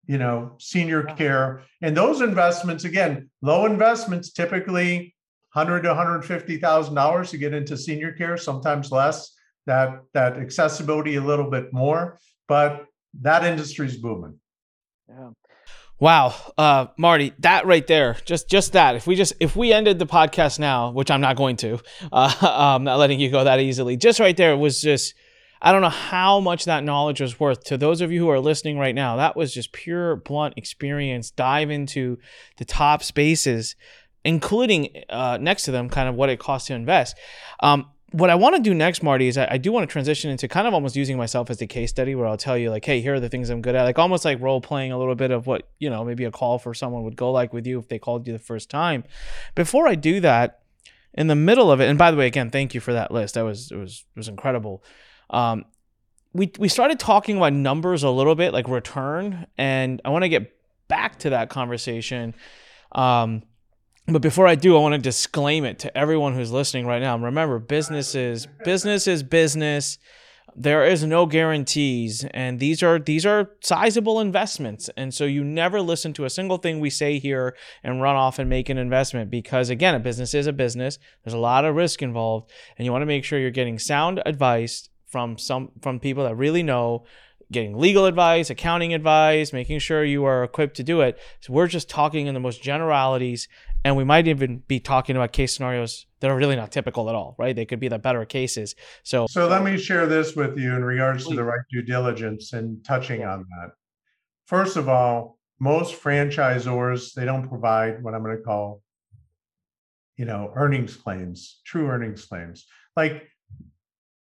you 0.06 0.18
know 0.18 0.52
senior 0.58 1.02
care 1.02 1.62
and 1.82 1.96
those 1.96 2.22
investments 2.22 2.84
again 2.84 3.28
low 3.42 3.66
investments 3.66 4.32
typically 4.32 5.14
100 5.52 5.82
to 5.82 5.88
150 5.88 6.56
thousand 6.56 6.94
dollars 6.94 7.30
to 7.30 7.36
get 7.36 7.52
into 7.52 7.76
senior 7.76 8.12
care 8.12 8.38
sometimes 8.38 8.90
less 8.90 9.36
that 9.66 10.00
that 10.14 10.38
accessibility 10.38 11.16
a 11.16 11.20
little 11.20 11.50
bit 11.50 11.72
more 11.72 12.18
but 12.48 12.86
that 13.20 13.44
industry 13.44 13.86
is 13.86 13.98
booming 13.98 14.40
yeah 15.08 15.28
Wow, 16.00 16.32
uh, 16.56 16.86
Marty, 16.96 17.32
that 17.40 17.66
right 17.66 17.84
there, 17.84 18.16
just 18.24 18.48
just 18.48 18.74
that. 18.74 18.94
If 18.94 19.08
we 19.08 19.16
just 19.16 19.32
if 19.40 19.56
we 19.56 19.72
ended 19.72 19.98
the 19.98 20.06
podcast 20.06 20.60
now, 20.60 20.92
which 20.92 21.10
I'm 21.10 21.20
not 21.20 21.36
going 21.36 21.56
to, 21.56 21.80
uh, 22.12 22.32
I'm 22.40 22.84
not 22.84 22.98
letting 22.98 23.18
you 23.18 23.30
go 23.30 23.42
that 23.42 23.58
easily. 23.58 23.96
Just 23.96 24.20
right 24.20 24.36
there 24.36 24.56
was 24.56 24.80
just, 24.80 25.14
I 25.60 25.72
don't 25.72 25.82
know 25.82 25.88
how 25.88 26.38
much 26.38 26.66
that 26.66 26.84
knowledge 26.84 27.20
was 27.20 27.40
worth 27.40 27.64
to 27.64 27.76
those 27.76 28.00
of 28.00 28.12
you 28.12 28.20
who 28.20 28.28
are 28.28 28.38
listening 28.38 28.78
right 28.78 28.94
now. 28.94 29.16
That 29.16 29.34
was 29.34 29.52
just 29.52 29.72
pure 29.72 30.14
blunt 30.14 30.54
experience. 30.56 31.32
Dive 31.32 31.68
into 31.68 32.18
the 32.58 32.64
top 32.64 33.02
spaces, 33.02 33.74
including 34.24 35.02
uh, 35.10 35.38
next 35.40 35.64
to 35.64 35.72
them, 35.72 35.88
kind 35.88 36.08
of 36.08 36.14
what 36.14 36.30
it 36.30 36.38
costs 36.38 36.68
to 36.68 36.74
invest. 36.74 37.16
Um, 37.58 37.90
what 38.12 38.30
I 38.30 38.34
want 38.36 38.56
to 38.56 38.62
do 38.62 38.72
next, 38.72 39.02
Marty, 39.02 39.28
is 39.28 39.36
I, 39.36 39.48
I, 39.50 39.58
do 39.58 39.70
want 39.70 39.88
to 39.88 39.92
transition 39.92 40.30
into 40.30 40.48
kind 40.48 40.66
of 40.66 40.72
almost 40.72 40.96
using 40.96 41.18
myself 41.18 41.50
as 41.50 41.60
a 41.60 41.66
case 41.66 41.90
study 41.90 42.14
where 42.14 42.26
I'll 42.26 42.38
tell 42.38 42.56
you, 42.56 42.70
like, 42.70 42.84
hey, 42.84 43.00
here 43.02 43.14
are 43.14 43.20
the 43.20 43.28
things 43.28 43.50
I'm 43.50 43.60
good 43.60 43.74
at. 43.74 43.84
Like 43.84 43.98
almost 43.98 44.24
like 44.24 44.40
role 44.40 44.60
playing 44.62 44.92
a 44.92 44.98
little 44.98 45.14
bit 45.14 45.30
of 45.30 45.46
what, 45.46 45.68
you 45.78 45.90
know, 45.90 46.04
maybe 46.04 46.24
a 46.24 46.30
call 46.30 46.58
for 46.58 46.72
someone 46.72 47.04
would 47.04 47.16
go 47.16 47.30
like 47.30 47.52
with 47.52 47.66
you 47.66 47.78
if 47.78 47.88
they 47.88 47.98
called 47.98 48.26
you 48.26 48.32
the 48.32 48.38
first 48.38 48.70
time. 48.70 49.04
Before 49.54 49.86
I 49.86 49.94
do 49.94 50.20
that, 50.20 50.62
in 51.14 51.26
the 51.26 51.34
middle 51.34 51.72
of 51.72 51.80
it, 51.80 51.88
and 51.88 51.98
by 51.98 52.10
the 52.10 52.16
way, 52.16 52.26
again, 52.26 52.50
thank 52.50 52.74
you 52.74 52.80
for 52.80 52.92
that 52.92 53.10
list. 53.10 53.34
That 53.34 53.42
was 53.42 53.72
it 53.72 53.76
was 53.76 54.04
it 54.14 54.18
was 54.18 54.28
incredible. 54.28 54.84
Um, 55.30 55.64
we 56.32 56.52
we 56.58 56.68
started 56.68 57.00
talking 57.00 57.36
about 57.38 57.52
numbers 57.52 58.02
a 58.04 58.10
little 58.10 58.34
bit, 58.34 58.52
like 58.52 58.68
return, 58.68 59.46
and 59.56 60.00
I 60.04 60.10
want 60.10 60.24
to 60.24 60.28
get 60.28 60.52
back 60.86 61.18
to 61.20 61.30
that 61.30 61.50
conversation. 61.50 62.34
Um, 62.92 63.42
but 64.08 64.22
before 64.22 64.46
I 64.46 64.54
do, 64.54 64.76
I 64.76 64.80
want 64.80 64.94
to 64.94 64.98
disclaim 64.98 65.64
it 65.64 65.78
to 65.80 65.96
everyone 65.96 66.34
who's 66.34 66.50
listening 66.50 66.86
right 66.86 67.02
now. 67.02 67.16
Remember, 67.18 67.58
business 67.58 68.14
is 68.14 68.46
business 68.64 69.06
is 69.06 69.22
business. 69.22 69.98
There 70.56 70.84
is 70.84 71.04
no 71.04 71.26
guarantees, 71.26 72.24
and 72.32 72.58
these 72.58 72.82
are 72.82 72.98
these 72.98 73.26
are 73.26 73.50
sizable 73.60 74.18
investments. 74.18 74.88
And 74.96 75.12
so 75.12 75.24
you 75.24 75.44
never 75.44 75.80
listen 75.80 76.12
to 76.14 76.24
a 76.24 76.30
single 76.30 76.56
thing 76.56 76.80
we 76.80 76.90
say 76.90 77.18
here 77.18 77.54
and 77.84 78.00
run 78.00 78.16
off 78.16 78.38
and 78.38 78.48
make 78.48 78.68
an 78.68 78.78
investment 78.78 79.30
because 79.30 79.68
again, 79.68 79.94
a 79.94 80.00
business 80.00 80.32
is 80.32 80.46
a 80.46 80.52
business. 80.52 80.98
There's 81.22 81.34
a 81.34 81.38
lot 81.38 81.64
of 81.64 81.76
risk 81.76 82.02
involved, 82.02 82.50
and 82.76 82.86
you 82.86 82.92
want 82.92 83.02
to 83.02 83.06
make 83.06 83.24
sure 83.24 83.38
you're 83.38 83.50
getting 83.50 83.78
sound 83.78 84.22
advice 84.24 84.88
from 85.06 85.36
some 85.36 85.70
from 85.82 86.00
people 86.00 86.24
that 86.24 86.34
really 86.34 86.62
know 86.62 87.04
getting 87.50 87.78
legal 87.78 88.04
advice, 88.04 88.50
accounting 88.50 88.92
advice, 88.92 89.52
making 89.52 89.78
sure 89.78 90.04
you 90.04 90.24
are 90.24 90.44
equipped 90.44 90.76
to 90.76 90.82
do 90.82 91.00
it. 91.00 91.18
So 91.40 91.52
we're 91.52 91.66
just 91.66 91.88
talking 91.88 92.26
in 92.26 92.34
the 92.34 92.40
most 92.40 92.62
generalities 92.62 93.48
and 93.84 93.96
we 93.96 94.04
might 94.04 94.26
even 94.26 94.62
be 94.66 94.80
talking 94.80 95.16
about 95.16 95.32
case 95.32 95.54
scenarios 95.54 96.06
that 96.20 96.30
are 96.30 96.36
really 96.36 96.56
not 96.56 96.72
typical 96.72 97.08
at 97.08 97.14
all, 97.14 97.34
right? 97.38 97.54
They 97.54 97.64
could 97.64 97.80
be 97.80 97.88
the 97.88 97.98
better 97.98 98.24
cases. 98.24 98.74
So, 99.02 99.26
so 99.30 99.46
let 99.46 99.62
me 99.62 99.78
share 99.78 100.06
this 100.06 100.34
with 100.34 100.58
you 100.58 100.74
in 100.74 100.84
regards 100.84 101.26
to 101.28 101.34
the 101.34 101.44
right 101.44 101.60
due 101.70 101.82
diligence 101.82 102.52
and 102.52 102.84
touching 102.84 103.24
on 103.24 103.46
that. 103.48 103.70
First 104.46 104.76
of 104.76 104.88
all, 104.88 105.38
most 105.60 106.00
franchisors 106.00 107.14
they 107.14 107.24
don't 107.24 107.48
provide 107.48 108.02
what 108.02 108.14
I'm 108.14 108.22
going 108.22 108.36
to 108.36 108.42
call, 108.42 108.82
you 110.16 110.24
know, 110.24 110.52
earnings 110.54 110.96
claims, 110.96 111.60
true 111.64 111.86
earnings 111.88 112.24
claims. 112.24 112.66
Like 112.96 113.28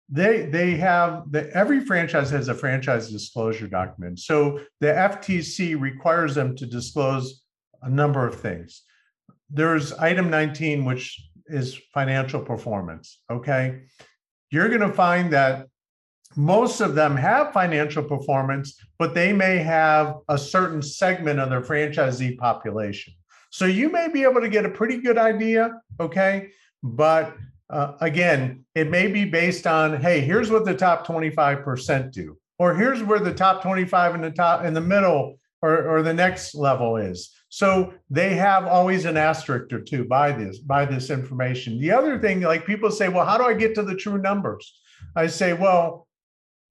they 0.08 0.46
they 0.46 0.72
have 0.72 1.32
the 1.32 1.50
every 1.56 1.80
franchise 1.80 2.30
has 2.30 2.48
a 2.48 2.54
franchise 2.54 3.12
disclosure 3.12 3.68
document. 3.68 4.20
So 4.20 4.60
the 4.80 4.88
FTC 4.88 5.80
requires 5.80 6.36
them 6.36 6.56
to 6.58 6.66
disclose 6.66 7.42
a 7.82 7.90
number 7.90 8.28
of 8.28 8.40
things 8.40 8.84
there's 9.50 9.94
item 9.94 10.30
19, 10.30 10.86
which 10.86 11.24
is 11.48 11.80
financial 11.94 12.42
performance. 12.42 13.22
Okay. 13.30 13.84
You're 14.52 14.70
going 14.70 14.82
to 14.82 14.94
find 14.94 15.32
that 15.34 15.68
most 16.36 16.82
of 16.82 16.96
them 16.96 17.16
have 17.16 17.54
financial 17.54 18.04
performance, 18.04 18.78
but 19.00 19.14
they 19.14 19.32
may 19.32 19.58
have 19.58 20.16
a 20.28 20.38
certain 20.38 20.82
segment 20.82 21.40
of 21.40 21.50
their 21.50 21.62
franchisee 21.62 22.38
population. 22.38 23.14
So 23.52 23.66
you 23.66 23.90
may 23.90 24.10
be 24.10 24.24
able 24.24 24.42
to 24.42 24.50
get 24.50 24.66
a 24.66 24.70
pretty 24.70 24.98
good 24.98 25.18
idea. 25.18 25.80
Okay. 26.00 26.50
But 26.84 27.36
uh, 27.70 27.94
again, 28.02 28.66
it 28.76 28.90
may 28.90 29.08
be 29.08 29.26
based 29.26 29.66
on, 29.66 30.00
hey, 30.00 30.22
here's 30.22 30.52
what 30.52 30.66
the 30.66 30.76
top 30.76 31.06
25% 31.08 32.12
do, 32.12 32.38
or 32.60 32.76
here's 32.76 33.04
where 33.04 33.20
the 33.20 33.34
top 33.34 33.62
25 33.64 34.16
in 34.16 34.22
the 34.22 34.32
top 34.32 34.64
in 34.64 34.74
the 34.74 34.82
middle 34.82 35.40
or, 35.62 35.98
or 35.98 36.02
the 36.04 36.14
next 36.14 36.54
level 36.54 36.98
is. 36.98 37.32
So 37.50 37.94
they 38.10 38.36
have 38.36 38.66
always 38.66 39.06
an 39.06 39.18
asterisk 39.18 39.72
or 39.74 39.82
two 39.82 40.06
by 40.06 40.32
this 40.32 40.60
by 40.60 40.86
this 40.86 41.10
information. 41.10 41.80
The 41.80 41.92
other 41.92 42.20
thing, 42.20 42.42
like 42.42 42.66
people 42.66 42.92
say, 42.92 43.08
well, 43.08 43.26
how 43.26 43.38
do 43.38 43.46
I 43.46 43.54
get 43.54 43.76
to 43.76 43.84
the 43.84 43.96
true 43.96 44.18
numbers? 44.18 44.80
I 45.16 45.28
say, 45.28 45.54
well, 45.54 46.08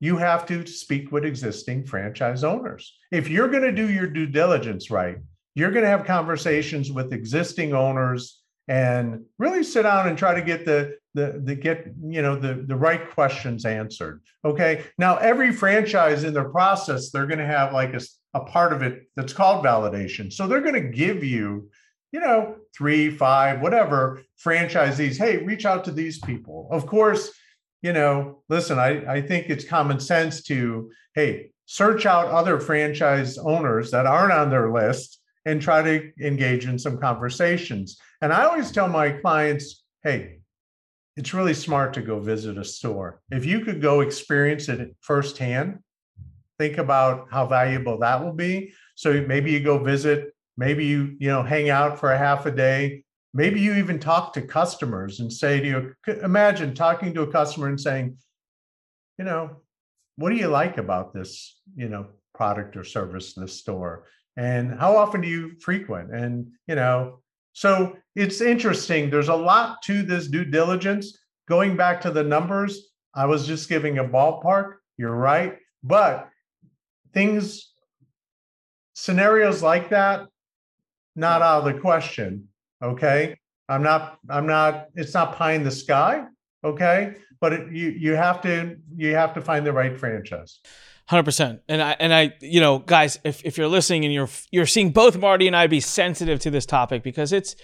you 0.00 0.18
have 0.18 0.44
to 0.46 0.66
speak 0.66 1.10
with 1.10 1.24
existing 1.24 1.86
franchise 1.86 2.44
owners. 2.44 2.96
If 3.10 3.28
you're 3.28 3.48
going 3.48 3.62
to 3.62 3.72
do 3.72 3.90
your 3.90 4.06
due 4.06 4.26
diligence 4.26 4.90
right, 4.90 5.16
you're 5.54 5.70
going 5.70 5.84
to 5.84 5.90
have 5.90 6.04
conversations 6.04 6.92
with 6.92 7.12
existing 7.12 7.72
owners 7.72 8.42
and 8.68 9.24
really 9.38 9.62
sit 9.62 9.82
down 9.82 10.08
and 10.08 10.16
try 10.16 10.34
to 10.34 10.42
get 10.42 10.64
the 10.64 10.96
the, 11.14 11.40
the 11.44 11.54
get 11.54 11.86
you 12.02 12.22
know 12.22 12.36
the 12.36 12.54
the 12.54 12.76
right 12.76 13.10
questions 13.10 13.64
answered 13.64 14.22
okay? 14.44 14.84
Now 14.98 15.16
every 15.16 15.52
franchise 15.52 16.24
in 16.24 16.34
their 16.34 16.48
process 16.48 17.10
they're 17.10 17.26
going 17.26 17.38
to 17.38 17.46
have 17.46 17.72
like 17.72 17.94
a, 17.94 18.00
a 18.34 18.40
part 18.40 18.72
of 18.72 18.82
it 18.82 19.08
that's 19.16 19.32
called 19.32 19.64
validation. 19.64 20.32
So 20.32 20.46
they're 20.46 20.60
going 20.60 20.74
to 20.74 20.88
give 20.88 21.22
you 21.22 21.70
you 22.12 22.20
know 22.20 22.56
three 22.76 23.10
five 23.10 23.60
whatever 23.60 24.22
franchisees 24.44 25.16
hey 25.16 25.38
reach 25.38 25.66
out 25.66 25.84
to 25.84 25.92
these 25.92 26.18
people. 26.18 26.68
Of 26.70 26.86
course 26.86 27.30
you 27.84 27.92
know 27.92 28.42
listen 28.48 28.78
i 28.78 29.16
i 29.16 29.20
think 29.20 29.50
it's 29.50 29.64
common 29.64 30.00
sense 30.00 30.42
to 30.42 30.90
hey 31.14 31.50
search 31.66 32.06
out 32.06 32.26
other 32.28 32.58
franchise 32.58 33.38
owners 33.38 33.90
that 33.90 34.06
aren't 34.06 34.32
on 34.32 34.50
their 34.50 34.72
list 34.72 35.20
and 35.44 35.60
try 35.60 35.82
to 35.82 36.10
engage 36.20 36.66
in 36.66 36.78
some 36.78 36.98
conversations 36.98 37.98
and 38.24 38.32
i 38.32 38.44
always 38.44 38.72
tell 38.72 38.88
my 38.88 39.10
clients 39.10 39.84
hey 40.02 40.38
it's 41.16 41.32
really 41.32 41.54
smart 41.54 41.94
to 41.94 42.02
go 42.02 42.18
visit 42.18 42.58
a 42.58 42.64
store. 42.64 43.20
If 43.30 43.44
you 43.44 43.60
could 43.60 43.80
go 43.80 44.00
experience 44.00 44.68
it 44.68 44.96
firsthand, 45.00 45.78
think 46.58 46.78
about 46.78 47.28
how 47.30 47.46
valuable 47.46 47.98
that 47.98 48.22
will 48.22 48.32
be. 48.32 48.72
So 48.96 49.24
maybe 49.26 49.52
you 49.52 49.60
go 49.60 49.78
visit, 49.78 50.34
maybe 50.56 50.84
you, 50.84 51.16
you 51.18 51.28
know, 51.28 51.42
hang 51.42 51.70
out 51.70 51.98
for 51.98 52.12
a 52.12 52.18
half 52.18 52.46
a 52.46 52.50
day. 52.50 53.04
Maybe 53.32 53.60
you 53.60 53.74
even 53.74 53.98
talk 53.98 54.32
to 54.34 54.42
customers 54.42 55.20
and 55.20 55.32
say 55.32 55.60
to 55.60 55.66
you, 55.66 55.94
imagine 56.22 56.74
talking 56.74 57.14
to 57.14 57.22
a 57.22 57.30
customer 57.30 57.68
and 57.68 57.80
saying, 57.80 58.16
you 59.18 59.24
know, 59.24 59.62
what 60.16 60.30
do 60.30 60.36
you 60.36 60.48
like 60.48 60.78
about 60.78 61.12
this, 61.12 61.60
you 61.76 61.88
know, 61.88 62.06
product 62.34 62.76
or 62.76 62.84
service 62.84 63.36
in 63.36 63.42
the 63.42 63.48
store? 63.48 64.06
And 64.36 64.78
how 64.78 64.96
often 64.96 65.20
do 65.20 65.28
you 65.28 65.58
frequent? 65.60 66.12
And, 66.12 66.52
you 66.66 66.74
know, 66.74 67.20
so 67.54 67.96
it's 68.16 68.40
interesting. 68.40 69.08
There's 69.08 69.28
a 69.28 69.34
lot 69.34 69.80
to 69.82 70.02
this 70.02 70.26
due 70.26 70.44
diligence. 70.44 71.16
Going 71.48 71.76
back 71.76 72.00
to 72.02 72.10
the 72.10 72.24
numbers, 72.24 72.90
I 73.14 73.26
was 73.26 73.46
just 73.46 73.68
giving 73.68 73.98
a 73.98 74.04
ballpark. 74.04 74.74
You're 74.98 75.14
right. 75.14 75.58
But 75.82 76.28
things, 77.12 77.70
scenarios 78.94 79.62
like 79.62 79.90
that, 79.90 80.26
not 81.14 81.42
out 81.42 81.64
of 81.66 81.72
the 81.72 81.80
question. 81.80 82.48
Okay. 82.82 83.38
I'm 83.68 83.82
not, 83.82 84.18
I'm 84.28 84.46
not, 84.46 84.88
it's 84.94 85.14
not 85.14 85.36
pie 85.36 85.52
in 85.52 85.62
the 85.62 85.70
sky. 85.70 86.24
Okay. 86.64 87.14
But 87.40 87.52
it, 87.52 87.72
you, 87.72 87.90
you 87.90 88.12
have 88.14 88.42
to, 88.42 88.76
you 88.96 89.14
have 89.14 89.32
to 89.34 89.40
find 89.40 89.64
the 89.64 89.72
right 89.72 89.98
franchise. 89.98 90.60
Hundred 91.06 91.24
percent, 91.24 91.60
and 91.68 91.82
I 91.82 91.96
and 92.00 92.14
I, 92.14 92.34
you 92.40 92.62
know, 92.62 92.78
guys, 92.78 93.18
if, 93.24 93.44
if 93.44 93.58
you're 93.58 93.68
listening 93.68 94.06
and 94.06 94.14
you're 94.14 94.30
you're 94.50 94.64
seeing 94.64 94.90
both 94.90 95.18
Marty 95.18 95.46
and 95.46 95.54
I 95.54 95.66
be 95.66 95.80
sensitive 95.80 96.40
to 96.40 96.50
this 96.50 96.64
topic 96.64 97.02
because 97.02 97.30
it's 97.30 97.56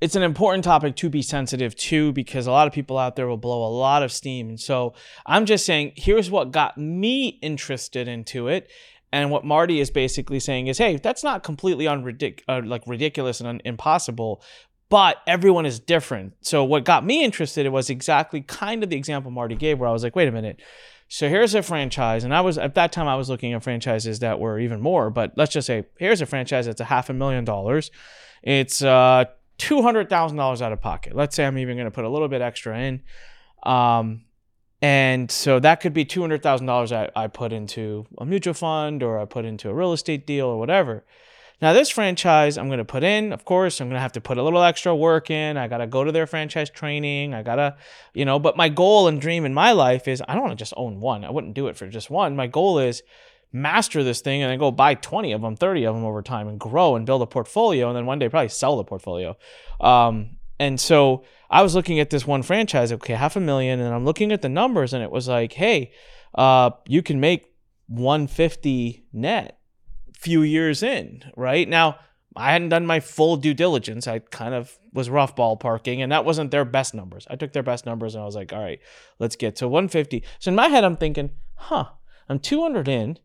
it's 0.00 0.14
an 0.14 0.22
important 0.22 0.62
topic 0.62 0.94
to 0.96 1.10
be 1.10 1.20
sensitive 1.20 1.74
to 1.74 2.12
because 2.12 2.46
a 2.46 2.52
lot 2.52 2.68
of 2.68 2.72
people 2.72 2.96
out 2.96 3.16
there 3.16 3.26
will 3.26 3.36
blow 3.36 3.66
a 3.66 3.72
lot 3.72 4.04
of 4.04 4.12
steam, 4.12 4.48
and 4.48 4.60
so 4.60 4.94
I'm 5.26 5.44
just 5.44 5.66
saying, 5.66 5.94
here's 5.96 6.30
what 6.30 6.52
got 6.52 6.78
me 6.78 7.40
interested 7.42 8.06
into 8.06 8.46
it, 8.46 8.70
and 9.10 9.28
what 9.28 9.44
Marty 9.44 9.80
is 9.80 9.90
basically 9.90 10.38
saying 10.38 10.68
is, 10.68 10.78
hey, 10.78 10.96
that's 10.96 11.24
not 11.24 11.42
completely 11.42 11.86
unridic- 11.86 12.42
uh, 12.48 12.60
like 12.64 12.86
ridiculous 12.86 13.40
and 13.40 13.48
un- 13.48 13.60
impossible, 13.64 14.40
but 14.88 15.16
everyone 15.26 15.66
is 15.66 15.80
different. 15.80 16.34
So 16.42 16.62
what 16.62 16.84
got 16.84 17.04
me 17.04 17.24
interested 17.24 17.66
it 17.66 17.70
was 17.70 17.90
exactly 17.90 18.42
kind 18.42 18.84
of 18.84 18.90
the 18.90 18.96
example 18.96 19.32
Marty 19.32 19.56
gave, 19.56 19.80
where 19.80 19.88
I 19.88 19.92
was 19.92 20.04
like, 20.04 20.14
wait 20.14 20.28
a 20.28 20.32
minute 20.32 20.60
so 21.14 21.28
here's 21.28 21.54
a 21.54 21.62
franchise, 21.62 22.24
and 22.24 22.34
I 22.34 22.40
was 22.40 22.58
at 22.58 22.74
that 22.74 22.90
time 22.90 23.06
I 23.06 23.14
was 23.14 23.30
looking 23.30 23.52
at 23.52 23.62
franchises 23.62 24.18
that 24.18 24.40
were 24.40 24.58
even 24.58 24.80
more, 24.80 25.10
but 25.10 25.32
let's 25.36 25.52
just 25.52 25.64
say 25.64 25.84
here's 25.96 26.20
a 26.20 26.26
franchise 26.26 26.66
that's 26.66 26.80
a 26.80 26.84
half 26.86 27.08
a 27.08 27.12
million 27.12 27.44
dollars. 27.44 27.92
It's 28.42 28.82
uh 28.82 29.26
two 29.56 29.82
hundred 29.82 30.10
thousand 30.10 30.38
dollars 30.38 30.60
out 30.60 30.72
of 30.72 30.80
pocket. 30.80 31.14
Let's 31.14 31.36
say 31.36 31.46
I'm 31.46 31.56
even 31.56 31.76
going 31.76 31.84
to 31.84 31.92
put 31.92 32.04
a 32.04 32.08
little 32.08 32.26
bit 32.26 32.42
extra 32.42 32.76
in, 32.80 33.02
um, 33.62 34.24
and 34.82 35.30
so 35.30 35.60
that 35.60 35.80
could 35.80 35.92
be 35.92 36.04
two 36.04 36.20
hundred 36.20 36.42
thousand 36.42 36.66
dollars 36.66 36.90
I 36.90 37.28
put 37.28 37.52
into 37.52 38.08
a 38.18 38.26
mutual 38.26 38.54
fund 38.54 39.00
or 39.04 39.20
I 39.20 39.24
put 39.24 39.44
into 39.44 39.68
a 39.68 39.72
real 39.72 39.92
estate 39.92 40.26
deal 40.26 40.46
or 40.46 40.58
whatever. 40.58 41.04
Now, 41.62 41.72
this 41.72 41.88
franchise 41.88 42.58
I'm 42.58 42.66
going 42.68 42.78
to 42.78 42.84
put 42.84 43.04
in, 43.04 43.32
of 43.32 43.44
course, 43.44 43.80
I'm 43.80 43.88
going 43.88 43.96
to 43.96 44.00
have 44.00 44.12
to 44.12 44.20
put 44.20 44.38
a 44.38 44.42
little 44.42 44.62
extra 44.62 44.94
work 44.94 45.30
in. 45.30 45.56
I 45.56 45.68
got 45.68 45.78
to 45.78 45.86
go 45.86 46.04
to 46.04 46.12
their 46.12 46.26
franchise 46.26 46.70
training. 46.70 47.32
I 47.32 47.42
got 47.42 47.56
to, 47.56 47.76
you 48.12 48.24
know, 48.24 48.38
but 48.38 48.56
my 48.56 48.68
goal 48.68 49.08
and 49.08 49.20
dream 49.20 49.44
in 49.44 49.54
my 49.54 49.72
life 49.72 50.08
is 50.08 50.22
I 50.26 50.34
don't 50.34 50.42
want 50.42 50.58
to 50.58 50.62
just 50.62 50.74
own 50.76 51.00
one. 51.00 51.24
I 51.24 51.30
wouldn't 51.30 51.54
do 51.54 51.68
it 51.68 51.76
for 51.76 51.88
just 51.88 52.10
one. 52.10 52.36
My 52.36 52.46
goal 52.46 52.78
is 52.78 53.02
master 53.52 54.02
this 54.02 54.20
thing 54.20 54.42
and 54.42 54.50
then 54.50 54.58
go 54.58 54.72
buy 54.72 54.94
20 54.94 55.32
of 55.32 55.40
them, 55.40 55.54
30 55.54 55.84
of 55.84 55.94
them 55.94 56.04
over 56.04 56.22
time 56.22 56.48
and 56.48 56.58
grow 56.58 56.96
and 56.96 57.06
build 57.06 57.22
a 57.22 57.26
portfolio. 57.26 57.88
And 57.88 57.96
then 57.96 58.04
one 58.04 58.18
day 58.18 58.28
probably 58.28 58.48
sell 58.48 58.76
the 58.76 58.84
portfolio. 58.84 59.36
Um, 59.80 60.36
and 60.58 60.80
so 60.80 61.24
I 61.48 61.62
was 61.62 61.74
looking 61.74 62.00
at 62.00 62.10
this 62.10 62.26
one 62.26 62.42
franchise, 62.42 62.90
okay, 62.92 63.14
half 63.14 63.36
a 63.36 63.40
million. 63.40 63.80
And 63.80 63.94
I'm 63.94 64.04
looking 64.04 64.32
at 64.32 64.42
the 64.42 64.48
numbers 64.48 64.92
and 64.92 65.02
it 65.02 65.10
was 65.10 65.28
like, 65.28 65.52
hey, 65.52 65.92
uh, 66.34 66.70
you 66.88 67.00
can 67.02 67.20
make 67.20 67.46
150 67.86 69.06
net 69.12 69.60
few 70.18 70.42
years 70.42 70.82
in, 70.82 71.24
right? 71.36 71.68
Now, 71.68 71.98
I 72.36 72.52
hadn't 72.52 72.70
done 72.70 72.86
my 72.86 73.00
full 73.00 73.36
due 73.36 73.54
diligence. 73.54 74.08
I 74.08 74.18
kind 74.18 74.54
of 74.54 74.76
was 74.92 75.08
rough 75.08 75.36
ballparking, 75.36 75.98
and 75.98 76.10
that 76.10 76.24
wasn't 76.24 76.50
their 76.50 76.64
best 76.64 76.94
numbers. 76.94 77.26
I 77.30 77.36
took 77.36 77.52
their 77.52 77.62
best 77.62 77.86
numbers 77.86 78.14
and 78.14 78.22
I 78.22 78.26
was 78.26 78.34
like, 78.34 78.52
all 78.52 78.62
right, 78.62 78.80
let's 79.18 79.36
get 79.36 79.56
to 79.56 79.68
150. 79.68 80.24
So 80.40 80.48
in 80.50 80.54
my 80.54 80.68
head, 80.68 80.84
I'm 80.84 80.96
thinking, 80.96 81.30
huh, 81.54 81.86
I'm 82.28 82.38
200 82.38 82.88
in 82.88 83.18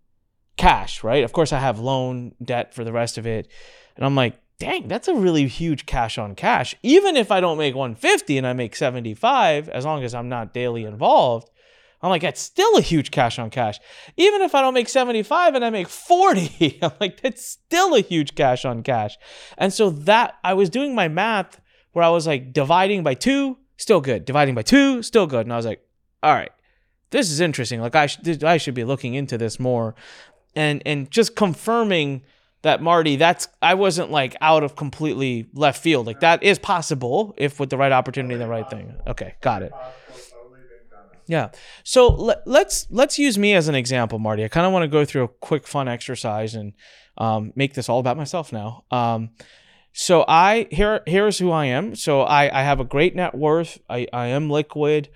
cash, 0.58 1.04
right? 1.04 1.24
Of 1.24 1.32
course, 1.32 1.54
I 1.54 1.60
have 1.60 1.80
loan 1.80 2.36
debt 2.44 2.74
for 2.74 2.84
the 2.84 2.92
rest 2.92 3.18
of 3.18 3.26
it. 3.26 3.48
And 3.96 4.06
I'm 4.06 4.16
like, 4.16 4.40
dang, 4.60 4.88
that's 4.88 5.08
a 5.08 5.16
really 5.16 5.48
huge 5.48 5.86
cash 5.86 6.18
on 6.18 6.36
cash. 6.36 6.76
Even 6.84 7.16
if 7.16 7.32
I 7.32 7.40
don't 7.40 7.58
make 7.58 7.76
150 7.76 8.38
and 8.38 8.46
I 8.46 8.54
make 8.54 8.76
75, 8.76 9.70
as 9.70 9.86
long 9.86 10.04
as 10.04 10.14
I'm 10.14 10.30
not 10.30 10.54
daily 10.54 10.84
involved, 10.84 11.50
I'm 12.02 12.10
like, 12.10 12.22
that's 12.22 12.42
still 12.42 12.78
a 12.78 12.82
huge 12.82 13.12
cash 13.12 13.40
on 13.40 13.50
cash. 13.50 13.80
Even 14.16 14.42
if 14.42 14.56
I 14.56 14.62
don't 14.62 14.74
make 14.74 14.88
75 14.88 15.56
and 15.56 15.66
I 15.66 15.70
make 15.70 15.90
40, 15.90 16.80
I'm 16.82 16.92
like, 17.00 17.22
that's 17.22 17.46
still 17.46 17.96
a 17.96 18.02
huge 18.02 18.36
cash 18.36 18.64
on 18.66 18.84
cash. 18.84 19.18
And 19.58 19.74
so 19.74 19.90
that 19.90 20.36
I 20.44 20.54
was 20.54 20.70
doing 20.70 20.96
my 20.96 21.08
math 21.08 21.60
where 21.92 22.06
I 22.06 22.10
was 22.10 22.26
like 22.26 22.54
dividing 22.54 23.04
by 23.04 23.16
two, 23.16 23.58
still 23.78 24.00
good. 24.00 24.26
Dividing 24.26 24.56
by 24.56 24.62
two, 24.62 25.04
still 25.04 25.28
good. 25.28 25.46
And 25.46 25.54
I 25.54 25.58
was 25.58 25.66
like, 25.66 25.84
all 26.24 26.34
right, 26.34 26.52
this 27.12 27.32
is 27.32 27.40
interesting. 27.40 27.82
Like 27.82 27.96
I 27.96 28.06
should 28.08 28.44
I 28.44 28.58
should 28.58 28.74
be 28.74 28.84
looking 28.84 29.14
into 29.14 29.38
this 29.38 29.60
more, 29.60 29.96
and 30.56 30.82
and 30.86 31.10
just 31.10 31.36
confirming 31.36 32.24
that 32.62 32.82
Marty, 32.82 33.16
that's 33.16 33.48
I 33.62 33.74
wasn't 33.76 34.12
like 34.12 34.36
out 34.42 34.64
of 34.64 34.76
completely 34.76 35.48
left 35.54 35.82
field. 35.82 36.06
Like 36.08 36.20
that 36.20 36.44
is 36.44 36.60
possible 36.60 37.34
if 37.38 37.60
with 37.60 37.70
the 37.70 37.78
right 37.78 37.92
opportunity 37.92 38.34
and 38.34 38.42
the 38.42 38.48
right 38.48 38.70
thing. 38.70 38.96
Okay, 39.08 39.36
got 39.42 39.64
it. 39.64 39.72
Yeah. 41.30 41.50
So 41.84 42.08
let, 42.08 42.42
let's 42.48 42.88
let's 42.90 43.20
use 43.20 43.38
me 43.38 43.54
as 43.54 43.68
an 43.68 43.76
example, 43.76 44.18
Marty. 44.18 44.44
I 44.44 44.48
kind 44.48 44.66
of 44.66 44.74
want 44.74 44.82
to 44.82 44.88
go 44.88 45.06
through 45.06 45.26
a 45.26 45.28
quick 45.28 45.68
fun 45.68 45.88
exercise 45.88 46.56
and 46.56 46.74
um, 47.20 47.54
make 47.56 47.76
this 47.76 47.88
all 47.88 48.00
about 48.00 48.18
myself 48.18 48.52
now. 48.52 48.84
Um, 48.90 49.30
so 49.94 50.26
I 50.28 50.68
here 50.72 51.04
here's 51.06 51.38
who 51.38 51.52
I 51.52 51.66
am. 51.66 51.96
So 51.96 52.22
I 52.22 52.62
I 52.62 52.64
have 52.64 52.80
a 52.80 52.84
great 52.84 53.16
net 53.16 53.36
worth. 53.36 53.78
I 53.88 54.08
I 54.12 54.28
am 54.28 54.50
liquid. 54.50 55.10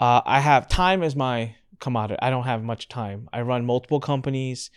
Uh, 0.00 0.22
I 0.24 0.40
have 0.40 0.68
time 0.68 1.02
as 1.02 1.14
my 1.14 1.56
commodity. 1.80 2.18
I 2.22 2.30
don't 2.30 2.44
have 2.44 2.62
much 2.62 2.88
time. 2.88 3.28
I 3.30 3.42
run 3.42 3.66
multiple 3.66 4.00
companies. 4.00 4.70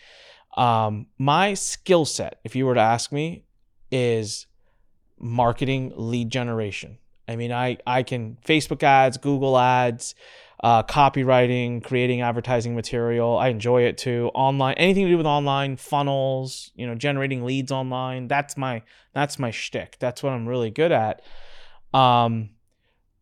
Um, 0.58 1.06
my 1.16 1.54
skill 1.54 2.04
set, 2.04 2.38
if 2.44 2.54
you 2.54 2.66
were 2.66 2.74
to 2.74 2.80
ask 2.82 3.12
me, 3.12 3.44
is 3.90 4.46
marketing 5.18 5.94
lead 5.96 6.28
generation. 6.28 6.98
I 7.26 7.36
mean, 7.36 7.50
I 7.50 7.78
I 7.86 8.02
can 8.02 8.36
Facebook 8.44 8.82
ads, 8.82 9.16
Google 9.16 9.58
ads 9.58 10.14
uh, 10.62 10.82
copywriting, 10.84 11.82
creating 11.82 12.20
advertising 12.20 12.74
material. 12.74 13.36
I 13.36 13.48
enjoy 13.48 13.82
it 13.82 13.98
too. 13.98 14.30
Online, 14.32 14.74
anything 14.74 15.06
to 15.06 15.10
do 15.10 15.16
with 15.16 15.26
online 15.26 15.76
funnels, 15.76 16.70
you 16.76 16.86
know, 16.86 16.94
generating 16.94 17.44
leads 17.44 17.72
online. 17.72 18.28
That's 18.28 18.56
my 18.56 18.82
that's 19.12 19.38
my 19.38 19.50
shtick. 19.50 19.96
That's 19.98 20.22
what 20.22 20.32
I'm 20.32 20.46
really 20.46 20.70
good 20.70 20.92
at. 20.92 21.22
Um, 21.92 22.50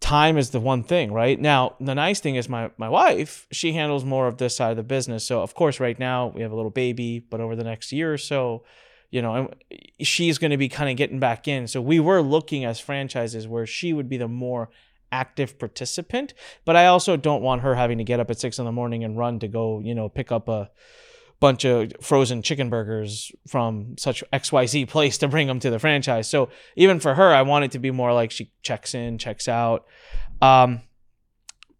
time 0.00 0.36
is 0.36 0.50
the 0.50 0.60
one 0.60 0.82
thing, 0.82 1.12
right? 1.12 1.40
Now, 1.40 1.76
the 1.80 1.94
nice 1.94 2.20
thing 2.20 2.36
is 2.36 2.48
my 2.48 2.70
my 2.76 2.90
wife, 2.90 3.46
she 3.50 3.72
handles 3.72 4.04
more 4.04 4.26
of 4.26 4.36
this 4.36 4.54
side 4.56 4.72
of 4.72 4.76
the 4.76 4.82
business. 4.82 5.26
So 5.26 5.40
of 5.40 5.54
course, 5.54 5.80
right 5.80 5.98
now 5.98 6.32
we 6.34 6.42
have 6.42 6.52
a 6.52 6.56
little 6.56 6.70
baby, 6.70 7.20
but 7.20 7.40
over 7.40 7.56
the 7.56 7.64
next 7.64 7.90
year 7.90 8.12
or 8.12 8.18
so, 8.18 8.64
you 9.10 9.22
know, 9.22 9.50
she's 9.98 10.36
going 10.36 10.50
to 10.50 10.58
be 10.58 10.68
kind 10.68 10.90
of 10.90 10.96
getting 10.96 11.18
back 11.18 11.48
in. 11.48 11.66
So 11.66 11.80
we 11.80 12.00
were 12.00 12.20
looking 12.20 12.66
as 12.66 12.80
franchises 12.80 13.48
where 13.48 13.66
she 13.66 13.94
would 13.94 14.10
be 14.10 14.18
the 14.18 14.28
more 14.28 14.68
active 15.12 15.58
participant, 15.58 16.34
but 16.64 16.76
I 16.76 16.86
also 16.86 17.16
don't 17.16 17.42
want 17.42 17.62
her 17.62 17.74
having 17.74 17.98
to 17.98 18.04
get 18.04 18.20
up 18.20 18.30
at 18.30 18.40
six 18.40 18.58
in 18.58 18.64
the 18.64 18.72
morning 18.72 19.04
and 19.04 19.18
run 19.18 19.38
to 19.40 19.48
go, 19.48 19.80
you 19.80 19.94
know, 19.94 20.08
pick 20.08 20.30
up 20.32 20.48
a 20.48 20.70
bunch 21.40 21.64
of 21.64 21.92
frozen 22.00 22.42
chicken 22.42 22.68
burgers 22.68 23.32
from 23.48 23.96
such 23.98 24.22
XYZ 24.32 24.88
place 24.88 25.18
to 25.18 25.28
bring 25.28 25.46
them 25.46 25.58
to 25.60 25.70
the 25.70 25.78
franchise. 25.78 26.28
So 26.28 26.50
even 26.76 27.00
for 27.00 27.14
her, 27.14 27.34
I 27.34 27.42
want 27.42 27.64
it 27.64 27.70
to 27.72 27.78
be 27.78 27.90
more 27.90 28.12
like 28.12 28.30
she 28.30 28.52
checks 28.62 28.94
in, 28.94 29.18
checks 29.18 29.48
out. 29.48 29.86
Um, 30.42 30.82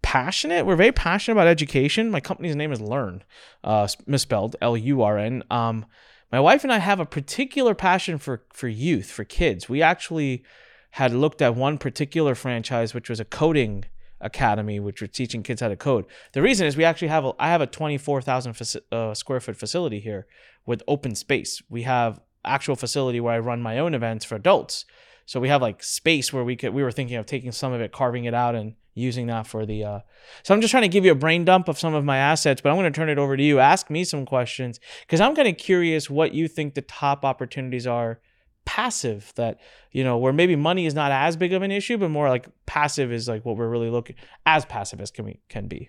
passionate. 0.03 0.67
We're 0.67 0.77
very 0.77 0.93
passionate 0.93 1.35
about 1.35 1.47
education. 1.47 2.11
My 2.11 2.21
company's 2.21 2.57
name 2.57 2.73
is 2.73 2.81
Learn, 2.81 3.23
uh, 3.63 3.87
misspelled 4.07 4.57
L 4.61 4.77
U 4.77 5.03
R 5.03 5.19
N. 5.19 5.45
Um, 5.51 5.87
my 6.33 6.41
wife 6.41 6.65
and 6.65 6.73
I 6.73 6.79
have 6.79 7.01
a 7.01 7.07
particular 7.07 7.75
passion 7.75 8.19
for 8.19 8.45
for 8.53 8.69
youth, 8.69 9.11
for 9.11 9.25
kids. 9.25 9.69
We 9.69 9.83
actually 9.83 10.43
had 10.91 11.13
looked 11.13 11.41
at 11.41 11.55
one 11.55 11.79
particular 11.79 12.35
franchise, 12.35 12.95
which 12.95 13.09
was 13.09 13.21
a 13.21 13.25
coding 13.25 13.85
academy, 14.21 14.81
which 14.81 15.01
was 15.01 15.11
teaching 15.11 15.43
kids 15.43 15.61
how 15.61 15.69
to 15.69 15.77
code. 15.77 16.05
The 16.33 16.43
reason 16.43 16.67
is 16.67 16.77
we 16.77 16.85
actually 16.85 17.09
have 17.09 17.25
a, 17.25 17.33
I 17.39 17.49
have 17.49 17.61
a 17.61 17.67
24,000 17.67 18.53
faci- 18.53 18.81
uh, 18.93 19.15
square 19.15 19.41
foot 19.41 19.57
facility 19.57 20.01
here 20.01 20.27
with 20.67 20.83
open 20.87 21.15
space. 21.15 21.63
We 21.69 21.83
have 21.83 22.21
actual 22.45 22.77
facility 22.77 23.21
where 23.21 23.35
I 23.35 23.39
run 23.39 23.63
my 23.63 23.79
own 23.79 23.95
events 23.95 24.25
for 24.25 24.35
adults. 24.35 24.85
So 25.27 25.41
we 25.41 25.49
have 25.49 25.63
like 25.63 25.83
space 25.83 26.33
where 26.33 26.43
we 26.43 26.57
could 26.57 26.75
we 26.75 26.83
were 26.83 26.91
thinking 26.91 27.17
of 27.17 27.27
taking 27.27 27.53
some 27.53 27.73
of 27.73 27.81
it, 27.81 27.93
carving 27.93 28.25
it 28.25 28.35
out, 28.35 28.55
and 28.55 28.75
using 28.95 29.29
that 29.29 29.47
for 29.47 29.65
the. 29.65 29.85
Uh... 29.85 30.01
So 30.43 30.53
I'm 30.53 30.61
just 30.61 30.73
trying 30.73 30.83
to 30.83 30.89
give 30.89 31.05
you 31.05 31.13
a 31.13 31.17
brain 31.17 31.45
dump 31.45 31.69
of 31.69 31.79
some 31.79 31.95
of 31.95 32.05
my 32.05 32.19
assets, 32.19 32.61
but 32.61 32.71
I'm 32.71 32.77
going 32.77 32.93
to 32.93 32.97
turn 32.97 33.09
it 33.09 33.19
over 33.19 33.37
to 33.37 33.43
you. 33.43 33.61
Ask 33.61 33.91
me 33.91 34.03
some 34.05 34.27
questions 34.27 34.81
because 35.03 35.21
I'm 35.21 35.37
kind 35.37 35.49
of 35.49 35.57
curious 35.57 36.11
what 36.11 36.35
you 36.35 36.49
think 36.49 36.75
the 36.75 36.83
top 36.83 37.25
opportunities 37.25 37.87
are 37.87 38.21
passive 38.65 39.33
that 39.37 39.59
you 39.91 40.05
know 40.05 40.19
where 40.19 40.33
maybe 40.33 40.57
money 40.57 40.87
is 40.87 40.95
not 40.95 41.11
as 41.11 41.37
big 41.37 41.53
of 41.53 41.63
an 41.63 41.71
issue 41.71 41.99
but 41.99 42.11
more 42.11 42.29
like 42.29 42.47
passive 42.67 43.11
is 43.13 43.29
like 43.29 43.45
what 43.45 43.57
we're 43.57 43.69
really 43.69 43.91
looking 43.91 44.17
as 44.47 44.65
passive 44.65 45.01
as 45.01 45.11
can 45.11 45.25
we 45.25 45.41
can 45.49 45.67
be. 45.67 45.89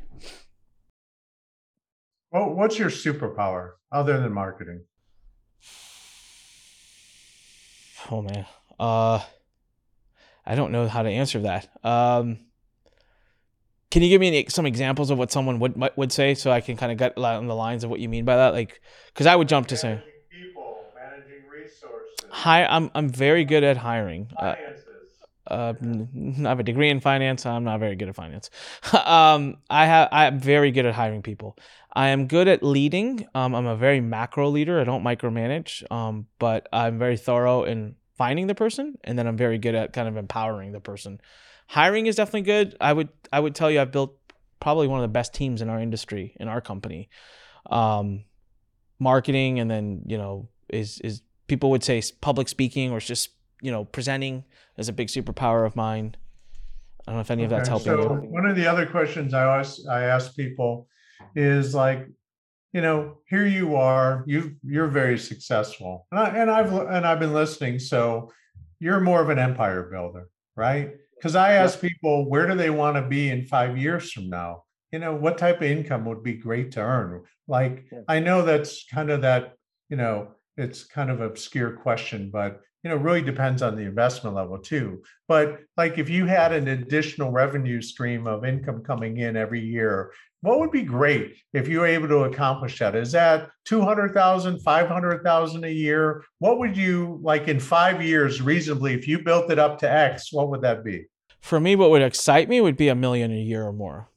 Well 2.31 2.49
what's 2.53 2.79
your 2.79 2.89
superpower 2.89 3.71
other 3.91 4.19
than 4.19 4.33
marketing? 4.33 4.85
Oh 8.09 8.21
man. 8.21 8.45
Uh 8.79 9.19
i 10.43 10.55
don't 10.55 10.71
know 10.71 10.87
how 10.87 11.03
to 11.03 11.09
answer 11.09 11.41
that. 11.41 11.69
Um 11.85 12.39
can 13.91 14.01
you 14.01 14.09
give 14.09 14.21
me 14.21 14.45
some 14.47 14.65
examples 14.65 15.11
of 15.11 15.17
what 15.17 15.31
someone 15.31 15.59
would 15.59 15.81
would 15.97 16.11
say 16.11 16.33
so 16.33 16.49
i 16.49 16.61
can 16.61 16.77
kind 16.77 16.91
of 16.91 16.97
get 16.97 17.17
on 17.17 17.47
the 17.47 17.55
lines 17.55 17.83
of 17.83 17.89
what 17.89 17.99
you 17.99 18.09
mean 18.09 18.25
by 18.25 18.37
that? 18.37 18.53
Like 18.53 18.81
because 19.07 19.27
i 19.27 19.35
would 19.35 19.49
jump 19.49 19.67
to 19.67 19.77
say 19.77 20.01
Hi, 22.31 22.65
I'm 22.65 22.89
I'm 22.95 23.09
very 23.09 23.45
good 23.45 23.63
at 23.63 23.77
hiring. 23.77 24.29
Uh, 24.37 24.55
uh, 25.47 25.73
I 25.81 26.41
have 26.47 26.59
a 26.61 26.63
degree 26.63 26.89
in 26.89 27.01
finance. 27.01 27.45
I'm 27.45 27.65
not 27.65 27.79
very 27.81 27.95
good 27.95 28.07
at 28.07 28.15
finance. 28.15 28.49
um, 29.05 29.57
I 29.69 29.85
have 29.85 30.09
I'm 30.11 30.39
very 30.39 30.71
good 30.71 30.85
at 30.85 30.95
hiring 30.95 31.21
people. 31.21 31.57
I 31.93 32.07
am 32.09 32.27
good 32.27 32.47
at 32.47 32.63
leading. 32.63 33.27
Um, 33.35 33.53
I'm 33.53 33.65
a 33.65 33.75
very 33.75 33.99
macro 33.99 34.49
leader. 34.49 34.79
I 34.79 34.85
don't 34.85 35.03
micromanage. 35.03 35.89
Um, 35.91 36.27
but 36.39 36.69
I'm 36.71 36.97
very 36.97 37.17
thorough 37.17 37.63
in 37.63 37.95
finding 38.17 38.47
the 38.47 38.55
person, 38.55 38.97
and 39.03 39.19
then 39.19 39.27
I'm 39.27 39.35
very 39.35 39.57
good 39.57 39.75
at 39.75 39.91
kind 39.91 40.07
of 40.07 40.15
empowering 40.15 40.71
the 40.71 40.79
person. 40.79 41.19
Hiring 41.67 42.05
is 42.05 42.15
definitely 42.15 42.43
good. 42.43 42.77
I 42.79 42.93
would 42.93 43.09
I 43.33 43.41
would 43.41 43.55
tell 43.55 43.69
you 43.69 43.81
I've 43.81 43.91
built 43.91 44.17
probably 44.61 44.87
one 44.87 44.99
of 44.99 45.03
the 45.03 45.13
best 45.13 45.33
teams 45.33 45.61
in 45.61 45.69
our 45.69 45.81
industry 45.81 46.33
in 46.39 46.47
our 46.47 46.61
company. 46.61 47.09
Um, 47.69 48.23
marketing 48.99 49.59
and 49.59 49.69
then 49.69 50.03
you 50.05 50.17
know 50.17 50.47
is 50.69 50.99
is 51.01 51.23
people 51.51 51.69
would 51.69 51.83
say 51.83 52.01
public 52.21 52.47
speaking 52.47 52.93
or 52.93 53.01
just 53.01 53.31
you 53.61 53.69
know 53.69 53.83
presenting 53.83 54.45
is 54.77 54.87
a 54.87 54.93
big 54.93 55.09
superpower 55.09 55.65
of 55.65 55.75
mine. 55.75 56.15
I 57.05 57.11
don't 57.11 57.15
know 57.15 57.21
if 57.21 57.29
any 57.29 57.43
okay, 57.43 57.53
of 57.53 57.57
that's 57.57 57.67
helping 57.67 57.91
so 57.91 58.13
you. 58.23 58.29
One 58.29 58.45
of 58.45 58.55
the 58.55 58.67
other 58.67 58.85
questions 58.85 59.33
I 59.33 59.43
always 59.43 59.85
I 59.85 60.03
ask 60.03 60.33
people 60.33 60.87
is 61.35 61.75
like, 61.75 62.07
you 62.71 62.79
know, 62.79 63.17
here 63.27 63.45
you 63.45 63.75
are, 63.75 64.23
you 64.27 64.55
you're 64.63 64.87
very 64.87 65.17
successful, 65.17 66.07
and 66.09 66.21
I 66.21 66.27
and 66.29 66.49
I've 66.49 66.71
and 66.71 67.05
I've 67.05 67.19
been 67.19 67.33
listening. 67.33 67.79
So 67.79 68.31
you're 68.79 69.01
more 69.01 69.21
of 69.21 69.27
an 69.27 69.37
empire 69.37 69.83
builder, 69.91 70.29
right? 70.55 70.91
Because 71.17 71.35
I 71.35 71.51
ask 71.63 71.81
people, 71.81 72.29
where 72.29 72.47
do 72.47 72.55
they 72.55 72.69
want 72.69 72.95
to 72.95 73.01
be 73.01 73.29
in 73.29 73.45
five 73.45 73.77
years 73.77 74.09
from 74.13 74.29
now? 74.29 74.63
You 74.93 74.99
know, 74.99 75.13
what 75.13 75.37
type 75.37 75.57
of 75.57 75.63
income 75.63 76.05
would 76.05 76.23
be 76.23 76.33
great 76.33 76.71
to 76.71 76.79
earn? 76.79 77.23
Like, 77.47 77.85
I 78.07 78.19
know 78.21 78.41
that's 78.41 78.85
kind 78.85 79.11
of 79.11 79.21
that, 79.21 79.53
you 79.89 79.97
know, 79.97 80.31
it's 80.61 80.83
kind 80.83 81.09
of 81.09 81.21
obscure 81.21 81.71
question, 81.71 82.29
but 82.31 82.61
you 82.83 82.89
know, 82.89 82.95
really 82.95 83.21
depends 83.21 83.61
on 83.61 83.75
the 83.75 83.83
investment 83.83 84.35
level 84.35 84.57
too. 84.57 85.03
But 85.27 85.59
like 85.77 85.97
if 85.97 86.09
you 86.09 86.25
had 86.25 86.51
an 86.51 86.67
additional 86.67 87.31
revenue 87.31 87.81
stream 87.81 88.25
of 88.25 88.43
income 88.43 88.83
coming 88.83 89.17
in 89.17 89.37
every 89.37 89.61
year, 89.61 90.11
what 90.41 90.59
would 90.59 90.71
be 90.71 90.81
great 90.81 91.35
if 91.53 91.67
you 91.67 91.79
were 91.79 91.85
able 91.85 92.07
to 92.07 92.23
accomplish 92.23 92.79
that? 92.79 92.95
Is 92.95 93.11
that 93.11 93.49
200,000, 93.65 94.59
500,000 94.59 95.63
a 95.63 95.69
year? 95.69 96.23
What 96.39 96.57
would 96.57 96.75
you 96.75 97.19
like 97.21 97.47
in 97.47 97.59
5 97.59 98.01
years 98.01 98.41
reasonably 98.41 98.95
if 98.95 99.07
you 99.07 99.23
built 99.23 99.51
it 99.51 99.59
up 99.59 99.77
to 99.79 99.91
X, 99.91 100.33
what 100.33 100.49
would 100.49 100.61
that 100.61 100.83
be? 100.83 101.05
For 101.39 101.59
me 101.59 101.75
what 101.75 101.91
would 101.91 102.01
excite 102.01 102.49
me 102.49 102.61
would 102.61 102.77
be 102.77 102.87
a 102.87 102.95
million 102.95 103.31
a 103.31 103.35
year 103.35 103.63
or 103.63 103.73
more. 103.73 104.09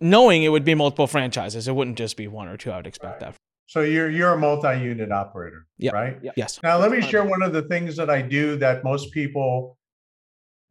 Knowing 0.00 0.42
it 0.42 0.48
would 0.48 0.64
be 0.64 0.74
multiple 0.74 1.06
franchises, 1.06 1.68
it 1.68 1.74
wouldn't 1.74 1.98
just 1.98 2.16
be 2.16 2.28
one 2.28 2.48
or 2.48 2.56
two. 2.56 2.70
I 2.70 2.76
would 2.76 2.86
expect 2.86 3.22
right. 3.22 3.32
that. 3.32 3.35
So 3.66 3.80
you're 3.80 4.10
you're 4.10 4.32
a 4.32 4.38
multi-unit 4.38 5.10
operator, 5.10 5.66
yep. 5.78 5.92
right? 5.92 6.18
Yep. 6.22 6.34
Yes. 6.36 6.60
Now 6.62 6.78
let 6.78 6.90
me 6.90 7.00
share 7.00 7.24
one 7.24 7.42
of 7.42 7.52
the 7.52 7.62
things 7.62 7.96
that 7.96 8.08
I 8.08 8.22
do 8.22 8.56
that 8.58 8.84
most 8.84 9.12
people 9.12 9.76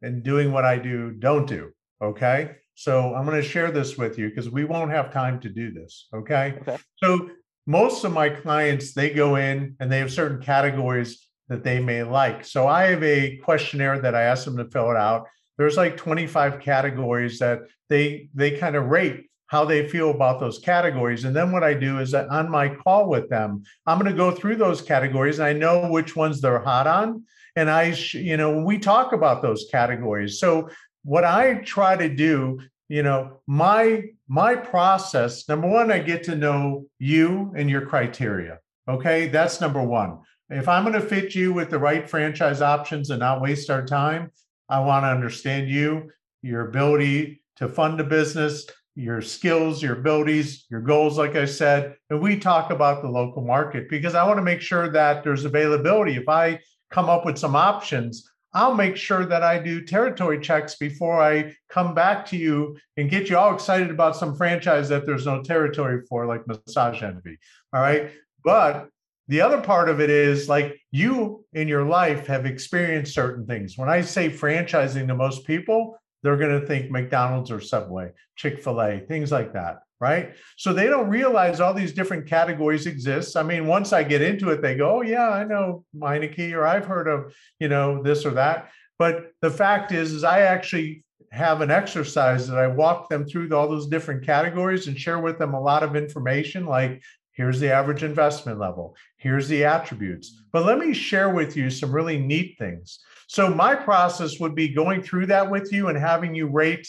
in 0.02 0.22
doing 0.22 0.52
what 0.52 0.64
I 0.64 0.78
do 0.78 1.10
don't 1.12 1.46
do. 1.46 1.70
Okay. 2.02 2.56
So 2.74 3.14
I'm 3.14 3.24
going 3.24 3.40
to 3.40 3.46
share 3.46 3.70
this 3.70 3.96
with 3.96 4.18
you 4.18 4.28
because 4.28 4.50
we 4.50 4.64
won't 4.64 4.90
have 4.90 5.10
time 5.12 5.40
to 5.40 5.48
do 5.48 5.72
this. 5.72 6.08
Okay? 6.14 6.58
okay. 6.60 6.76
So 7.02 7.30
most 7.66 8.04
of 8.04 8.12
my 8.12 8.28
clients 8.28 8.92
they 8.92 9.10
go 9.10 9.36
in 9.36 9.76
and 9.80 9.90
they 9.90 9.98
have 9.98 10.12
certain 10.12 10.40
categories 10.42 11.26
that 11.48 11.64
they 11.64 11.80
may 11.80 12.02
like. 12.02 12.44
So 12.44 12.66
I 12.66 12.84
have 12.84 13.02
a 13.02 13.38
questionnaire 13.38 13.98
that 14.00 14.14
I 14.14 14.22
ask 14.22 14.44
them 14.44 14.56
to 14.58 14.66
fill 14.66 14.90
it 14.90 14.96
out. 14.96 15.26
There's 15.58 15.76
like 15.76 15.96
25 15.96 16.60
categories 16.60 17.38
that 17.38 17.60
they 17.88 18.28
they 18.34 18.58
kind 18.58 18.76
of 18.76 18.86
rate 18.86 19.30
how 19.48 19.64
they 19.64 19.88
feel 19.88 20.10
about 20.10 20.40
those 20.40 20.58
categories. 20.58 21.24
And 21.24 21.34
then 21.34 21.52
what 21.52 21.62
I 21.62 21.74
do 21.74 21.98
is 21.98 22.10
that 22.10 22.28
on 22.28 22.50
my 22.50 22.68
call 22.68 23.08
with 23.08 23.28
them, 23.28 23.62
I'm 23.86 23.98
going 23.98 24.10
to 24.10 24.16
go 24.16 24.30
through 24.30 24.56
those 24.56 24.82
categories 24.82 25.38
and 25.38 25.46
I 25.46 25.52
know 25.52 25.88
which 25.90 26.16
ones 26.16 26.40
they're 26.40 26.58
hot 26.58 26.86
on. 26.86 27.24
And 27.54 27.70
I, 27.70 27.94
you 28.12 28.36
know, 28.36 28.62
we 28.62 28.78
talk 28.78 29.12
about 29.12 29.42
those 29.42 29.66
categories. 29.70 30.40
So 30.40 30.68
what 31.04 31.24
I 31.24 31.54
try 31.54 31.96
to 31.96 32.08
do, 32.08 32.60
you 32.88 33.02
know, 33.02 33.40
my 33.46 34.02
my 34.28 34.56
process, 34.56 35.48
number 35.48 35.68
one, 35.68 35.90
I 35.92 36.00
get 36.00 36.24
to 36.24 36.34
know 36.34 36.86
you 36.98 37.52
and 37.56 37.70
your 37.70 37.86
criteria. 37.86 38.58
Okay. 38.88 39.28
That's 39.28 39.60
number 39.60 39.82
one. 39.82 40.18
If 40.50 40.68
I'm 40.68 40.84
going 40.84 40.94
to 40.94 41.00
fit 41.00 41.34
you 41.34 41.52
with 41.52 41.70
the 41.70 41.78
right 41.78 42.08
franchise 42.08 42.60
options 42.60 43.10
and 43.10 43.20
not 43.20 43.40
waste 43.40 43.70
our 43.70 43.84
time, 43.84 44.30
I 44.68 44.80
want 44.80 45.04
to 45.04 45.08
understand 45.08 45.68
you, 45.68 46.10
your 46.42 46.68
ability 46.68 47.42
to 47.56 47.68
fund 47.68 48.00
a 48.00 48.04
business, 48.04 48.66
your 48.96 49.20
skills, 49.20 49.82
your 49.82 49.98
abilities, 49.98 50.64
your 50.70 50.80
goals, 50.80 51.18
like 51.18 51.36
I 51.36 51.44
said. 51.44 51.96
And 52.10 52.20
we 52.20 52.38
talk 52.38 52.70
about 52.70 53.02
the 53.02 53.10
local 53.10 53.42
market 53.42 53.88
because 53.90 54.14
I 54.14 54.24
want 54.26 54.38
to 54.38 54.42
make 54.42 54.62
sure 54.62 54.88
that 54.90 55.22
there's 55.22 55.44
availability. 55.44 56.16
If 56.16 56.28
I 56.28 56.60
come 56.90 57.10
up 57.10 57.26
with 57.26 57.38
some 57.38 57.54
options, 57.54 58.28
I'll 58.54 58.74
make 58.74 58.96
sure 58.96 59.26
that 59.26 59.42
I 59.42 59.58
do 59.58 59.84
territory 59.84 60.40
checks 60.40 60.76
before 60.76 61.22
I 61.22 61.54
come 61.68 61.94
back 61.94 62.24
to 62.26 62.38
you 62.38 62.78
and 62.96 63.10
get 63.10 63.28
you 63.28 63.36
all 63.36 63.54
excited 63.54 63.90
about 63.90 64.16
some 64.16 64.34
franchise 64.34 64.88
that 64.88 65.04
there's 65.04 65.26
no 65.26 65.42
territory 65.42 66.00
for, 66.08 66.24
like 66.24 66.46
Massage 66.46 67.02
Envy. 67.02 67.36
All 67.74 67.82
right. 67.82 68.12
But 68.42 68.88
the 69.28 69.42
other 69.42 69.60
part 69.60 69.90
of 69.90 70.00
it 70.00 70.08
is 70.08 70.48
like 70.48 70.80
you 70.90 71.44
in 71.52 71.68
your 71.68 71.84
life 71.84 72.26
have 72.28 72.46
experienced 72.46 73.12
certain 73.12 73.44
things. 73.44 73.76
When 73.76 73.90
I 73.90 74.00
say 74.00 74.30
franchising 74.30 75.06
to 75.08 75.14
most 75.14 75.46
people, 75.46 75.98
they're 76.26 76.36
going 76.36 76.60
to 76.60 76.66
think 76.66 76.90
McDonald's 76.90 77.52
or 77.52 77.60
Subway, 77.60 78.10
Chick 78.34 78.60
fil 78.60 78.80
A, 78.80 78.98
things 78.98 79.30
like 79.30 79.52
that. 79.52 79.78
Right. 80.00 80.34
So 80.56 80.72
they 80.72 80.88
don't 80.88 81.08
realize 81.08 81.58
all 81.58 81.72
these 81.72 81.92
different 81.92 82.26
categories 82.26 82.86
exist. 82.86 83.36
I 83.36 83.42
mean, 83.42 83.66
once 83.66 83.94
I 83.94 84.02
get 84.02 84.20
into 84.20 84.50
it, 84.50 84.60
they 84.60 84.74
go, 84.74 84.96
oh, 84.96 85.02
yeah, 85.02 85.30
I 85.30 85.44
know 85.44 85.84
Meineke 85.96 86.52
or 86.52 86.66
I've 86.66 86.84
heard 86.84 87.08
of, 87.08 87.32
you 87.60 87.68
know, 87.68 88.02
this 88.02 88.26
or 88.26 88.32
that. 88.32 88.70
But 88.98 89.30
the 89.40 89.50
fact 89.50 89.92
is, 89.92 90.12
is 90.12 90.22
I 90.22 90.40
actually 90.40 91.04
have 91.30 91.60
an 91.60 91.70
exercise 91.70 92.48
that 92.48 92.58
I 92.58 92.66
walk 92.66 93.08
them 93.08 93.24
through 93.24 93.54
all 93.54 93.68
those 93.68 93.86
different 93.86 94.26
categories 94.26 94.86
and 94.86 94.98
share 94.98 95.20
with 95.20 95.38
them 95.38 95.54
a 95.54 95.60
lot 95.60 95.82
of 95.82 95.96
information 95.96 96.66
like 96.66 97.02
here's 97.32 97.60
the 97.60 97.72
average 97.72 98.02
investment 98.02 98.58
level, 98.58 98.96
here's 99.18 99.48
the 99.48 99.64
attributes. 99.64 100.42
But 100.52 100.64
let 100.64 100.78
me 100.78 100.92
share 100.92 101.30
with 101.30 101.56
you 101.56 101.70
some 101.70 101.92
really 101.92 102.18
neat 102.18 102.56
things. 102.58 103.00
So 103.26 103.52
my 103.52 103.74
process 103.74 104.38
would 104.38 104.54
be 104.54 104.68
going 104.68 105.02
through 105.02 105.26
that 105.26 105.50
with 105.50 105.72
you 105.72 105.88
and 105.88 105.98
having 105.98 106.34
you 106.34 106.46
rate 106.46 106.88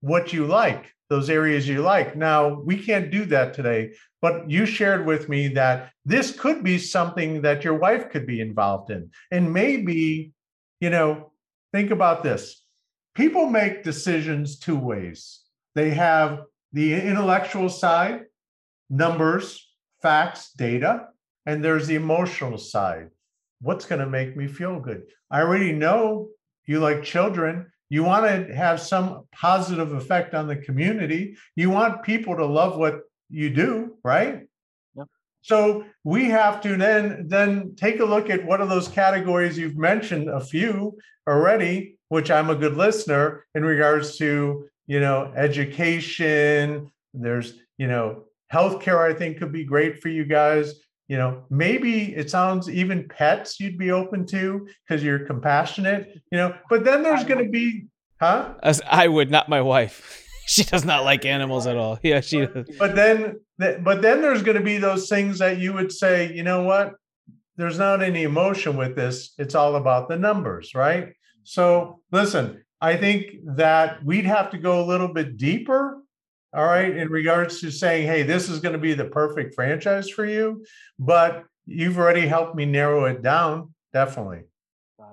what 0.00 0.32
you 0.32 0.46
like, 0.46 0.92
those 1.10 1.28
areas 1.28 1.66
you 1.66 1.82
like. 1.82 2.16
Now, 2.16 2.60
we 2.60 2.76
can't 2.76 3.10
do 3.10 3.24
that 3.26 3.52
today, 3.52 3.94
but 4.22 4.48
you 4.48 4.64
shared 4.64 5.06
with 5.06 5.28
me 5.28 5.48
that 5.48 5.90
this 6.04 6.30
could 6.38 6.62
be 6.62 6.78
something 6.78 7.42
that 7.42 7.64
your 7.64 7.74
wife 7.74 8.10
could 8.10 8.26
be 8.26 8.40
involved 8.40 8.90
in. 8.90 9.10
And 9.32 9.52
maybe, 9.52 10.32
you 10.80 10.90
know, 10.90 11.32
think 11.72 11.90
about 11.90 12.22
this. 12.22 12.62
People 13.14 13.46
make 13.46 13.82
decisions 13.82 14.58
two 14.58 14.78
ways. 14.78 15.40
They 15.74 15.90
have 15.90 16.42
the 16.72 16.94
intellectual 16.94 17.68
side, 17.68 18.26
numbers, 18.88 19.68
facts, 20.00 20.52
data, 20.52 21.08
and 21.44 21.64
there's 21.64 21.88
the 21.88 21.96
emotional 21.96 22.58
side 22.58 23.08
what's 23.60 23.86
going 23.86 24.00
to 24.00 24.06
make 24.06 24.36
me 24.36 24.46
feel 24.46 24.80
good? 24.80 25.02
I 25.30 25.40
already 25.40 25.72
know 25.72 26.28
you 26.66 26.80
like 26.80 27.02
children. 27.02 27.66
You 27.90 28.04
want 28.04 28.26
to 28.26 28.54
have 28.54 28.80
some 28.80 29.24
positive 29.32 29.92
effect 29.92 30.34
on 30.34 30.46
the 30.46 30.56
community. 30.56 31.36
You 31.56 31.70
want 31.70 32.02
people 32.02 32.36
to 32.36 32.46
love 32.46 32.76
what 32.76 33.00
you 33.30 33.50
do, 33.50 33.96
right? 34.04 34.46
Yep. 34.94 35.06
So 35.42 35.84
we 36.04 36.26
have 36.26 36.60
to 36.62 36.76
then 36.76 37.26
then 37.28 37.74
take 37.76 38.00
a 38.00 38.04
look 38.04 38.30
at 38.30 38.44
what 38.44 38.60
are 38.60 38.66
those 38.66 38.88
categories 38.88 39.58
you've 39.58 39.78
mentioned 39.78 40.28
a 40.28 40.40
few 40.40 40.98
already, 41.26 41.98
which 42.08 42.30
I'm 42.30 42.50
a 42.50 42.56
good 42.56 42.76
listener 42.76 43.46
in 43.54 43.64
regards 43.64 44.16
to, 44.18 44.68
you 44.86 45.00
know, 45.00 45.32
education, 45.36 46.90
there's, 47.14 47.54
you 47.78 47.86
know, 47.86 48.24
healthcare 48.52 48.98
I 48.98 49.14
think 49.14 49.38
could 49.38 49.52
be 49.52 49.64
great 49.64 50.02
for 50.02 50.08
you 50.08 50.24
guys 50.24 50.74
you 51.08 51.16
know 51.16 51.42
maybe 51.50 52.14
it 52.14 52.30
sounds 52.30 52.70
even 52.70 53.08
pets 53.08 53.58
you'd 53.58 53.78
be 53.78 53.90
open 53.90 54.26
to 54.26 54.68
because 54.86 55.02
you're 55.02 55.20
compassionate 55.20 56.20
you 56.30 56.38
know 56.38 56.54
but 56.70 56.84
then 56.84 57.02
there's 57.02 57.24
going 57.24 57.42
to 57.42 57.50
be 57.50 57.86
huh? 58.20 58.54
As 58.62 58.80
i 58.88 59.08
would 59.08 59.30
not 59.30 59.48
my 59.48 59.60
wife. 59.60 60.24
She 60.48 60.64
does 60.64 60.82
not 60.82 61.04
like 61.04 61.26
animals 61.26 61.66
at 61.66 61.76
all. 61.76 61.98
Yeah 62.02 62.22
she 62.22 62.46
does. 62.46 62.66
but 62.78 62.94
then 62.96 63.38
but 63.58 64.00
then 64.00 64.22
there's 64.22 64.42
going 64.42 64.56
to 64.56 64.62
be 64.62 64.78
those 64.78 65.06
things 65.06 65.40
that 65.40 65.58
you 65.58 65.74
would 65.74 65.92
say 65.92 66.32
you 66.32 66.42
know 66.42 66.62
what? 66.62 66.94
There's 67.56 67.78
not 67.78 68.02
any 68.02 68.22
emotion 68.22 68.74
with 68.78 68.96
this. 68.96 69.34
It's 69.36 69.54
all 69.54 69.76
about 69.76 70.08
the 70.08 70.16
numbers 70.16 70.74
right? 70.74 71.12
So 71.44 72.00
listen 72.12 72.64
i 72.80 72.96
think 72.96 73.36
that 73.44 74.02
we'd 74.04 74.24
have 74.24 74.50
to 74.52 74.58
go 74.58 74.82
a 74.82 74.86
little 74.86 75.08
bit 75.08 75.36
deeper 75.36 75.97
all 76.58 76.66
right, 76.66 76.96
in 76.96 77.08
regards 77.08 77.60
to 77.60 77.70
saying, 77.70 78.08
hey, 78.08 78.24
this 78.24 78.48
is 78.48 78.58
going 78.58 78.72
to 78.72 78.80
be 78.80 78.92
the 78.92 79.04
perfect 79.04 79.54
franchise 79.54 80.10
for 80.10 80.24
you. 80.24 80.64
But 80.98 81.44
you've 81.66 81.96
already 81.96 82.26
helped 82.26 82.56
me 82.56 82.64
narrow 82.64 83.04
it 83.04 83.22
down, 83.22 83.74
definitely. 83.92 84.40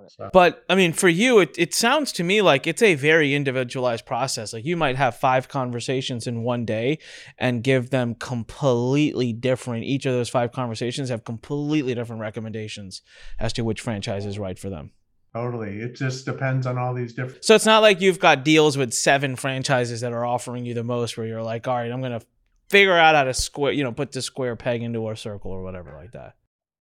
So. 0.08 0.30
But 0.34 0.64
I 0.70 0.76
mean, 0.76 0.92
for 0.92 1.08
you, 1.08 1.40
it, 1.40 1.56
it 1.58 1.74
sounds 1.74 2.12
to 2.14 2.24
me 2.24 2.42
like 2.42 2.66
it's 2.66 2.82
a 2.82 2.96
very 2.96 3.36
individualized 3.36 4.08
process. 4.08 4.54
Like 4.54 4.66
you 4.66 4.76
might 4.76 4.96
have 4.96 5.18
five 5.18 5.48
conversations 5.48 6.26
in 6.26 6.44
one 6.44 6.66
day 6.66 6.98
and 7.38 7.64
give 7.64 7.92
them 7.92 8.16
completely 8.16 9.32
different. 9.32 9.84
Each 9.84 10.06
of 10.08 10.14
those 10.14 10.30
five 10.30 10.52
conversations 10.52 11.10
have 11.10 11.24
completely 11.24 11.94
different 11.94 12.22
recommendations 12.22 13.04
as 13.40 13.54
to 13.54 13.64
which 13.64 13.82
franchise 13.82 14.26
is 14.26 14.40
right 14.40 14.58
for 14.58 14.70
them. 14.72 14.92
Totally. 15.36 15.82
It 15.82 15.96
just 15.96 16.26
depends 16.26 16.66
on 16.66 16.78
all 16.78 16.94
these 16.94 17.12
different. 17.14 17.44
So 17.44 17.56
it's 17.56 17.66
not 17.66 17.82
like 17.82 18.00
you've 18.00 18.20
got 18.20 18.46
deals 18.46 18.78
with 18.78 18.94
seven 18.94 19.36
franchises 19.36 20.00
that 20.00 20.14
are 20.14 20.26
offering 20.26 20.66
you 20.66 20.74
the 20.74 20.84
most 20.84 21.18
where 21.18 21.28
you're 21.28 21.44
like, 21.44 21.68
all 21.68 21.76
right, 21.76 21.92
I'm 21.92 22.00
going 22.00 22.18
to 22.18 22.26
figure 22.70 22.96
out 22.96 23.16
how 23.16 23.26
to 23.26 23.34
square, 23.34 23.74
you 23.74 23.84
know, 23.84 23.92
put 23.92 24.14
the 24.14 24.22
square 24.22 24.56
peg 24.56 24.82
into 24.82 25.10
a 25.10 25.18
circle 25.18 25.52
or 25.52 25.62
whatever 25.62 25.94
like 25.94 26.14
that. 26.14 26.36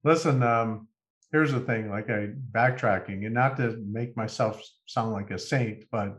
Listen, 0.05 0.45
um, 0.45 0.87
here's 1.33 1.51
the 1.51 1.59
thing 1.59 1.91
like 1.91 2.09
I 2.09 2.29
backtracking 2.53 3.27
and 3.27 3.35
not 3.35 3.57
to 3.57 3.83
make 3.85 4.17
myself 4.17 4.63
sound 4.87 5.13
like 5.13 5.33
a 5.33 5.39
saint, 5.41 5.83
but 5.91 6.17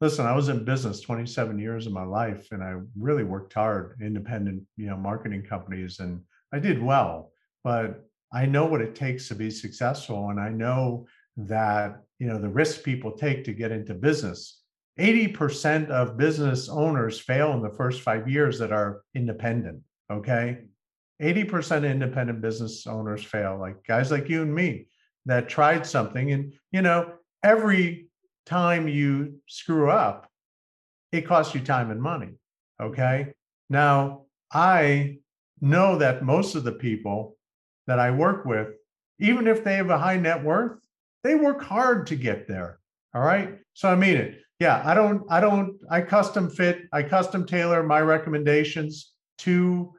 listen, 0.00 0.24
I 0.24 0.34
was 0.34 0.48
in 0.48 0.64
business 0.64 1.02
27 1.02 1.58
years 1.58 1.86
of 1.86 1.92
my 1.92 2.04
life 2.04 2.48
and 2.52 2.62
I 2.62 2.76
really 2.98 3.24
worked 3.24 3.52
hard, 3.52 4.00
independent, 4.00 4.62
you 4.78 4.86
know, 4.86 4.96
marketing 4.96 5.42
companies, 5.42 6.00
and 6.00 6.22
I 6.50 6.60
did 6.60 6.82
well, 6.82 7.30
but 7.62 8.08
I 8.32 8.46
know 8.46 8.64
what 8.64 8.80
it 8.80 8.94
takes 8.94 9.28
to 9.28 9.34
be 9.34 9.50
successful. 9.50 10.30
And 10.30 10.40
I 10.40 10.48
know 10.48 11.06
that 11.36 12.02
you 12.18 12.26
know 12.26 12.38
the 12.38 12.48
risk 12.48 12.82
people 12.82 13.12
take 13.12 13.44
to 13.44 13.52
get 13.52 13.72
into 13.72 13.94
business. 13.94 14.58
80% 15.00 15.88
of 15.88 16.18
business 16.18 16.68
owners 16.68 17.18
fail 17.18 17.54
in 17.54 17.62
the 17.62 17.70
first 17.70 18.02
five 18.02 18.28
years 18.28 18.58
that 18.58 18.72
are 18.72 19.00
independent 19.14 19.80
okay? 20.12 20.58
80% 21.20 21.88
independent 21.88 22.40
business 22.40 22.86
owners 22.86 23.22
fail 23.22 23.58
like 23.58 23.76
guys 23.86 24.10
like 24.10 24.28
you 24.28 24.42
and 24.42 24.54
me 24.54 24.86
that 25.26 25.48
tried 25.48 25.86
something 25.86 26.32
and 26.32 26.52
you 26.72 26.82
know 26.82 27.12
every 27.44 28.08
time 28.44 28.88
you 28.88 29.40
screw 29.46 29.88
up 29.88 30.28
it 31.12 31.22
costs 31.22 31.54
you 31.54 31.60
time 31.60 31.90
and 31.90 32.02
money 32.02 32.30
okay? 32.80 33.32
Now 33.70 34.22
i 34.52 35.18
know 35.60 35.96
that 35.98 36.24
most 36.24 36.54
of 36.56 36.64
the 36.64 36.72
people 36.72 37.36
that 37.86 37.98
i 37.98 38.10
work 38.10 38.44
with 38.44 38.68
even 39.20 39.46
if 39.46 39.62
they 39.62 39.76
have 39.76 39.90
a 39.90 39.98
high 39.98 40.16
net 40.16 40.42
worth 40.42 40.81
they 41.22 41.34
work 41.34 41.62
hard 41.62 42.06
to 42.08 42.16
get 42.16 42.48
there. 42.48 42.78
All 43.14 43.22
right. 43.22 43.58
So 43.74 43.88
I 43.88 43.94
mean 43.94 44.16
it. 44.16 44.40
Yeah. 44.58 44.82
I 44.84 44.94
don't, 44.94 45.22
I 45.30 45.40
don't, 45.40 45.76
I 45.90 46.00
custom 46.02 46.48
fit, 46.50 46.82
I 46.92 47.02
custom 47.02 47.46
tailor 47.46 47.82
my 47.82 48.00
recommendations 48.00 49.12
to 49.38 49.92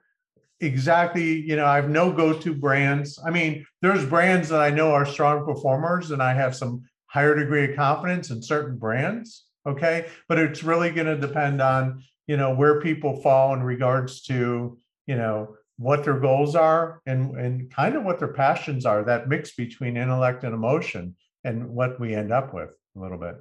exactly, 0.59 1.41
you 1.41 1.55
know, 1.55 1.65
I 1.65 1.75
have 1.75 1.89
no 1.89 2.11
go 2.11 2.33
to 2.33 2.53
brands. 2.53 3.19
I 3.25 3.29
mean, 3.29 3.65
there's 3.81 4.05
brands 4.05 4.49
that 4.49 4.61
I 4.61 4.69
know 4.69 4.91
are 4.91 5.05
strong 5.05 5.45
performers 5.45 6.11
and 6.11 6.23
I 6.23 6.33
have 6.33 6.55
some 6.55 6.83
higher 7.07 7.35
degree 7.35 7.65
of 7.69 7.75
confidence 7.75 8.29
in 8.29 8.41
certain 8.41 8.77
brands. 8.77 9.45
Okay. 9.65 10.07
But 10.27 10.39
it's 10.39 10.63
really 10.63 10.91
going 10.91 11.07
to 11.07 11.17
depend 11.17 11.61
on, 11.61 12.03
you 12.27 12.37
know, 12.37 12.55
where 12.55 12.81
people 12.81 13.21
fall 13.21 13.53
in 13.53 13.63
regards 13.63 14.21
to, 14.23 14.77
you 15.07 15.15
know, 15.15 15.55
what 15.77 16.03
their 16.03 16.19
goals 16.19 16.55
are 16.55 17.01
and 17.05 17.35
and 17.37 17.71
kind 17.73 17.95
of 17.95 18.03
what 18.03 18.19
their 18.19 18.33
passions 18.33 18.85
are 18.85 19.03
that 19.03 19.27
mix 19.27 19.55
between 19.55 19.97
intellect 19.97 20.43
and 20.43 20.53
emotion 20.53 21.15
and 21.43 21.67
what 21.69 21.99
we 21.99 22.13
end 22.13 22.31
up 22.31 22.53
with 22.53 22.69
a 22.95 22.99
little 22.99 23.17
bit. 23.17 23.35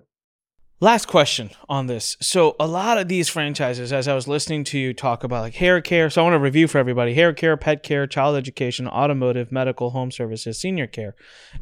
Last 0.81 1.07
question 1.07 1.51
on 1.69 1.87
this. 1.87 2.17
So 2.21 2.57
a 2.59 2.67
lot 2.67 2.99
of 2.99 3.07
these 3.07 3.29
franchises 3.29 3.93
as 3.93 4.09
i 4.09 4.15
was 4.15 4.27
listening 4.27 4.65
to 4.65 4.79
you 4.79 4.93
talk 4.93 5.23
about 5.23 5.43
like 5.43 5.55
hair 5.55 5.81
care 5.81 6.11
so 6.11 6.21
i 6.21 6.25
want 6.25 6.35
to 6.35 6.41
review 6.41 6.67
for 6.67 6.79
everybody 6.79 7.15
hair 7.15 7.33
care 7.33 7.57
pet 7.57 7.85
care 7.85 8.07
child 8.07 8.37
education 8.37 8.89
automotive 8.89 9.53
medical 9.53 9.91
home 9.91 10.11
services 10.11 10.59
senior 10.59 10.89
care. 10.89 11.15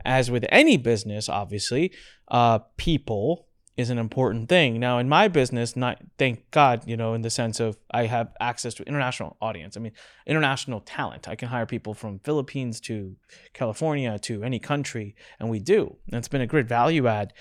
As 0.06 0.30
with 0.30 0.46
any 0.48 0.78
business 0.78 1.28
obviously 1.28 1.92
uh, 2.28 2.60
people 2.78 3.49
is 3.76 3.90
an 3.90 3.98
important 3.98 4.48
thing. 4.48 4.78
Now, 4.78 4.98
in 4.98 5.08
my 5.08 5.28
business, 5.28 5.76
not 5.76 5.98
thank 6.18 6.50
God, 6.50 6.82
you 6.86 6.96
know, 6.96 7.14
in 7.14 7.22
the 7.22 7.30
sense 7.30 7.60
of 7.60 7.78
I 7.90 8.06
have 8.06 8.34
access 8.40 8.74
to 8.74 8.82
international 8.84 9.36
audience. 9.40 9.76
I 9.76 9.80
mean, 9.80 9.92
international 10.26 10.80
talent. 10.80 11.28
I 11.28 11.36
can 11.36 11.48
hire 11.48 11.66
people 11.66 11.94
from 11.94 12.18
Philippines 12.20 12.80
to 12.82 13.16
California 13.54 14.18
to 14.20 14.42
any 14.42 14.58
country, 14.58 15.14
and 15.38 15.48
we 15.48 15.60
do. 15.60 15.96
And 16.06 16.16
it's 16.16 16.28
been 16.28 16.40
a 16.40 16.46
great 16.46 16.66
value 16.66 17.06
add. 17.06 17.32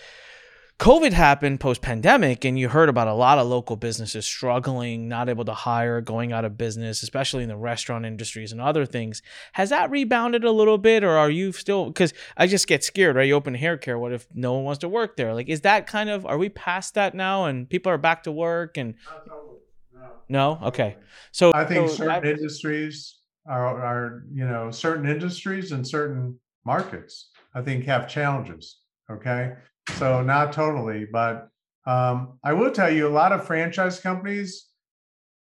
COVID 0.80 1.12
happened 1.12 1.60
post 1.60 1.82
pandemic, 1.82 2.46
and 2.46 2.58
you 2.58 2.70
heard 2.70 2.88
about 2.88 3.10
a 3.10 3.14
lot 3.14 3.38
of 3.38 3.48
local 3.48 3.76
businesses 3.76 4.26
struggling, 4.26 5.10
not 5.10 5.28
able 5.28 5.44
to 5.44 5.54
hire, 5.54 6.00
going 6.00 6.32
out 6.32 6.46
of 6.46 6.58
business, 6.58 7.04
especially 7.04 7.44
in 7.44 7.50
the 7.50 7.58
restaurant 7.58 8.06
industries 8.06 8.54
and 8.54 8.62
other 8.62 8.86
things. 8.86 9.22
Has 9.52 9.72
that 9.72 9.92
rebounded 9.92 10.46
a 10.46 10.52
little 10.52 10.78
bit, 10.78 11.04
or 11.04 11.18
are 11.18 11.30
you 11.30 11.52
still? 11.52 11.88
Because 11.88 12.14
I 12.38 12.48
just 12.48 12.66
get 12.66 12.82
scared, 12.86 13.18
right? 13.18 13.28
You 13.28 13.34
open 13.34 13.56
hair 13.56 13.76
care, 13.76 14.00
what 14.00 14.14
if 14.14 14.26
no 14.34 14.54
one 14.54 14.64
wants 14.64 14.80
to 14.80 14.88
work 14.88 15.18
there? 15.18 15.34
Like, 15.34 15.50
is 15.50 15.62
that 15.62 15.86
kind 15.86 16.10
of, 16.10 16.26
are 16.26 16.38
we 16.38 16.48
past 16.48 16.94
that 16.94 17.14
now 17.14 17.44
and 17.44 17.70
people 17.70 17.92
are 17.92 17.98
back 17.98 18.24
to 18.24 18.32
work? 18.32 18.78
And 18.78 18.96
no, 20.30 20.60
okay. 20.64 20.96
So 21.34 21.52
I 21.54 21.66
think 21.66 21.90
so 21.90 21.96
certain 21.96 22.24
that- 22.24 22.38
industries 22.38 23.18
are, 23.46 23.84
are, 23.84 24.24
you 24.32 24.46
know, 24.46 24.72
certain 24.72 25.10
industries 25.10 25.74
and 25.74 25.86
certain 25.86 26.40
markets, 26.66 27.32
I 27.54 27.64
think 27.64 27.84
have 27.84 28.08
challenges. 28.08 28.78
Okay. 29.12 29.56
So 29.98 30.22
not 30.22 30.54
totally, 30.54 31.06
but 31.12 31.50
um, 31.86 32.40
I 32.44 32.54
will 32.54 32.72
tell 32.72 32.92
you 32.92 33.08
a 33.08 33.10
lot 33.10 33.32
of 33.32 33.46
franchise 33.46 34.00
companies, 34.00 34.68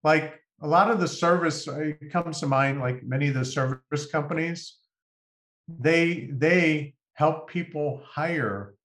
like 0.04 0.40
a 0.62 0.68
lot 0.68 0.92
of 0.92 1.00
the 1.00 1.08
service 1.08 1.68
uh, 1.68 1.80
it 1.80 2.12
comes 2.12 2.40
to 2.40 2.48
mind, 2.48 2.80
like 2.80 3.04
many 3.04 3.30
of 3.30 3.34
the 3.34 3.46
service 3.46 4.06
companies, 4.12 4.78
they 5.68 6.30
they 6.32 6.96
help 7.14 7.50
people 7.50 8.02
hire 8.06 8.76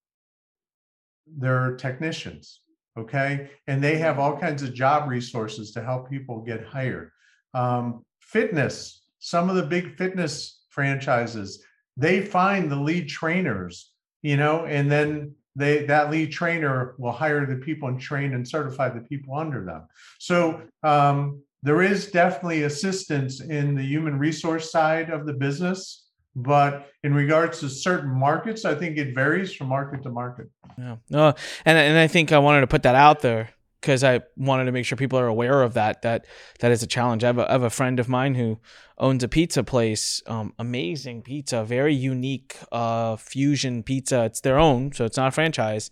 their 1.27 1.75
technicians 1.75 2.61
okay? 2.97 3.49
And 3.67 3.81
they 3.81 3.97
have 3.97 4.19
all 4.19 4.37
kinds 4.37 4.61
of 4.61 4.73
job 4.73 5.07
resources 5.07 5.71
to 5.71 5.81
help 5.81 6.09
people 6.09 6.41
get 6.41 6.65
hired. 6.65 7.11
Um, 7.53 8.03
fitness 8.19 8.99
some 9.19 9.49
of 9.49 9.55
the 9.55 9.63
big 9.63 9.97
fitness 9.97 10.61
franchises 10.69 11.63
they 11.97 12.21
find 12.21 12.71
the 12.71 12.75
lead 12.75 13.07
trainers 13.09 13.91
you 14.21 14.37
know 14.37 14.65
and 14.65 14.91
then 14.91 15.33
they 15.59 15.85
that 15.85 16.09
lead 16.09 16.31
trainer 16.31 16.95
will 16.97 17.11
hire 17.11 17.45
the 17.45 17.57
people 17.57 17.89
and 17.89 17.99
train 17.99 18.33
and 18.33 18.47
certify 18.47 18.89
the 18.89 19.01
people 19.01 19.35
under 19.35 19.63
them. 19.63 19.87
So 20.17 20.61
um, 20.83 21.41
there 21.61 21.81
is 21.81 22.11
definitely 22.11 22.63
assistance 22.63 23.41
in 23.41 23.75
the 23.75 23.83
human 23.83 24.17
resource 24.17 24.71
side 24.71 25.09
of 25.09 25.25
the 25.25 25.33
business 25.33 26.05
but 26.35 26.87
in 27.03 27.13
regards 27.13 27.59
to 27.59 27.67
certain 27.67 28.09
markets 28.09 28.63
i 28.63 28.73
think 28.73 28.97
it 28.97 29.13
varies 29.15 29.51
from 29.53 29.67
market 29.67 30.03
to 30.03 30.09
market. 30.09 30.47
Yeah. 30.77 30.97
No, 31.09 31.33
and 31.65 31.77
and 31.77 31.97
I 31.97 32.07
think 32.07 32.31
I 32.31 32.37
wanted 32.37 32.61
to 32.61 32.67
put 32.67 32.83
that 32.83 32.95
out 32.95 33.21
there 33.21 33.49
because 33.81 34.03
I 34.03 34.21
wanted 34.35 34.65
to 34.65 34.71
make 34.71 34.85
sure 34.85 34.97
people 34.97 35.19
are 35.19 35.27
aware 35.27 35.61
of 35.61 35.73
that. 35.73 36.01
That 36.01 36.25
that 36.59 36.71
is 36.71 36.83
a 36.83 36.87
challenge. 36.87 37.23
I 37.23 37.27
have 37.27 37.37
a, 37.37 37.49
I 37.49 37.51
have 37.53 37.63
a 37.63 37.69
friend 37.69 37.99
of 37.99 38.09
mine 38.09 38.35
who 38.35 38.59
owns 38.97 39.23
a 39.23 39.27
pizza 39.27 39.63
place. 39.63 40.21
Um, 40.27 40.53
amazing 40.59 41.21
pizza, 41.21 41.63
very 41.63 41.93
unique 41.93 42.57
uh, 42.71 43.15
fusion 43.15 43.83
pizza. 43.83 44.25
It's 44.25 44.41
their 44.41 44.59
own, 44.59 44.91
so 44.91 45.05
it's 45.05 45.17
not 45.17 45.29
a 45.29 45.31
franchise. 45.31 45.91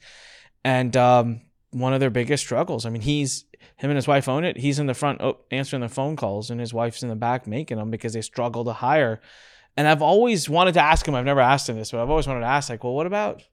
And 0.63 0.95
um, 0.97 1.41
one 1.71 1.93
of 1.93 1.99
their 1.99 2.09
biggest 2.09 2.43
struggles. 2.43 2.85
I 2.85 2.89
mean, 2.89 3.01
he's 3.01 3.45
him 3.77 3.89
and 3.89 3.95
his 3.95 4.07
wife 4.07 4.27
own 4.27 4.43
it. 4.43 4.57
He's 4.57 4.79
in 4.79 4.88
the 4.88 4.93
front 4.93 5.21
oh, 5.21 5.39
answering 5.51 5.81
the 5.81 5.89
phone 5.89 6.15
calls, 6.15 6.49
and 6.49 6.59
his 6.59 6.73
wife's 6.73 7.03
in 7.03 7.09
the 7.09 7.15
back 7.15 7.47
making 7.47 7.77
them 7.77 7.91
because 7.91 8.13
they 8.13 8.21
struggle 8.21 8.65
to 8.65 8.73
hire. 8.73 9.21
And 9.75 9.88
I've 9.88 10.01
always 10.01 10.49
wanted 10.49 10.73
to 10.73 10.81
ask 10.81 11.07
him. 11.07 11.13
I've 11.13 11.25
never 11.25 11.39
asked 11.39 11.69
him 11.69 11.77
this, 11.77 11.91
but 11.91 12.01
I've 12.01 12.09
always 12.09 12.27
wanted 12.27 12.41
to 12.41 12.47
ask, 12.47 12.69
like, 12.69 12.83
well, 12.83 12.95
what 12.95 13.05
about 13.05 13.43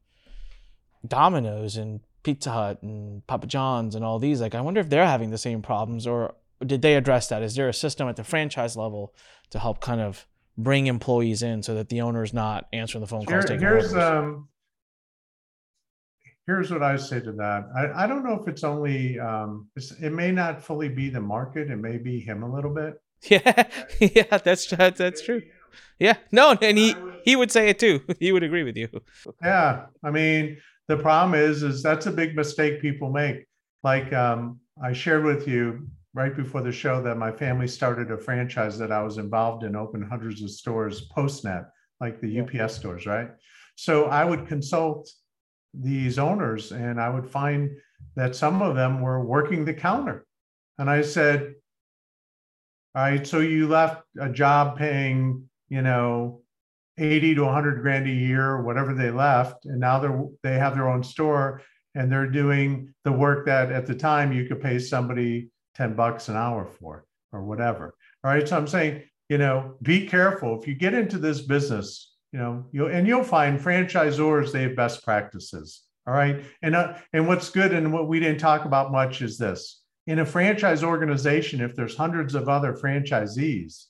Domino's 1.06 1.76
and 1.76 2.00
Pizza 2.24 2.50
Hut 2.50 2.82
and 2.82 3.24
Papa 3.28 3.46
John's 3.46 3.94
and 3.94 4.04
all 4.04 4.18
these. 4.18 4.40
Like, 4.40 4.54
I 4.54 4.60
wonder 4.60 4.80
if 4.80 4.88
they're 4.88 5.06
having 5.06 5.30
the 5.30 5.38
same 5.38 5.62
problems 5.62 6.06
or 6.06 6.34
did 6.64 6.82
they 6.82 6.94
address 6.96 7.28
that? 7.28 7.42
Is 7.42 7.54
there 7.54 7.68
a 7.68 7.74
system 7.74 8.08
at 8.08 8.16
the 8.16 8.24
franchise 8.24 8.76
level 8.76 9.14
to 9.50 9.58
help 9.58 9.80
kind 9.80 10.00
of 10.00 10.26
bring 10.56 10.86
employees 10.86 11.42
in 11.42 11.62
so 11.62 11.74
that 11.74 11.88
the 11.88 12.00
owner 12.00 12.22
is 12.22 12.32
not 12.32 12.66
answering 12.72 13.00
the 13.00 13.06
phone 13.06 13.24
calls? 13.24 13.44
taking 13.44 13.60
here's 13.60 13.94
um 13.94 14.48
here's 16.46 16.70
what 16.70 16.82
I 16.82 16.96
say 16.96 17.20
to 17.20 17.32
that. 17.32 17.64
I, 17.76 18.04
I 18.04 18.06
don't 18.06 18.24
know 18.24 18.40
if 18.40 18.48
it's 18.48 18.64
only 18.64 19.18
um 19.18 19.68
it's, 19.76 19.92
it 20.00 20.10
may 20.10 20.32
not 20.32 20.62
fully 20.62 20.88
be 20.88 21.10
the 21.10 21.20
market, 21.20 21.70
it 21.70 21.76
may 21.76 21.98
be 21.98 22.20
him 22.20 22.42
a 22.42 22.52
little 22.52 22.72
bit. 22.72 22.94
yeah, 23.30 23.68
yeah, 24.00 24.38
that's 24.38 24.66
that's, 24.66 24.98
that's 24.98 25.22
true. 25.22 25.42
Yeah, 25.98 26.16
no, 26.30 26.56
and 26.60 26.78
he 26.78 26.94
he 27.24 27.36
would 27.36 27.50
say 27.50 27.68
it 27.68 27.78
too. 27.78 28.00
He 28.18 28.32
would 28.32 28.42
agree 28.42 28.62
with 28.62 28.76
you. 28.76 28.88
Yeah, 29.42 29.86
I 30.02 30.10
mean, 30.10 30.58
the 30.88 30.96
problem 30.96 31.38
is, 31.38 31.62
is 31.62 31.82
that's 31.82 32.06
a 32.06 32.12
big 32.12 32.36
mistake 32.36 32.80
people 32.80 33.10
make. 33.10 33.46
Like 33.82 34.12
um, 34.12 34.60
I 34.82 34.92
shared 34.92 35.24
with 35.24 35.48
you 35.48 35.88
right 36.14 36.34
before 36.34 36.62
the 36.62 36.72
show 36.72 37.02
that 37.02 37.16
my 37.16 37.32
family 37.32 37.66
started 37.66 38.10
a 38.10 38.16
franchise 38.16 38.78
that 38.78 38.92
I 38.92 39.02
was 39.02 39.18
involved 39.18 39.64
in, 39.64 39.76
opened 39.76 40.06
hundreds 40.08 40.42
of 40.42 40.50
stores, 40.50 41.08
PostNet, 41.08 41.66
like 42.00 42.20
the 42.20 42.40
UPS 42.40 42.76
stores, 42.76 43.06
right? 43.06 43.30
So 43.76 44.04
I 44.06 44.24
would 44.24 44.46
consult 44.46 45.10
these 45.74 46.18
owners, 46.18 46.70
and 46.70 47.00
I 47.00 47.08
would 47.08 47.28
find 47.28 47.70
that 48.14 48.36
some 48.36 48.62
of 48.62 48.76
them 48.76 49.00
were 49.00 49.24
working 49.24 49.64
the 49.64 49.74
counter, 49.74 50.24
and 50.78 50.88
I 50.88 51.02
said, 51.02 51.54
"All 52.94 53.02
right, 53.02 53.26
so 53.26 53.40
you 53.40 53.66
left 53.66 54.04
a 54.20 54.28
job 54.28 54.78
paying, 54.78 55.48
you 55.68 55.82
know." 55.82 56.43
80 56.98 57.34
to 57.36 57.44
100 57.44 57.82
grand 57.82 58.06
a 58.06 58.10
year, 58.10 58.62
whatever 58.62 58.94
they 58.94 59.10
left, 59.10 59.66
and 59.66 59.80
now 59.80 59.98
they're 59.98 60.26
they 60.42 60.54
have 60.54 60.74
their 60.74 60.88
own 60.88 61.02
store 61.02 61.62
and 61.94 62.10
they're 62.10 62.28
doing 62.28 62.92
the 63.04 63.12
work 63.12 63.46
that 63.46 63.70
at 63.70 63.86
the 63.86 63.94
time 63.94 64.32
you 64.32 64.46
could 64.46 64.60
pay 64.60 64.78
somebody 64.78 65.48
10 65.76 65.94
bucks 65.94 66.28
an 66.28 66.36
hour 66.36 66.66
for 66.66 67.04
or 67.32 67.44
whatever. 67.44 67.94
All 68.22 68.30
right. 68.30 68.48
So 68.48 68.56
I'm 68.56 68.66
saying, 68.66 69.02
you 69.28 69.38
know, 69.38 69.74
be 69.82 70.06
careful. 70.06 70.60
If 70.60 70.66
you 70.66 70.74
get 70.74 70.94
into 70.94 71.18
this 71.18 71.40
business, 71.40 72.14
you 72.32 72.38
know, 72.38 72.66
you'll 72.72 72.88
and 72.88 73.06
you'll 73.06 73.24
find 73.24 73.60
franchisors, 73.60 74.52
they 74.52 74.62
have 74.62 74.76
best 74.76 75.04
practices. 75.04 75.82
All 76.06 76.14
right. 76.14 76.42
And 76.62 76.74
uh, 76.74 76.94
and 77.12 77.26
what's 77.26 77.50
good 77.50 77.72
and 77.72 77.92
what 77.92 78.08
we 78.08 78.20
didn't 78.20 78.40
talk 78.40 78.64
about 78.64 78.92
much 78.92 79.22
is 79.22 79.38
this. 79.38 79.82
In 80.06 80.18
a 80.18 80.26
franchise 80.26 80.84
organization, 80.84 81.60
if 81.60 81.74
there's 81.74 81.96
hundreds 81.96 82.34
of 82.34 82.48
other 82.48 82.74
franchisees, 82.74 83.86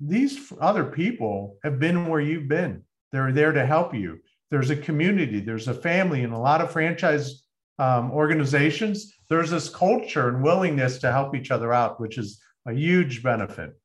these 0.00 0.52
other 0.60 0.84
people 0.84 1.58
have 1.62 1.78
been 1.78 2.08
where 2.08 2.20
you've 2.20 2.48
been. 2.48 2.82
They're 3.12 3.32
there 3.32 3.52
to 3.52 3.66
help 3.66 3.94
you. 3.94 4.18
There's 4.50 4.70
a 4.70 4.76
community, 4.76 5.40
there's 5.40 5.68
a 5.68 5.74
family, 5.74 6.24
and 6.24 6.32
a 6.32 6.38
lot 6.38 6.60
of 6.60 6.72
franchise 6.72 7.44
um, 7.78 8.10
organizations, 8.10 9.12
there's 9.28 9.50
this 9.50 9.68
culture 9.68 10.28
and 10.28 10.42
willingness 10.42 10.98
to 10.98 11.10
help 11.10 11.34
each 11.34 11.50
other 11.50 11.72
out, 11.72 12.00
which 12.00 12.18
is 12.18 12.40
a 12.66 12.72
huge 12.72 13.22
benefit. 13.22 13.78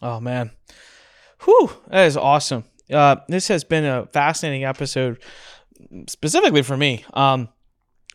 Oh 0.00 0.20
man, 0.20 0.50
whew, 1.44 1.70
that 1.88 2.06
is 2.06 2.16
awesome. 2.16 2.64
Uh, 2.92 3.16
this 3.28 3.48
has 3.48 3.64
been 3.64 3.84
a 3.84 4.06
fascinating 4.06 4.64
episode, 4.64 5.22
specifically 6.08 6.62
for 6.62 6.76
me. 6.76 7.04
Um, 7.14 7.48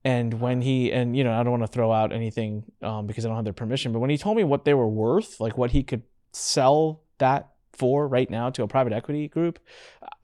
And 0.04 0.40
when 0.40 0.62
he, 0.62 0.92
and 0.92 1.16
you 1.16 1.24
know, 1.24 1.32
I 1.32 1.42
don't 1.42 1.50
want 1.50 1.62
to 1.64 1.68
throw 1.68 1.92
out 1.92 2.12
anything 2.12 2.64
um, 2.82 3.06
because 3.06 3.24
I 3.24 3.28
don't 3.28 3.36
have 3.36 3.44
their 3.44 3.52
permission, 3.52 3.92
but 3.92 3.98
when 3.98 4.10
he 4.10 4.16
told 4.16 4.36
me 4.36 4.44
what 4.44 4.64
they 4.64 4.72
were 4.72 4.88
worth, 4.88 5.40
like 5.40 5.58
what 5.58 5.72
he 5.72 5.82
could 5.82 6.02
sell 6.32 7.02
that 7.18 7.50
for 7.72 8.08
right 8.08 8.30
now 8.30 8.50
to 8.50 8.62
a 8.62 8.68
private 8.68 8.92
equity 8.92 9.28
group, 9.28 9.58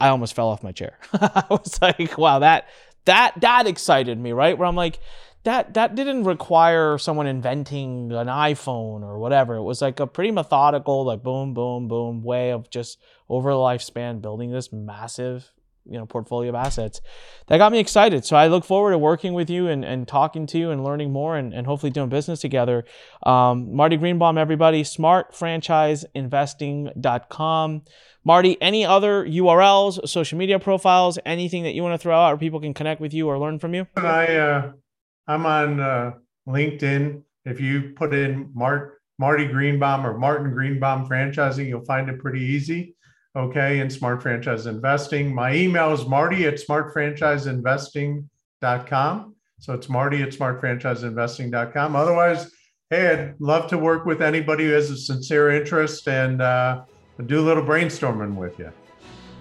I 0.01 0.09
almost 0.09 0.35
fell 0.35 0.49
off 0.49 0.63
my 0.63 0.73
chair. 0.73 0.99
I 1.13 1.45
was 1.51 1.79
like, 1.83 2.17
wow, 2.17 2.39
that, 2.39 2.69
that, 3.05 3.39
that 3.41 3.67
excited 3.67 4.19
me, 4.19 4.33
right? 4.33 4.57
Where 4.57 4.67
I'm 4.67 4.77
like, 4.77 4.99
that 5.47 5.75
that 5.75 5.95
didn't 5.95 6.25
require 6.25 6.99
someone 6.99 7.29
inventing 7.29 8.11
an 8.11 8.27
iPhone 8.27 9.03
or 9.03 9.21
whatever. 9.21 9.55
It 9.55 9.63
was 9.63 9.81
like 9.81 10.01
a 10.01 10.07
pretty 10.07 10.33
methodical, 10.33 11.05
like 11.05 11.23
boom, 11.23 11.55
boom, 11.55 11.87
boom 11.87 12.25
way 12.25 12.51
of 12.51 12.69
just 12.69 12.99
over 13.29 13.51
the 13.51 13.57
lifespan 13.57 14.23
building 14.23 14.51
this 14.51 14.73
massive, 14.73 15.53
you 15.85 15.99
know, 15.99 16.07
portfolio 16.07 16.49
of 16.51 16.55
assets. 16.55 17.03
That 17.49 17.59
got 17.59 17.73
me 17.73 17.79
excited. 17.79 18.25
So 18.25 18.37
I 18.37 18.47
look 18.47 18.65
forward 18.65 18.93
to 18.93 18.99
working 18.99 19.35
with 19.35 19.51
you 19.51 19.69
and, 19.69 19.85
and 19.85 20.09
talking 20.09 20.47
to 20.49 20.59
you 20.59 20.71
and 20.71 20.85
learning 20.85 21.13
more 21.13 21.37
and, 21.37 21.53
and 21.53 21.67
hopefully 21.67 21.91
doing 21.91 22.09
business 22.09 22.41
together. 22.41 22.85
Um, 23.25 23.75
Marty 23.75 23.97
Greenbaum, 23.97 24.39
everybody, 24.39 24.83
smartfranchiseinvesting.com. 24.83 27.83
Marty, 28.25 28.61
any 28.61 28.85
other 28.85 29.25
URLs, 29.25 30.09
social 30.09 30.37
media 30.37 30.59
profiles, 30.59 31.17
anything 31.25 31.63
that 31.63 31.75
you 31.75 31.85
want 31.85 31.95
to 31.95 31.99
throw 31.99 32.17
out, 32.17 32.35
or 32.35 32.37
people 32.37 32.59
can 32.59 32.75
connect 32.75 33.01
with 33.01 33.15
you 33.15 33.29
or 33.29 33.39
learn 33.39 33.61
from 33.61 33.73
you? 33.73 33.87
I, 33.97 34.35
uh, 34.35 34.73
I'm 35.29 35.47
on 35.47 35.79
uh, 35.79 36.15
LinkedIn. 36.49 37.23
If 37.45 37.61
you 37.61 37.93
put 37.95 38.13
in 38.13 38.51
Mart, 38.53 39.01
Marty 39.21 39.47
Greenbaum 39.47 40.05
or 40.05 40.19
Martin 40.19 40.53
Greenbaum 40.53 41.09
Franchising, 41.09 41.69
you'll 41.69 41.85
find 41.85 42.09
it 42.09 42.19
pretty 42.19 42.41
easy. 42.41 42.96
Okay, 43.37 43.81
in 43.81 43.91
Smart 43.91 44.23
Franchise 44.23 44.65
Investing. 44.65 45.35
My 45.35 45.55
email 45.55 45.93
is 45.93 46.07
marty 46.07 46.47
at 46.47 46.55
smartfranchiseinvesting.com. 46.55 49.35
So 49.59 49.73
it's 49.75 49.89
marty 49.91 50.23
at 50.23 50.31
smartfranchiseinvesting.com. 50.31 51.97
Otherwise, 51.97 52.51
hey, 52.89 53.13
I'd 53.13 53.35
love 53.39 53.69
to 53.69 53.77
work 53.77 54.07
with 54.07 54.23
anybody 54.23 54.65
who 54.65 54.71
has 54.71 54.91
a 54.91 54.97
sincere 54.97 55.51
interest 55.51 56.09
and 56.09 56.41
uh, 56.41 56.85
do 57.27 57.41
a 57.41 57.45
little 57.45 57.63
brainstorming 57.63 58.37
with 58.37 58.59
you. 58.59 58.73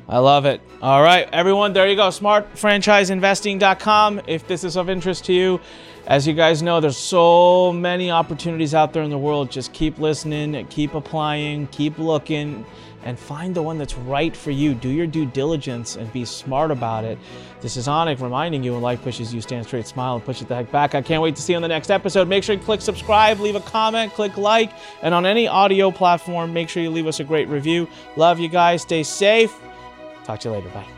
I 0.10 0.20
love 0.20 0.43
it. 0.46 0.60
All 0.82 1.02
right, 1.02 1.30
everyone, 1.32 1.72
there 1.72 1.88
you 1.88 1.96
go. 1.96 2.10
Smartfranchiseinvesting.com. 2.10 4.24
If 4.28 4.46
this 4.46 4.66
is 4.66 4.76
of 4.76 4.89
interest 4.89 5.24
to 5.26 5.34
you, 5.34 5.62
as 6.08 6.28
you 6.28 6.34
guys 6.34 6.62
know, 6.62 6.82
there's 6.82 6.98
so 6.98 7.72
many 7.72 8.12
opportunities 8.12 8.76
out 8.76 8.91
there 8.93 9.04
in 9.04 9.10
the 9.10 9.18
world. 9.18 9.50
Just 9.50 9.72
keep 9.74 9.98
listening, 10.00 10.68
keep 10.68 10.93
applying, 10.93 11.68
keep 11.68 11.98
looking, 11.98 12.66
and 13.06 13.18
find 13.18 13.56
the 13.56 13.62
one 13.62 13.78
that's 13.78 13.95
right 13.95 14.36
for 14.36 14.51
you. 14.51 14.74
Do 14.74 14.89
your 14.89 15.08
due 15.08 15.26
diligence 15.26 15.95
and 15.95 16.12
be 16.12 16.26
smart 16.26 16.72
about 16.72 17.06
it. 17.06 17.18
This 17.62 17.78
is 17.78 17.88
Anik 17.88 18.20
reminding 18.20 18.64
you 18.64 18.74
when 18.74 18.82
life 18.82 19.01
pushes 19.01 19.34
you, 19.34 19.41
stand 19.41 19.66
straight, 19.66 19.88
smile, 19.88 20.16
and 20.16 20.26
push 20.26 20.41
it 20.41 20.47
the 20.47 20.56
heck 20.56 20.72
back. 20.72 20.95
I 20.95 21.01
can't 21.01 21.22
wait 21.22 21.36
to 21.36 21.41
see 21.41 21.53
you 21.53 21.58
on 21.58 21.62
the 21.62 21.68
next 21.68 21.89
episode. 21.89 22.28
Make 22.28 22.43
sure 22.43 22.56
you 22.56 22.62
click 22.62 22.82
subscribe, 22.82 23.39
leave 23.39 23.56
a 23.56 23.62
comment, 23.62 24.12
click 24.14 24.38
like, 24.38 24.72
and 25.01 25.14
on 25.14 25.26
any 25.26 25.47
audio 25.47 25.91
platform, 25.91 26.51
make 26.51 26.68
sure 26.68 26.84
you 26.84 26.89
leave 26.89 27.08
us 27.08 27.20
a 27.20 27.24
great 27.24 27.47
review. 27.47 27.88
Love 28.18 28.39
you 28.39 28.49
guys. 28.49 28.82
Stay 28.82 29.03
safe. 29.03 29.56
Talk 30.26 30.39
to 30.41 30.49
you 30.49 30.56
later. 30.56 30.70
Bye. 30.70 30.95